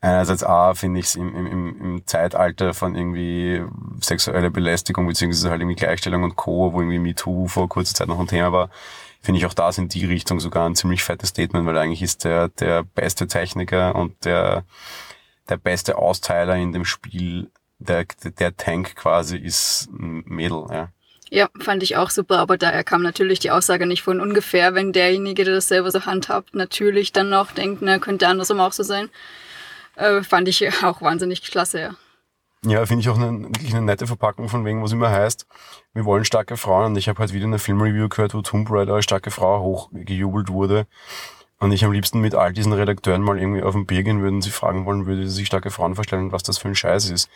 Einerseits 0.00 0.44
A, 0.44 0.74
finde 0.74 1.00
ich 1.00 1.06
es 1.06 1.16
im, 1.16 1.34
im, 1.34 1.80
im 1.80 2.06
Zeitalter 2.06 2.72
von 2.72 2.94
irgendwie 2.94 3.62
sexueller 4.00 4.50
Belästigung 4.50 5.06
beziehungsweise 5.06 5.50
halt 5.50 5.60
irgendwie 5.60 5.76
Gleichstellung 5.76 6.22
und 6.22 6.36
Co., 6.36 6.72
wo 6.72 6.80
irgendwie 6.80 7.00
MeToo 7.00 7.48
vor 7.48 7.68
kurzer 7.68 7.94
Zeit 7.94 8.08
noch 8.08 8.18
ein 8.18 8.28
Thema 8.28 8.52
war, 8.52 8.70
finde 9.20 9.38
ich 9.40 9.46
auch 9.46 9.54
das 9.54 9.76
in 9.76 9.88
die 9.88 10.06
Richtung 10.06 10.40
sogar 10.40 10.68
ein 10.68 10.76
ziemlich 10.76 11.02
fettes 11.02 11.30
Statement, 11.30 11.66
weil 11.66 11.76
eigentlich 11.76 12.02
ist 12.02 12.24
der, 12.24 12.48
der 12.48 12.82
beste 12.82 13.26
Techniker 13.26 13.94
und 13.96 14.24
der, 14.24 14.64
der 15.48 15.56
beste 15.56 15.98
Austeiler 15.98 16.56
in 16.56 16.72
dem 16.72 16.84
Spiel, 16.84 17.50
der, 17.78 18.06
der 18.38 18.56
Tank 18.56 18.94
quasi 18.94 19.36
ist 19.36 19.88
ein 19.90 20.22
Mädel, 20.26 20.64
ja. 20.70 20.88
Ja, 21.30 21.48
fand 21.60 21.82
ich 21.82 21.96
auch 21.96 22.10
super, 22.10 22.38
aber 22.38 22.56
daher 22.56 22.84
kam 22.84 23.02
natürlich 23.02 23.38
die 23.38 23.50
Aussage 23.50 23.86
nicht 23.86 24.02
von 24.02 24.20
ungefähr, 24.20 24.74
wenn 24.74 24.92
derjenige, 24.92 25.44
der 25.44 25.54
das 25.54 25.68
selber 25.68 25.90
so 25.90 26.06
handhabt, 26.06 26.54
natürlich 26.54 27.12
dann 27.12 27.28
noch 27.28 27.52
denkt, 27.52 27.82
na, 27.82 27.98
könnte 27.98 28.28
andersrum 28.28 28.60
auch 28.60 28.72
so 28.72 28.82
sein. 28.82 29.10
Äh, 29.96 30.22
fand 30.22 30.48
ich 30.48 30.66
auch 30.84 31.02
wahnsinnig 31.02 31.42
klasse, 31.42 31.80
ja. 31.80 31.90
Ja, 32.64 32.84
finde 32.86 33.02
ich 33.02 33.08
auch 33.08 33.16
eine, 33.16 33.44
wirklich 33.44 33.72
eine 33.72 33.84
nette 33.84 34.08
Verpackung 34.08 34.48
von 34.48 34.64
wegen, 34.64 34.82
was 34.82 34.90
immer 34.90 35.10
heißt, 35.10 35.46
wir 35.94 36.04
wollen 36.04 36.24
starke 36.24 36.56
Frauen. 36.56 36.86
Und 36.86 36.96
ich 36.96 37.08
habe 37.08 37.20
halt 37.20 37.32
wieder 37.32 37.46
eine 37.46 37.60
Filmreview 37.60 38.08
gehört, 38.08 38.34
wo 38.34 38.42
Tomb 38.42 38.68
Raider 38.70 38.94
als 38.94 39.04
starke 39.04 39.30
Frau 39.30 39.60
hochgejubelt 39.62 40.48
wurde. 40.48 40.86
Und 41.60 41.72
ich 41.72 41.84
am 41.84 41.92
liebsten 41.92 42.20
mit 42.20 42.34
all 42.34 42.52
diesen 42.52 42.72
Redakteuren 42.72 43.22
mal 43.22 43.38
irgendwie 43.38 43.62
auf 43.62 43.74
ein 43.74 43.86
Bier 43.86 44.02
gehen 44.02 44.20
würde 44.20 44.36
und 44.36 44.42
sie 44.42 44.50
fragen 44.50 44.86
wollen 44.86 45.06
würde, 45.06 45.28
sie 45.28 45.36
sich 45.36 45.46
starke 45.46 45.70
Frauen 45.70 45.94
vorstellen, 45.94 46.32
was 46.32 46.42
das 46.42 46.58
für 46.58 46.68
ein 46.68 46.74
Scheiß 46.74 47.10
ist. 47.10 47.28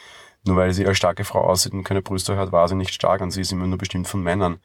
Nur 0.45 0.57
weil 0.57 0.73
sie 0.73 0.87
als 0.87 0.97
starke 0.97 1.25
Frau 1.25 1.43
aussieht 1.43 1.73
und 1.73 1.85
keine 1.85 2.03
Brüste 2.03 2.37
hat, 2.37 2.53
war 2.53 2.69
sie 2.69 2.75
nicht 2.75 2.93
stark 2.93 3.21
und 3.21 3.31
sie 3.31 3.43
ist 3.43 3.53
immer 3.53 3.67
nur 3.67 3.79
bestimmt 3.79 4.09
von 4.09 4.23
Männern. 4.23 4.59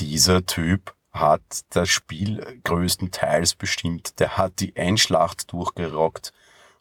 Dieser 0.00 0.44
Typ 0.44 0.94
hat 1.12 1.42
das 1.70 1.88
Spiel 1.88 2.60
größtenteils 2.64 3.54
bestimmt. 3.54 4.18
Der 4.20 4.36
hat 4.36 4.60
die 4.60 4.76
Einschlacht 4.76 5.52
durchgerockt. 5.52 6.32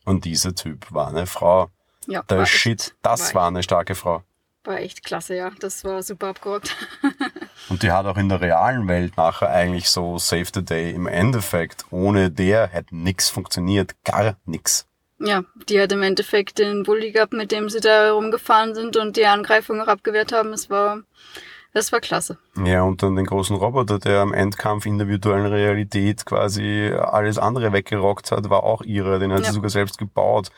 Und 0.05 0.25
dieser 0.25 0.53
Typ 0.53 0.91
war 0.91 1.07
eine 1.07 1.25
Frau. 1.25 1.69
Ja, 2.07 2.21
der 2.23 2.45
Shit, 2.45 2.81
echt, 2.81 2.95
das 3.01 3.33
war, 3.33 3.41
war 3.41 3.47
eine 3.47 3.63
starke 3.63 3.95
Frau. 3.95 4.23
War 4.63 4.79
echt 4.79 5.03
klasse, 5.03 5.35
ja. 5.35 5.51
Das 5.59 5.83
war 5.83 6.01
super 6.03 6.27
abgerockt. 6.27 6.75
und 7.69 7.83
die 7.83 7.91
hat 7.91 8.05
auch 8.05 8.17
in 8.17 8.29
der 8.29 8.41
realen 8.41 8.87
Welt 8.87 9.17
nachher 9.17 9.49
eigentlich 9.49 9.89
so 9.89 10.17
Save 10.17 10.47
the 10.53 10.63
Day 10.63 10.91
im 10.91 11.07
Endeffekt. 11.07 11.85
Ohne 11.91 12.29
der 12.31 12.67
hätte 12.67 12.95
nix 12.95 13.29
funktioniert. 13.29 13.95
Gar 14.03 14.37
nix. 14.45 14.87
Ja, 15.19 15.43
die 15.69 15.79
hat 15.79 15.91
im 15.91 16.03
Endeffekt 16.03 16.59
den 16.59 16.83
Bulli 16.83 17.11
gehabt, 17.11 17.33
mit 17.33 17.51
dem 17.51 17.69
sie 17.69 17.79
da 17.79 18.11
rumgefahren 18.11 18.75
sind 18.75 18.97
und 18.97 19.15
die 19.15 19.25
Angreifung 19.25 19.79
auch 19.81 19.87
abgewehrt 19.87 20.33
haben. 20.33 20.51
Es 20.51 20.69
war, 20.69 21.03
das 21.73 21.91
war 21.93 22.01
klasse. 22.01 22.37
Ja, 22.63 22.83
und 22.83 23.01
dann 23.01 23.15
den 23.15 23.25
großen 23.25 23.55
Roboter, 23.55 23.99
der 23.99 24.19
am 24.19 24.33
Endkampf 24.33 24.85
in 24.85 24.97
der 24.97 25.07
virtuellen 25.07 25.45
Realität 25.45 26.25
quasi 26.25 26.91
alles 26.93 27.37
andere 27.37 27.71
weggerockt 27.71 28.31
hat, 28.31 28.49
war 28.49 28.63
auch 28.63 28.81
ihre. 28.81 29.19
Den 29.19 29.31
hat 29.31 29.39
ja. 29.39 29.45
sie 29.45 29.53
sogar 29.53 29.69
selbst 29.69 29.97
gebaut. 29.97 30.49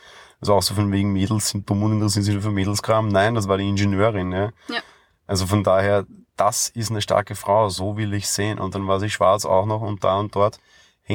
Also 0.41 0.53
auch 0.55 0.63
so 0.63 0.73
von 0.73 0.91
wegen 0.91 1.13
Mädels 1.13 1.49
sind 1.49 1.69
dumm 1.69 1.83
und 1.83 1.93
interessieren 1.93 2.23
sich 2.23 2.39
für 2.39 2.51
Mädelskram. 2.51 3.09
Nein, 3.09 3.35
das 3.35 3.47
war 3.47 3.57
die 3.57 3.67
Ingenieurin, 3.67 4.31
ja. 4.31 4.51
ja. 4.69 4.79
Also 5.27 5.45
von 5.45 5.63
daher, 5.63 6.05
das 6.35 6.69
ist 6.69 6.89
eine 6.89 7.01
starke 7.01 7.35
Frau, 7.35 7.69
so 7.69 7.97
will 7.97 8.13
ich 8.13 8.27
sehen. 8.27 8.59
Und 8.59 8.73
dann 8.73 8.87
war 8.87 8.99
sie 8.99 9.09
schwarz 9.09 9.45
auch 9.45 9.65
noch 9.65 9.81
und 9.81 10.03
da 10.03 10.17
und 10.17 10.35
dort 10.35 10.59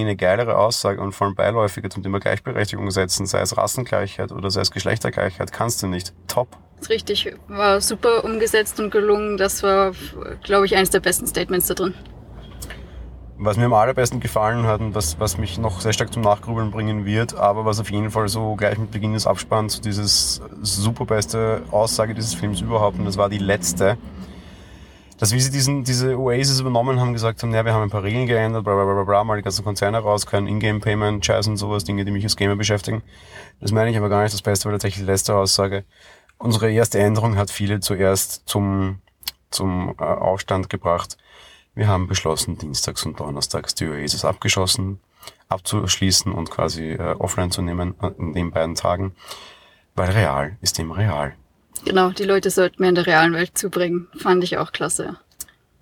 eine 0.01 0.17
geilere 0.17 0.57
Aussage 0.57 1.01
und 1.01 1.13
vor 1.13 1.27
allem 1.27 1.37
beiläufige 1.37 1.89
zum 1.89 2.03
Thema 2.03 2.19
Gleichberechtigung 2.19 2.91
setzen, 2.91 3.27
sei 3.27 3.41
es 3.41 3.57
Rassengleichheit 3.57 4.33
oder 4.33 4.51
sei 4.51 4.63
es 4.63 4.71
Geschlechtergleichheit, 4.71 5.53
kannst 5.53 5.83
du 5.83 5.87
nicht. 5.87 6.15
Top. 6.29 6.57
Richtig, 6.89 7.33
war 7.49 7.81
super 7.81 8.25
umgesetzt 8.25 8.81
und 8.81 8.91
gelungen. 8.91 9.37
Das 9.37 9.63
war, 9.63 9.93
glaube 10.43 10.67
ich, 10.67 10.77
eines 10.77 10.91
der 10.91 11.01
besten 11.01 11.27
Statements 11.27 11.67
da 11.67 11.75
drin. 11.75 11.95
Was 13.39 13.57
mir 13.57 13.67
am 13.67 13.73
allerbesten 13.73 14.21
gefallen 14.21 14.67
hat 14.67 14.81
und 14.81 14.95
was, 14.95 15.19
was 15.19 15.37
mich 15.37 15.59
noch 15.59 15.81
sehr 15.81 15.93
stark 15.93 16.13
zum 16.13 16.23
Nachgrübeln 16.23 16.71
bringen 16.71 17.05
wird, 17.05 17.35
aber 17.35 17.65
was 17.65 17.81
auf 17.81 17.91
jeden 17.91 18.11
Fall 18.11 18.29
so 18.29 18.55
gleich 18.55 18.79
mit 18.79 18.93
Beginn 18.93 19.15
des 19.15 19.27
Abspanns 19.27 19.75
so 19.75 19.83
dieses 19.83 20.41
super 20.63 21.07
beste 21.07 21.63
Aussage 21.73 22.15
dieses 22.15 22.35
Films 22.35 22.61
überhaupt 22.61 22.99
und 22.99 23.05
das 23.05 23.17
war 23.17 23.29
die 23.29 23.39
letzte, 23.39 23.99
dass 25.23 25.33
wie 25.33 25.41
sie 25.41 25.53
diesen, 25.53 25.85
diese 25.85 26.19
Oasis 26.19 26.59
übernommen 26.59 26.99
haben, 26.99 27.13
gesagt 27.13 27.45
haben, 27.45 27.55
ja, 27.55 27.65
wir 27.65 27.73
haben 27.73 27.83
ein 27.83 27.91
paar 27.91 28.03
Regeln 28.03 28.27
geändert, 28.27 28.65
bla, 28.65 28.75
bla, 28.75 28.93
bla, 28.93 29.05
bla, 29.05 29.23
mal 29.23 29.37
die 29.37 29.45
ganzen 29.45 29.65
Konzerne 29.65 29.99
raus, 29.99 30.27
können 30.27 30.49
Ingame-Payment, 30.49 31.25
Scheiß 31.25 31.47
und 31.47 31.59
sowas, 31.59 31.85
Dinge, 31.85 32.05
die 32.05 32.11
mich 32.11 32.25
als 32.25 32.35
Gamer 32.35 32.57
beschäftigen. 32.57 33.05
Das 33.61 33.71
meine 33.71 33.93
ich 33.93 33.97
aber 33.97 34.09
gar 34.09 34.25
nicht 34.25 34.35
das 34.35 34.43
Beste, 34.43 34.65
weil 34.65 34.73
tatsächlich 34.73 35.05
die 35.05 35.09
letzte 35.09 35.37
Aussage. 35.37 35.85
Unsere 36.39 36.73
erste 36.73 36.99
Änderung 36.99 37.37
hat 37.37 37.53
viele 37.53 37.79
zuerst 37.79 38.43
zum, 38.47 38.99
zum 39.51 39.95
äh, 40.01 40.03
Aufstand 40.03 40.69
gebracht. 40.69 41.17
Wir 41.77 41.87
haben 41.87 42.09
beschlossen, 42.09 42.59
dienstags 42.59 43.07
und 43.07 43.21
donnerstags 43.21 43.77
die 43.77 43.87
Oasis 43.87 44.25
abgeschossen, 44.25 44.99
abzuschließen 45.49 46.33
und 46.33 46.51
quasi 46.51 46.95
äh, 46.95 47.15
offline 47.17 47.53
zu 47.53 47.63
nehmen 47.63 47.95
äh, 48.03 48.11
in 48.19 48.33
den 48.33 48.51
beiden 48.51 48.75
Tagen, 48.75 49.15
weil 49.95 50.11
real 50.11 50.57
ist 50.63 50.81
immer 50.81 50.97
real. 50.97 51.37
Genau, 51.85 52.11
die 52.11 52.25
Leute 52.25 52.51
sollten 52.51 52.81
mehr 52.81 52.91
in 52.91 52.95
der 52.95 53.07
realen 53.07 53.33
Welt 53.35 53.59
zubringen. 53.59 54.09
Fand 54.17 54.45
ich 54.45 54.59
auch 54.59 54.73
klasse. 54.73 55.17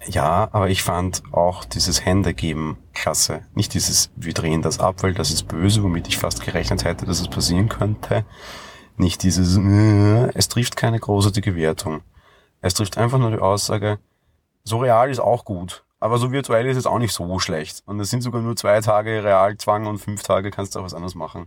Ja, 0.07 0.49
aber 0.53 0.71
ich 0.71 0.83
fand 0.83 1.23
auch 1.31 1.65
dieses 1.65 2.05
Händegeben 2.05 2.79
klasse. 2.95 3.43
Nicht 3.55 3.75
dieses, 3.75 4.11
wir 4.17 4.33
drehen 4.33 4.63
das 4.63 4.81
ab, 4.81 5.03
weil 5.03 5.13
das 5.13 5.31
ist 5.31 5.47
böse, 5.47 5.83
womit 5.83 6.09
ich 6.09 6.17
fast 6.17 6.43
gerechnet 6.43 6.85
hätte, 6.85 7.05
dass 7.05 7.21
es 7.21 7.29
passieren 7.29 7.69
könnte. 7.69 8.25
Nicht 8.97 9.23
dieses, 9.23 9.59
äh, 9.59 10.31
es 10.35 10.49
trifft 10.49 10.77
keine 10.77 10.99
großartige 10.99 11.55
Wertung. 11.55 12.03
Es 12.63 12.75
trifft 12.75 12.97
einfach 12.97 13.19
nur 13.19 13.31
die 13.31 13.39
Aussage, 13.39 13.99
so 14.65 14.79
real 14.79 15.11
ist 15.11 15.21
auch 15.21 15.45
gut, 15.45 15.85
aber 15.99 16.19
so 16.19 16.33
virtuell 16.33 16.67
ist 16.67 16.77
es 16.77 16.87
auch 16.87 16.99
nicht 16.99 17.13
so 17.13 17.39
schlecht. 17.39 17.83
Und 17.87 18.01
es 18.01 18.11
sind 18.11 18.23
sogar 18.23 18.41
nur 18.41 18.57
zwei 18.57 18.81
Tage 18.81 19.23
Realzwang 19.23 19.87
und 19.87 19.99
fünf 19.99 20.23
Tage 20.23 20.51
kannst 20.51 20.75
du 20.75 20.81
auch 20.81 20.85
was 20.85 20.95
anderes 20.95 21.15
machen. 21.15 21.47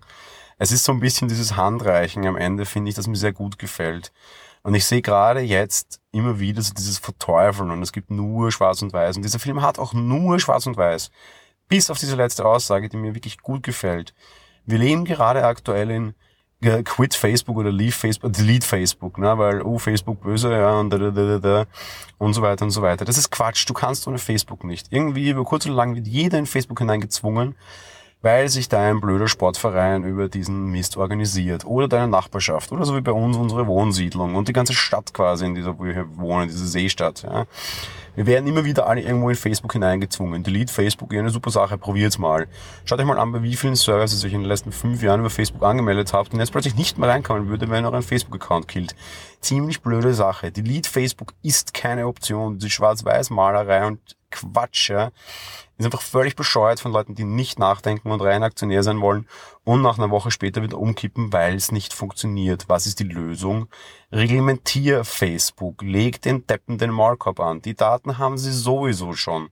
Es 0.63 0.71
ist 0.71 0.85
so 0.85 0.93
ein 0.93 1.01
bisschen 1.01 1.27
dieses 1.27 1.57
Handreichen 1.57 2.25
am 2.25 2.37
Ende, 2.37 2.65
finde 2.65 2.87
ich, 2.87 2.95
das 2.95 3.05
mir 3.05 3.17
sehr 3.17 3.33
gut 3.33 3.59
gefällt. 3.59 4.13
Und 4.61 4.75
ich 4.75 4.85
sehe 4.85 5.01
gerade 5.01 5.41
jetzt 5.41 5.99
immer 6.13 6.39
wieder 6.39 6.61
so 6.61 6.73
dieses 6.73 6.99
Verteufeln 6.99 7.69
und 7.69 7.81
es 7.81 7.91
gibt 7.91 8.09
nur 8.09 8.49
Schwarz 8.49 8.81
und 8.81 8.93
Weiß. 8.93 9.17
Und 9.17 9.23
dieser 9.23 9.39
Film 9.39 9.61
hat 9.61 9.77
auch 9.77 9.91
nur 9.91 10.39
Schwarz 10.39 10.65
und 10.65 10.77
Weiß. 10.77 11.11
Bis 11.67 11.89
auf 11.89 11.99
diese 11.99 12.15
letzte 12.15 12.45
Aussage, 12.45 12.87
die 12.87 12.95
mir 12.95 13.13
wirklich 13.13 13.39
gut 13.39 13.61
gefällt. 13.61 14.13
Wir 14.65 14.77
leben 14.77 15.03
gerade 15.03 15.43
aktuell 15.43 15.91
in 15.91 16.13
Quit 16.85 17.13
Facebook 17.13 17.57
oder 17.57 17.73
Leave 17.73 17.91
Facebook, 17.91 18.31
Delete 18.31 18.65
Facebook, 18.65 19.17
ne, 19.17 19.37
weil, 19.37 19.61
oh, 19.63 19.79
Facebook 19.79 20.21
böse, 20.21 20.49
ja, 20.49 20.79
und 20.79 20.91
da, 20.91 20.97
da, 20.97 21.11
da, 21.11 21.39
da, 21.39 21.65
und 22.19 22.33
so 22.33 22.41
weiter 22.41 22.63
und 22.63 22.71
so 22.71 22.81
weiter. 22.81 23.03
Das 23.03 23.17
ist 23.17 23.31
Quatsch. 23.31 23.69
Du 23.69 23.73
kannst 23.73 24.07
ohne 24.07 24.17
Facebook 24.17 24.63
nicht. 24.63 24.93
Irgendwie 24.93 25.29
über 25.29 25.43
kurz 25.43 25.65
oder 25.65 25.75
lang 25.75 25.93
wird 25.95 26.07
jeder 26.07 26.39
in 26.39 26.45
Facebook 26.45 26.79
hineingezwungen 26.79 27.57
weil 28.23 28.47
sich 28.47 28.69
da 28.69 28.79
ein 28.79 29.01
blöder 29.01 29.27
Sportverein 29.27 30.05
über 30.05 30.29
diesen 30.29 30.71
Mist 30.71 30.95
organisiert. 30.95 31.65
Oder 31.65 31.89
deine 31.89 32.07
Nachbarschaft. 32.07 32.71
Oder 32.71 32.85
so 32.85 32.95
wie 32.95 33.01
bei 33.01 33.11
uns 33.11 33.35
unsere 33.35 33.67
Wohnsiedlung 33.67 34.35
und 34.35 34.47
die 34.47 34.53
ganze 34.53 34.73
Stadt 34.73 35.13
quasi, 35.13 35.45
in 35.45 35.55
dieser, 35.55 35.77
wo 35.77 35.83
wir 35.83 36.05
wohnen, 36.17 36.47
diese 36.47 36.65
Seestadt. 36.65 37.23
Ja. 37.23 37.45
Wir 38.15 38.25
werden 38.25 38.47
immer 38.47 38.63
wieder 38.63 38.87
alle 38.87 39.01
irgendwo 39.01 39.29
in 39.29 39.35
Facebook 39.35 39.73
hineingezwungen. 39.73 40.41
Delete 40.41 40.71
Facebook, 40.71 41.13
eine 41.13 41.31
super 41.31 41.49
Sache, 41.49 41.77
probiert's 41.77 42.17
mal. 42.17 42.47
Schaut 42.85 42.99
euch 42.99 43.05
mal 43.05 43.19
an, 43.19 43.33
bei 43.33 43.43
wie 43.43 43.57
vielen 43.57 43.75
Services 43.75 44.23
ihr 44.23 44.27
euch 44.27 44.33
in 44.33 44.41
den 44.41 44.47
letzten 44.47 44.71
fünf 44.71 45.03
Jahren 45.03 45.19
über 45.19 45.29
Facebook 45.29 45.63
angemeldet 45.63 46.13
habt 46.13 46.31
und 46.31 46.39
jetzt 46.39 46.53
plötzlich 46.53 46.75
nicht 46.75 46.97
mehr 46.97 47.09
reinkommen 47.09 47.49
würde, 47.49 47.69
wenn 47.69 47.83
ihr 47.83 47.89
euren 47.89 48.03
Facebook-Account 48.03 48.69
killt. 48.69 48.95
Ziemlich 49.41 49.81
blöde 49.81 50.13
Sache. 50.13 50.49
Delete 50.49 50.89
Facebook 50.89 51.33
ist 51.41 51.73
keine 51.73 52.07
Option. 52.07 52.57
Die 52.57 52.69
Schwarz-Weiß-Malerei 52.69 53.85
und 53.85 53.99
Quatsch, 54.33 54.89
ja 54.89 55.11
ist 55.77 55.85
einfach 55.85 56.01
völlig 56.01 56.35
bescheuert 56.35 56.79
von 56.79 56.91
Leuten, 56.91 57.15
die 57.15 57.23
nicht 57.23 57.57
nachdenken 57.59 58.11
und 58.11 58.21
rein 58.21 58.43
Aktionär 58.43 58.83
sein 58.83 59.01
wollen 59.01 59.27
und 59.63 59.81
nach 59.81 59.97
einer 59.97 60.11
Woche 60.11 60.31
später 60.31 60.61
wieder 60.61 60.77
umkippen, 60.77 61.33
weil 61.33 61.55
es 61.55 61.71
nicht 61.71 61.93
funktioniert. 61.93 62.65
Was 62.67 62.85
ist 62.85 62.99
die 62.99 63.05
Lösung? 63.05 63.67
Reglementier 64.11 65.03
Facebook, 65.03 65.81
leg 65.81 66.21
den 66.21 66.45
Deppen 66.45 66.77
den 66.77 66.91
Markup 66.91 67.39
an. 67.39 67.61
Die 67.61 67.75
Daten 67.75 68.17
haben 68.17 68.37
sie 68.37 68.51
sowieso 68.51 69.13
schon. 69.13 69.49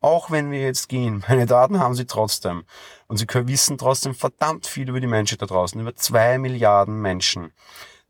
Auch 0.00 0.30
wenn 0.30 0.50
wir 0.50 0.60
jetzt 0.60 0.88
gehen, 0.88 1.24
meine 1.28 1.46
Daten 1.46 1.80
haben 1.80 1.94
sie 1.94 2.06
trotzdem. 2.06 2.64
Und 3.08 3.16
sie 3.16 3.26
können 3.26 3.48
wissen 3.48 3.76
trotzdem 3.76 4.14
verdammt 4.14 4.66
viel 4.66 4.88
über 4.88 5.00
die 5.00 5.06
Menschheit 5.06 5.42
da 5.42 5.46
draußen, 5.46 5.80
über 5.80 5.96
zwei 5.96 6.38
Milliarden 6.38 7.00
Menschen. 7.00 7.52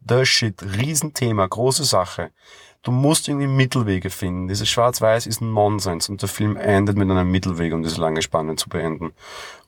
The 0.06 0.26
shit, 0.26 0.62
Riesenthema, 0.62 1.46
große 1.46 1.84
Sache. 1.84 2.30
Du 2.84 2.92
musst 2.92 3.28
irgendwie 3.28 3.46
Mittelwege 3.46 4.10
finden. 4.10 4.46
Dieses 4.46 4.68
Schwarz-Weiß 4.68 5.26
ist 5.26 5.40
Nonsens 5.40 6.10
und 6.10 6.20
der 6.20 6.28
Film 6.28 6.58
endet 6.58 6.98
mit 6.98 7.10
einem 7.10 7.30
Mittelweg, 7.30 7.72
um 7.72 7.82
diese 7.82 7.98
lange 7.98 8.20
Spanne 8.20 8.56
zu 8.56 8.68
beenden. 8.68 9.14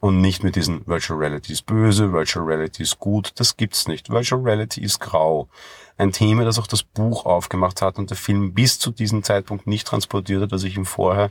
Und 0.00 0.20
nicht 0.20 0.44
mit 0.44 0.54
diesen 0.54 0.86
Virtual 0.86 1.18
Reality 1.18 1.54
ist 1.54 1.64
böse, 1.64 2.12
Virtual 2.12 2.44
Reality 2.44 2.82
ist 2.82 2.98
gut. 2.98 3.32
Das 3.36 3.56
gibt's 3.56 3.88
nicht. 3.88 4.10
Virtual 4.10 4.42
Reality 4.42 4.82
ist 4.82 5.00
grau. 5.00 5.48
Ein 5.96 6.12
Thema, 6.12 6.44
das 6.44 6.58
auch 6.58 6.66
das 6.66 6.82
Buch 6.82 7.24
aufgemacht 7.24 7.80
hat 7.80 7.96
und 7.98 8.10
der 8.10 8.18
Film 8.18 8.52
bis 8.52 8.78
zu 8.78 8.90
diesem 8.90 9.22
Zeitpunkt 9.22 9.66
nicht 9.66 9.86
transportiert 9.86 10.42
hat, 10.42 10.52
dass 10.52 10.64
ich 10.64 10.76
ihm 10.76 10.84
vorher 10.84 11.30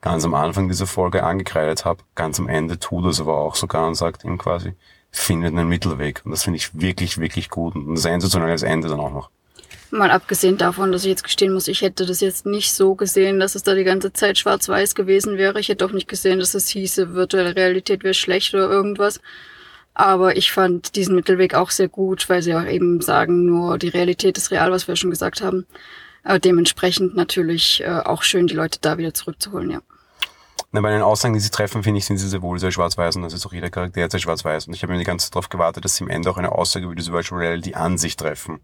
ganz 0.00 0.24
am 0.24 0.34
Anfang 0.34 0.68
dieser 0.68 0.86
Folge 0.86 1.24
angekreidet 1.24 1.84
habe. 1.84 2.04
Ganz 2.14 2.38
am 2.38 2.48
Ende 2.48 2.78
tut 2.78 3.04
es 3.06 3.20
aber 3.20 3.38
auch 3.38 3.56
sogar 3.56 3.88
und 3.88 3.96
sagt 3.96 4.22
ihm 4.22 4.38
quasi, 4.38 4.74
findet 5.10 5.52
einen 5.52 5.68
Mittelweg. 5.68 6.22
Und 6.24 6.30
das 6.30 6.44
finde 6.44 6.58
ich 6.58 6.80
wirklich, 6.80 7.18
wirklich 7.18 7.50
gut 7.50 7.74
und 7.74 7.88
ein 7.88 7.96
sensationelles 7.96 8.62
Ende 8.62 8.86
dann 8.86 9.00
auch 9.00 9.12
noch. 9.12 9.30
Mal 9.90 10.10
abgesehen 10.10 10.58
davon, 10.58 10.92
dass 10.92 11.04
ich 11.04 11.08
jetzt 11.08 11.24
gestehen 11.24 11.54
muss, 11.54 11.66
ich 11.66 11.80
hätte 11.80 12.04
das 12.04 12.20
jetzt 12.20 12.44
nicht 12.44 12.74
so 12.74 12.94
gesehen, 12.94 13.40
dass 13.40 13.54
es 13.54 13.62
da 13.62 13.74
die 13.74 13.84
ganze 13.84 14.12
Zeit 14.12 14.36
schwarz-weiß 14.36 14.94
gewesen 14.94 15.38
wäre. 15.38 15.60
Ich 15.60 15.68
hätte 15.68 15.84
auch 15.84 15.92
nicht 15.92 16.08
gesehen, 16.08 16.40
dass 16.40 16.54
es 16.54 16.68
hieße, 16.68 17.14
virtuelle 17.14 17.56
Realität 17.56 18.04
wäre 18.04 18.14
schlecht 18.14 18.52
oder 18.54 18.68
irgendwas. 18.68 19.20
Aber 19.94 20.36
ich 20.36 20.52
fand 20.52 20.94
diesen 20.94 21.14
Mittelweg 21.14 21.54
auch 21.54 21.70
sehr 21.70 21.88
gut, 21.88 22.28
weil 22.28 22.42
sie 22.42 22.54
auch 22.54 22.64
eben 22.64 23.00
sagen, 23.00 23.46
nur 23.46 23.78
die 23.78 23.88
Realität 23.88 24.36
ist 24.36 24.50
real, 24.50 24.70
was 24.70 24.86
wir 24.86 24.96
schon 24.96 25.10
gesagt 25.10 25.40
haben. 25.40 25.66
Aber 26.22 26.38
dementsprechend 26.38 27.16
natürlich 27.16 27.82
äh, 27.82 27.88
auch 28.04 28.22
schön, 28.22 28.46
die 28.46 28.54
Leute 28.54 28.78
da 28.80 28.98
wieder 28.98 29.14
zurückzuholen, 29.14 29.70
ja. 29.70 29.80
Na, 30.70 30.82
bei 30.82 30.90
den 30.90 31.00
Aussagen, 31.00 31.32
die 31.32 31.40
sie 31.40 31.50
treffen, 31.50 31.82
finde 31.82 31.98
ich, 31.98 32.04
sind 32.04 32.18
sie 32.18 32.28
sehr 32.28 32.42
wohl 32.42 32.58
sehr 32.58 32.70
schwarz-weiß 32.70 33.16
und 33.16 33.22
das 33.22 33.32
ist 33.32 33.46
auch 33.46 33.54
jeder 33.54 33.70
Charakter 33.70 34.10
sehr 34.10 34.20
schwarz-weiß. 34.20 34.66
Und 34.66 34.74
ich 34.74 34.82
habe 34.82 34.92
mir 34.92 34.98
die 34.98 35.04
ganze 35.06 35.26
Zeit 35.26 35.34
darauf 35.34 35.48
gewartet, 35.48 35.84
dass 35.84 35.96
sie 35.96 36.04
am 36.04 36.10
Ende 36.10 36.30
auch 36.30 36.36
eine 36.36 36.52
Aussage 36.52 36.84
über 36.84 36.94
diese 36.94 37.12
Virtual 37.12 37.40
Reality 37.40 37.74
an 37.74 37.96
sich 37.96 38.16
treffen. 38.16 38.60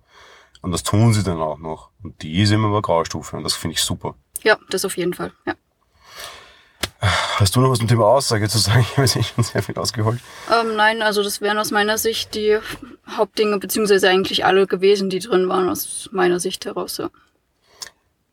Und 0.64 0.72
das 0.72 0.83
tun 0.83 1.12
sie 1.12 1.22
dann 1.22 1.42
auch 1.42 1.59
noch. 1.59 1.90
Und 2.03 2.22
die 2.22 2.40
ist 2.40 2.50
immer 2.50 2.70
bei 2.70 2.81
Graustufe 2.81 3.37
und 3.37 3.44
das 3.44 3.53
finde 3.53 3.74
ich 3.74 3.83
super. 3.83 4.14
Ja, 4.42 4.57
das 4.70 4.87
auf 4.87 4.96
jeden 4.96 5.12
Fall, 5.12 5.31
ja. 5.44 5.53
Hast 7.37 7.55
du 7.55 7.61
noch 7.61 7.70
was 7.70 7.81
zum 7.81 7.88
Thema 7.88 8.07
Aussage 8.07 8.48
zu 8.48 8.57
sagen? 8.57 8.81
Ich 8.96 8.96
habe 8.96 9.03
jetzt 9.03 9.35
schon 9.35 9.44
sehr 9.44 9.62
viel 9.62 9.77
ausgeholt. 9.77 10.20
Ähm, 10.50 10.74
nein, 10.74 11.03
also 11.03 11.22
das 11.22 11.42
wären 11.42 11.59
aus 11.59 11.70
meiner 11.70 11.98
Sicht 11.98 12.35
die 12.35 12.59
Hauptdinge, 13.07 13.59
beziehungsweise 13.59 14.09
eigentlich 14.09 14.46
alle 14.46 14.66
gewesen, 14.66 15.11
die 15.11 15.18
drin 15.18 15.50
waren, 15.50 15.68
aus 15.68 16.09
meiner 16.12 16.40
Sicht 16.40 16.64
heraus. 16.64 16.96
Ja. 16.96 17.11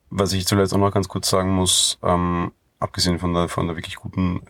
Was 0.10 0.32
ich 0.32 0.48
zuletzt 0.48 0.74
auch 0.74 0.78
noch 0.78 0.94
ganz 0.94 1.10
kurz 1.10 1.30
sagen 1.30 1.52
muss, 1.52 2.00
ähm, 2.02 2.54
abgesehen 2.80 3.20
von 3.20 3.34
der, 3.34 3.50
von 3.50 3.68
der 3.68 3.76
wirklich 3.76 3.98
guten 3.98 4.42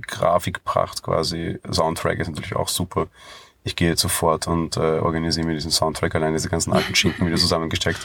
Grafikpracht 0.00 1.02
quasi, 1.02 1.58
Soundtrack 1.72 2.20
ist 2.20 2.28
natürlich 2.28 2.54
auch 2.54 2.68
super 2.68 3.08
ich 3.66 3.74
gehe 3.74 3.88
jetzt 3.88 4.00
sofort 4.00 4.46
und 4.46 4.76
äh, 4.76 5.00
organisiere 5.00 5.46
mir 5.46 5.54
diesen 5.54 5.72
Soundtrack, 5.72 6.14
allein 6.14 6.32
diese 6.32 6.48
ganzen 6.48 6.72
alten 6.72 6.94
Schinken 6.94 7.26
wieder 7.26 7.36
zusammengesteckt. 7.36 7.98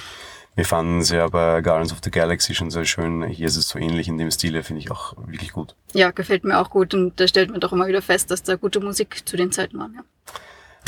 Wir 0.56 0.66
fanden 0.66 1.00
es 1.00 1.12
ja 1.12 1.28
bei 1.28 1.62
Guardians 1.62 1.94
of 1.94 2.00
the 2.04 2.12
Galaxy 2.12 2.54
schon 2.56 2.72
sehr 2.72 2.84
schön. 2.84 3.24
Hier 3.24 3.48
ist 3.48 3.56
es 3.56 3.70
so 3.70 3.80
ähnlich 3.80 4.10
in 4.10 4.18
dem 4.18 4.32
Stile, 4.32 4.64
finde 4.64 4.82
ich 4.82 4.92
auch 4.92 5.16
wirklich 5.26 5.54
gut. 5.54 5.76
Ja, 5.94 6.12
gefällt 6.12 6.44
mir 6.44 6.60
auch 6.60 6.72
gut 6.72 6.94
und 6.94 7.18
da 7.20 7.28
stellt 7.28 7.52
man 7.52 7.62
doch 7.62 7.72
immer 7.72 7.88
wieder 7.88 8.02
fest, 8.02 8.32
dass 8.32 8.44
da 8.44 8.56
gute 8.56 8.82
Musik 8.82 9.22
zu 9.24 9.38
den 9.38 9.52
Zeiten 9.52 9.80
war. 9.80 9.90
Ja. 9.96 10.02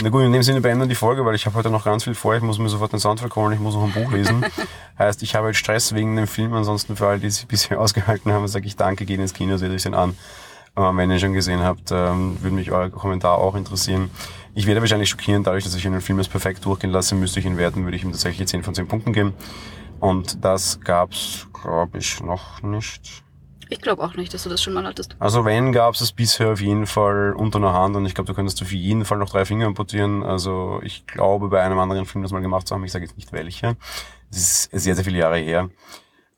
Na 0.01 0.09
gut, 0.09 0.23
in 0.23 0.33
dem 0.33 0.43
Sinne 0.43 0.59
beenden 0.59 0.81
wir 0.81 0.88
die 0.88 0.95
Folge, 0.95 1.23
weil 1.23 1.36
ich 1.36 1.45
habe 1.45 1.55
heute 1.55 1.69
noch 1.69 1.86
ganz 1.86 2.03
viel 2.03 2.15
vor. 2.15 2.36
Ich 2.36 2.41
muss 2.41 2.57
mir 2.57 2.67
sofort 2.67 2.91
den 2.91 2.99
Soundtrack 2.99 3.36
holen, 3.36 3.53
ich 3.53 3.59
muss 3.59 3.75
noch 3.75 3.83
ein 3.83 3.93
Buch 3.93 4.12
lesen. 4.12 4.43
heißt, 4.99 5.21
ich 5.21 5.36
habe 5.36 5.47
jetzt 5.47 5.57
Stress 5.57 5.93
wegen 5.93 6.15
dem 6.15 6.27
Film. 6.27 6.51
Ansonsten 6.53 6.95
für 6.95 7.07
alle, 7.07 7.19
die 7.19 7.29
sich 7.29 7.47
bisher 7.47 7.79
ausgehalten 7.79 8.33
haben, 8.33 8.47
sage 8.47 8.65
ich 8.65 8.75
danke, 8.75 9.05
geht 9.05 9.19
ins 9.19 9.36
Kino, 9.36 9.55
seht 9.57 9.71
euch 9.71 9.83
den 9.83 9.93
an. 9.93 10.17
Aber 10.75 10.97
wenn 10.97 11.12
ihr 11.12 11.19
schon 11.19 11.33
gesehen 11.33 11.62
habt, 11.62 11.91
ähm, 11.91 12.41
würde 12.41 12.55
mich 12.55 12.71
euer 12.71 12.89
Kommentar 12.89 13.38
auch 13.38 13.55
interessieren. 13.55 14.09
Ich 14.56 14.68
werde 14.68 14.82
wahrscheinlich 14.82 15.10
schockieren, 15.10 15.44
dadurch, 15.44 15.63
dass 15.63 15.74
ich 15.76 15.86
einen 15.88 16.02
Film 16.02 16.20
als 16.20 16.28
perfekt 16.28 16.63
durchgehen 16.66 16.92
lasse, 16.92 17.16
müsste 17.16 17.39
ich 17.39 17.46
ihn 17.46 17.58
werten, 17.58 17.84
würde 17.86 17.98
ich 17.98 18.04
ihm 18.04 18.12
tatsächlich 18.12 18.48
10 18.48 18.63
von 18.63 18.76
10 18.76 18.88
Punkten 18.88 19.12
geben. 19.12 19.34
Und 20.00 20.44
das 20.44 20.80
gab's, 20.82 21.48
glaube 21.54 21.98
ich, 21.98 22.22
noch 22.22 22.62
nicht. 22.62 23.24
Ich 23.70 23.82
glaube 23.82 24.04
auch 24.04 24.16
nicht, 24.16 24.34
dass 24.34 24.44
du 24.44 24.50
das 24.50 24.62
schon 24.62 24.74
mal 24.74 24.86
hattest. 24.86 25.16
Also 25.18 25.46
wenn, 25.46 25.72
gab's 25.72 26.02
es 26.02 26.12
bisher 26.12 26.52
auf 26.52 26.62
jeden 26.62 26.86
Fall 26.86 27.34
unter 27.34 27.58
einer 27.58 27.74
Hand 27.74 27.96
und 27.96 28.06
ich 28.06 28.13
glaube, 28.13 28.28
du 28.28 28.36
könntest 28.36 28.62
auf 28.62 28.72
jeden 28.72 29.06
Fall 29.06 29.18
noch 29.18 29.30
drei 29.30 29.46
Finger 29.46 29.66
amputieren. 29.66 30.22
Also 30.22 30.80
ich 30.84 31.08
glaube, 31.08 31.50
bei 31.50 31.62
einem 31.62 31.80
anderen 31.80 32.06
Film 32.06 32.22
das 32.22 32.32
mal 32.32 32.42
gemacht 32.42 32.68
zu 32.68 32.76
haben, 32.76 32.84
ich 32.84 32.92
sage 32.92 33.06
jetzt 33.06 33.16
nicht 33.16 33.32
welche. 33.32 33.76
Das 34.30 34.39
ist 34.39 34.72
sehr, 34.72 34.94
sehr 34.94 35.04
viele 35.04 35.18
Jahre 35.18 35.38
her. 35.38 35.70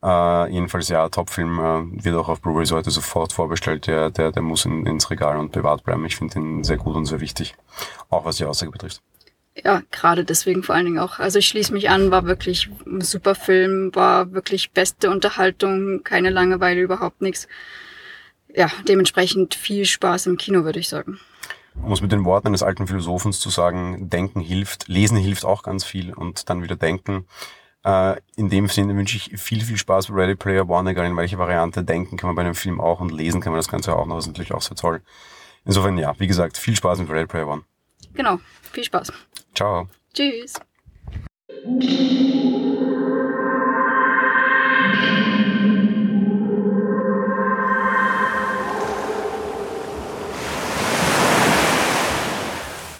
Uh, 0.05 0.45
jedenfalls 0.51 0.89
ja, 0.89 1.09
Topfilm 1.09 1.57
uh, 1.57 2.03
wird 2.03 2.15
auch 2.15 2.29
auf 2.29 2.39
Blu-ray 2.39 2.67
heute 2.67 2.91
sofort 2.91 3.33
vorbestellt. 3.33 3.87
Der, 3.87 4.11
der, 4.11 4.31
der 4.31 4.43
muss 4.43 4.63
in, 4.63 4.85
ins 4.85 5.09
Regal 5.09 5.37
und 5.37 5.51
bewahrt 5.51 5.83
bleiben. 5.83 6.05
Ich 6.05 6.17
finde 6.17 6.37
ihn 6.37 6.63
sehr 6.63 6.77
gut 6.77 6.95
und 6.95 7.07
sehr 7.07 7.21
wichtig. 7.21 7.55
Auch 8.11 8.23
was 8.23 8.37
die 8.37 8.45
Aussage 8.45 8.71
betrifft. 8.71 9.01
Ja, 9.63 9.81
gerade 9.89 10.23
deswegen 10.23 10.61
vor 10.61 10.75
allen 10.75 10.85
Dingen 10.85 10.99
auch. 10.99 11.17
Also 11.17 11.39
ich 11.39 11.47
schließe 11.47 11.73
mich 11.73 11.89
an, 11.89 12.11
war 12.11 12.25
wirklich 12.25 12.69
ein 12.85 13.01
super 13.01 13.33
Film, 13.33 13.95
war 13.95 14.31
wirklich 14.31 14.69
beste 14.73 15.09
Unterhaltung, 15.09 16.03
keine 16.03 16.29
Langeweile, 16.29 16.81
überhaupt 16.81 17.23
nichts. 17.23 17.47
Ja, 18.53 18.69
dementsprechend 18.87 19.55
viel 19.55 19.85
Spaß 19.85 20.27
im 20.27 20.37
Kino, 20.37 20.65
würde 20.65 20.79
ich 20.79 20.87
sagen. 20.87 21.19
Um 21.81 21.91
es 21.91 22.01
mit 22.01 22.11
den 22.11 22.25
Worten 22.25 22.49
eines 22.49 22.61
alten 22.61 22.85
Philosophens 22.85 23.39
zu 23.39 23.49
sagen, 23.49 24.07
denken 24.07 24.39
hilft, 24.39 24.87
lesen 24.87 25.17
hilft 25.17 25.45
auch 25.45 25.63
ganz 25.63 25.83
viel 25.83 26.13
und 26.13 26.47
dann 26.49 26.61
wieder 26.61 26.75
denken. 26.75 27.25
Äh, 27.85 28.15
in 28.35 28.49
dem 28.49 28.67
Sinne 28.67 28.95
wünsche 28.95 29.15
ich 29.15 29.39
viel, 29.39 29.63
viel 29.63 29.77
Spaß 29.77 30.07
bei 30.07 30.15
Ready 30.15 30.35
Player 30.35 30.67
One, 30.67 30.89
egal 30.89 31.05
in 31.05 31.15
welche 31.15 31.37
Variante. 31.37 31.83
Denken 31.83 32.17
kann 32.17 32.27
man 32.27 32.35
bei 32.35 32.41
einem 32.41 32.55
Film 32.55 32.81
auch 32.81 32.99
und 32.99 33.11
lesen 33.11 33.41
kann 33.41 33.53
man 33.53 33.59
das 33.59 33.67
Ganze 33.67 33.95
auch 33.95 34.07
noch. 34.07 34.15
Das 34.15 34.25
ist 34.25 34.29
natürlich 34.29 34.53
auch 34.53 34.61
sehr 34.63 34.75
toll. 34.75 35.03
Insofern, 35.65 35.95
ja, 35.99 36.13
wie 36.17 36.25
gesagt, 36.25 36.57
viel 36.57 36.75
Spaß 36.75 36.97
mit 36.99 37.09
Ready 37.11 37.27
Player 37.27 37.47
One. 37.47 37.61
Genau, 38.15 38.39
viel 38.71 38.83
Spaß. 38.83 39.13
Ciao. 39.53 39.87
Tschüss. 40.13 40.53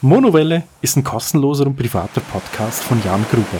Monowelle 0.02 0.64
ist 0.82 0.96
ein 0.96 1.04
kostenloser 1.04 1.66
und 1.66 1.76
privater 1.76 2.22
Podcast 2.22 2.84
von 2.84 3.02
Jan 3.04 3.26
Gruber. 3.32 3.60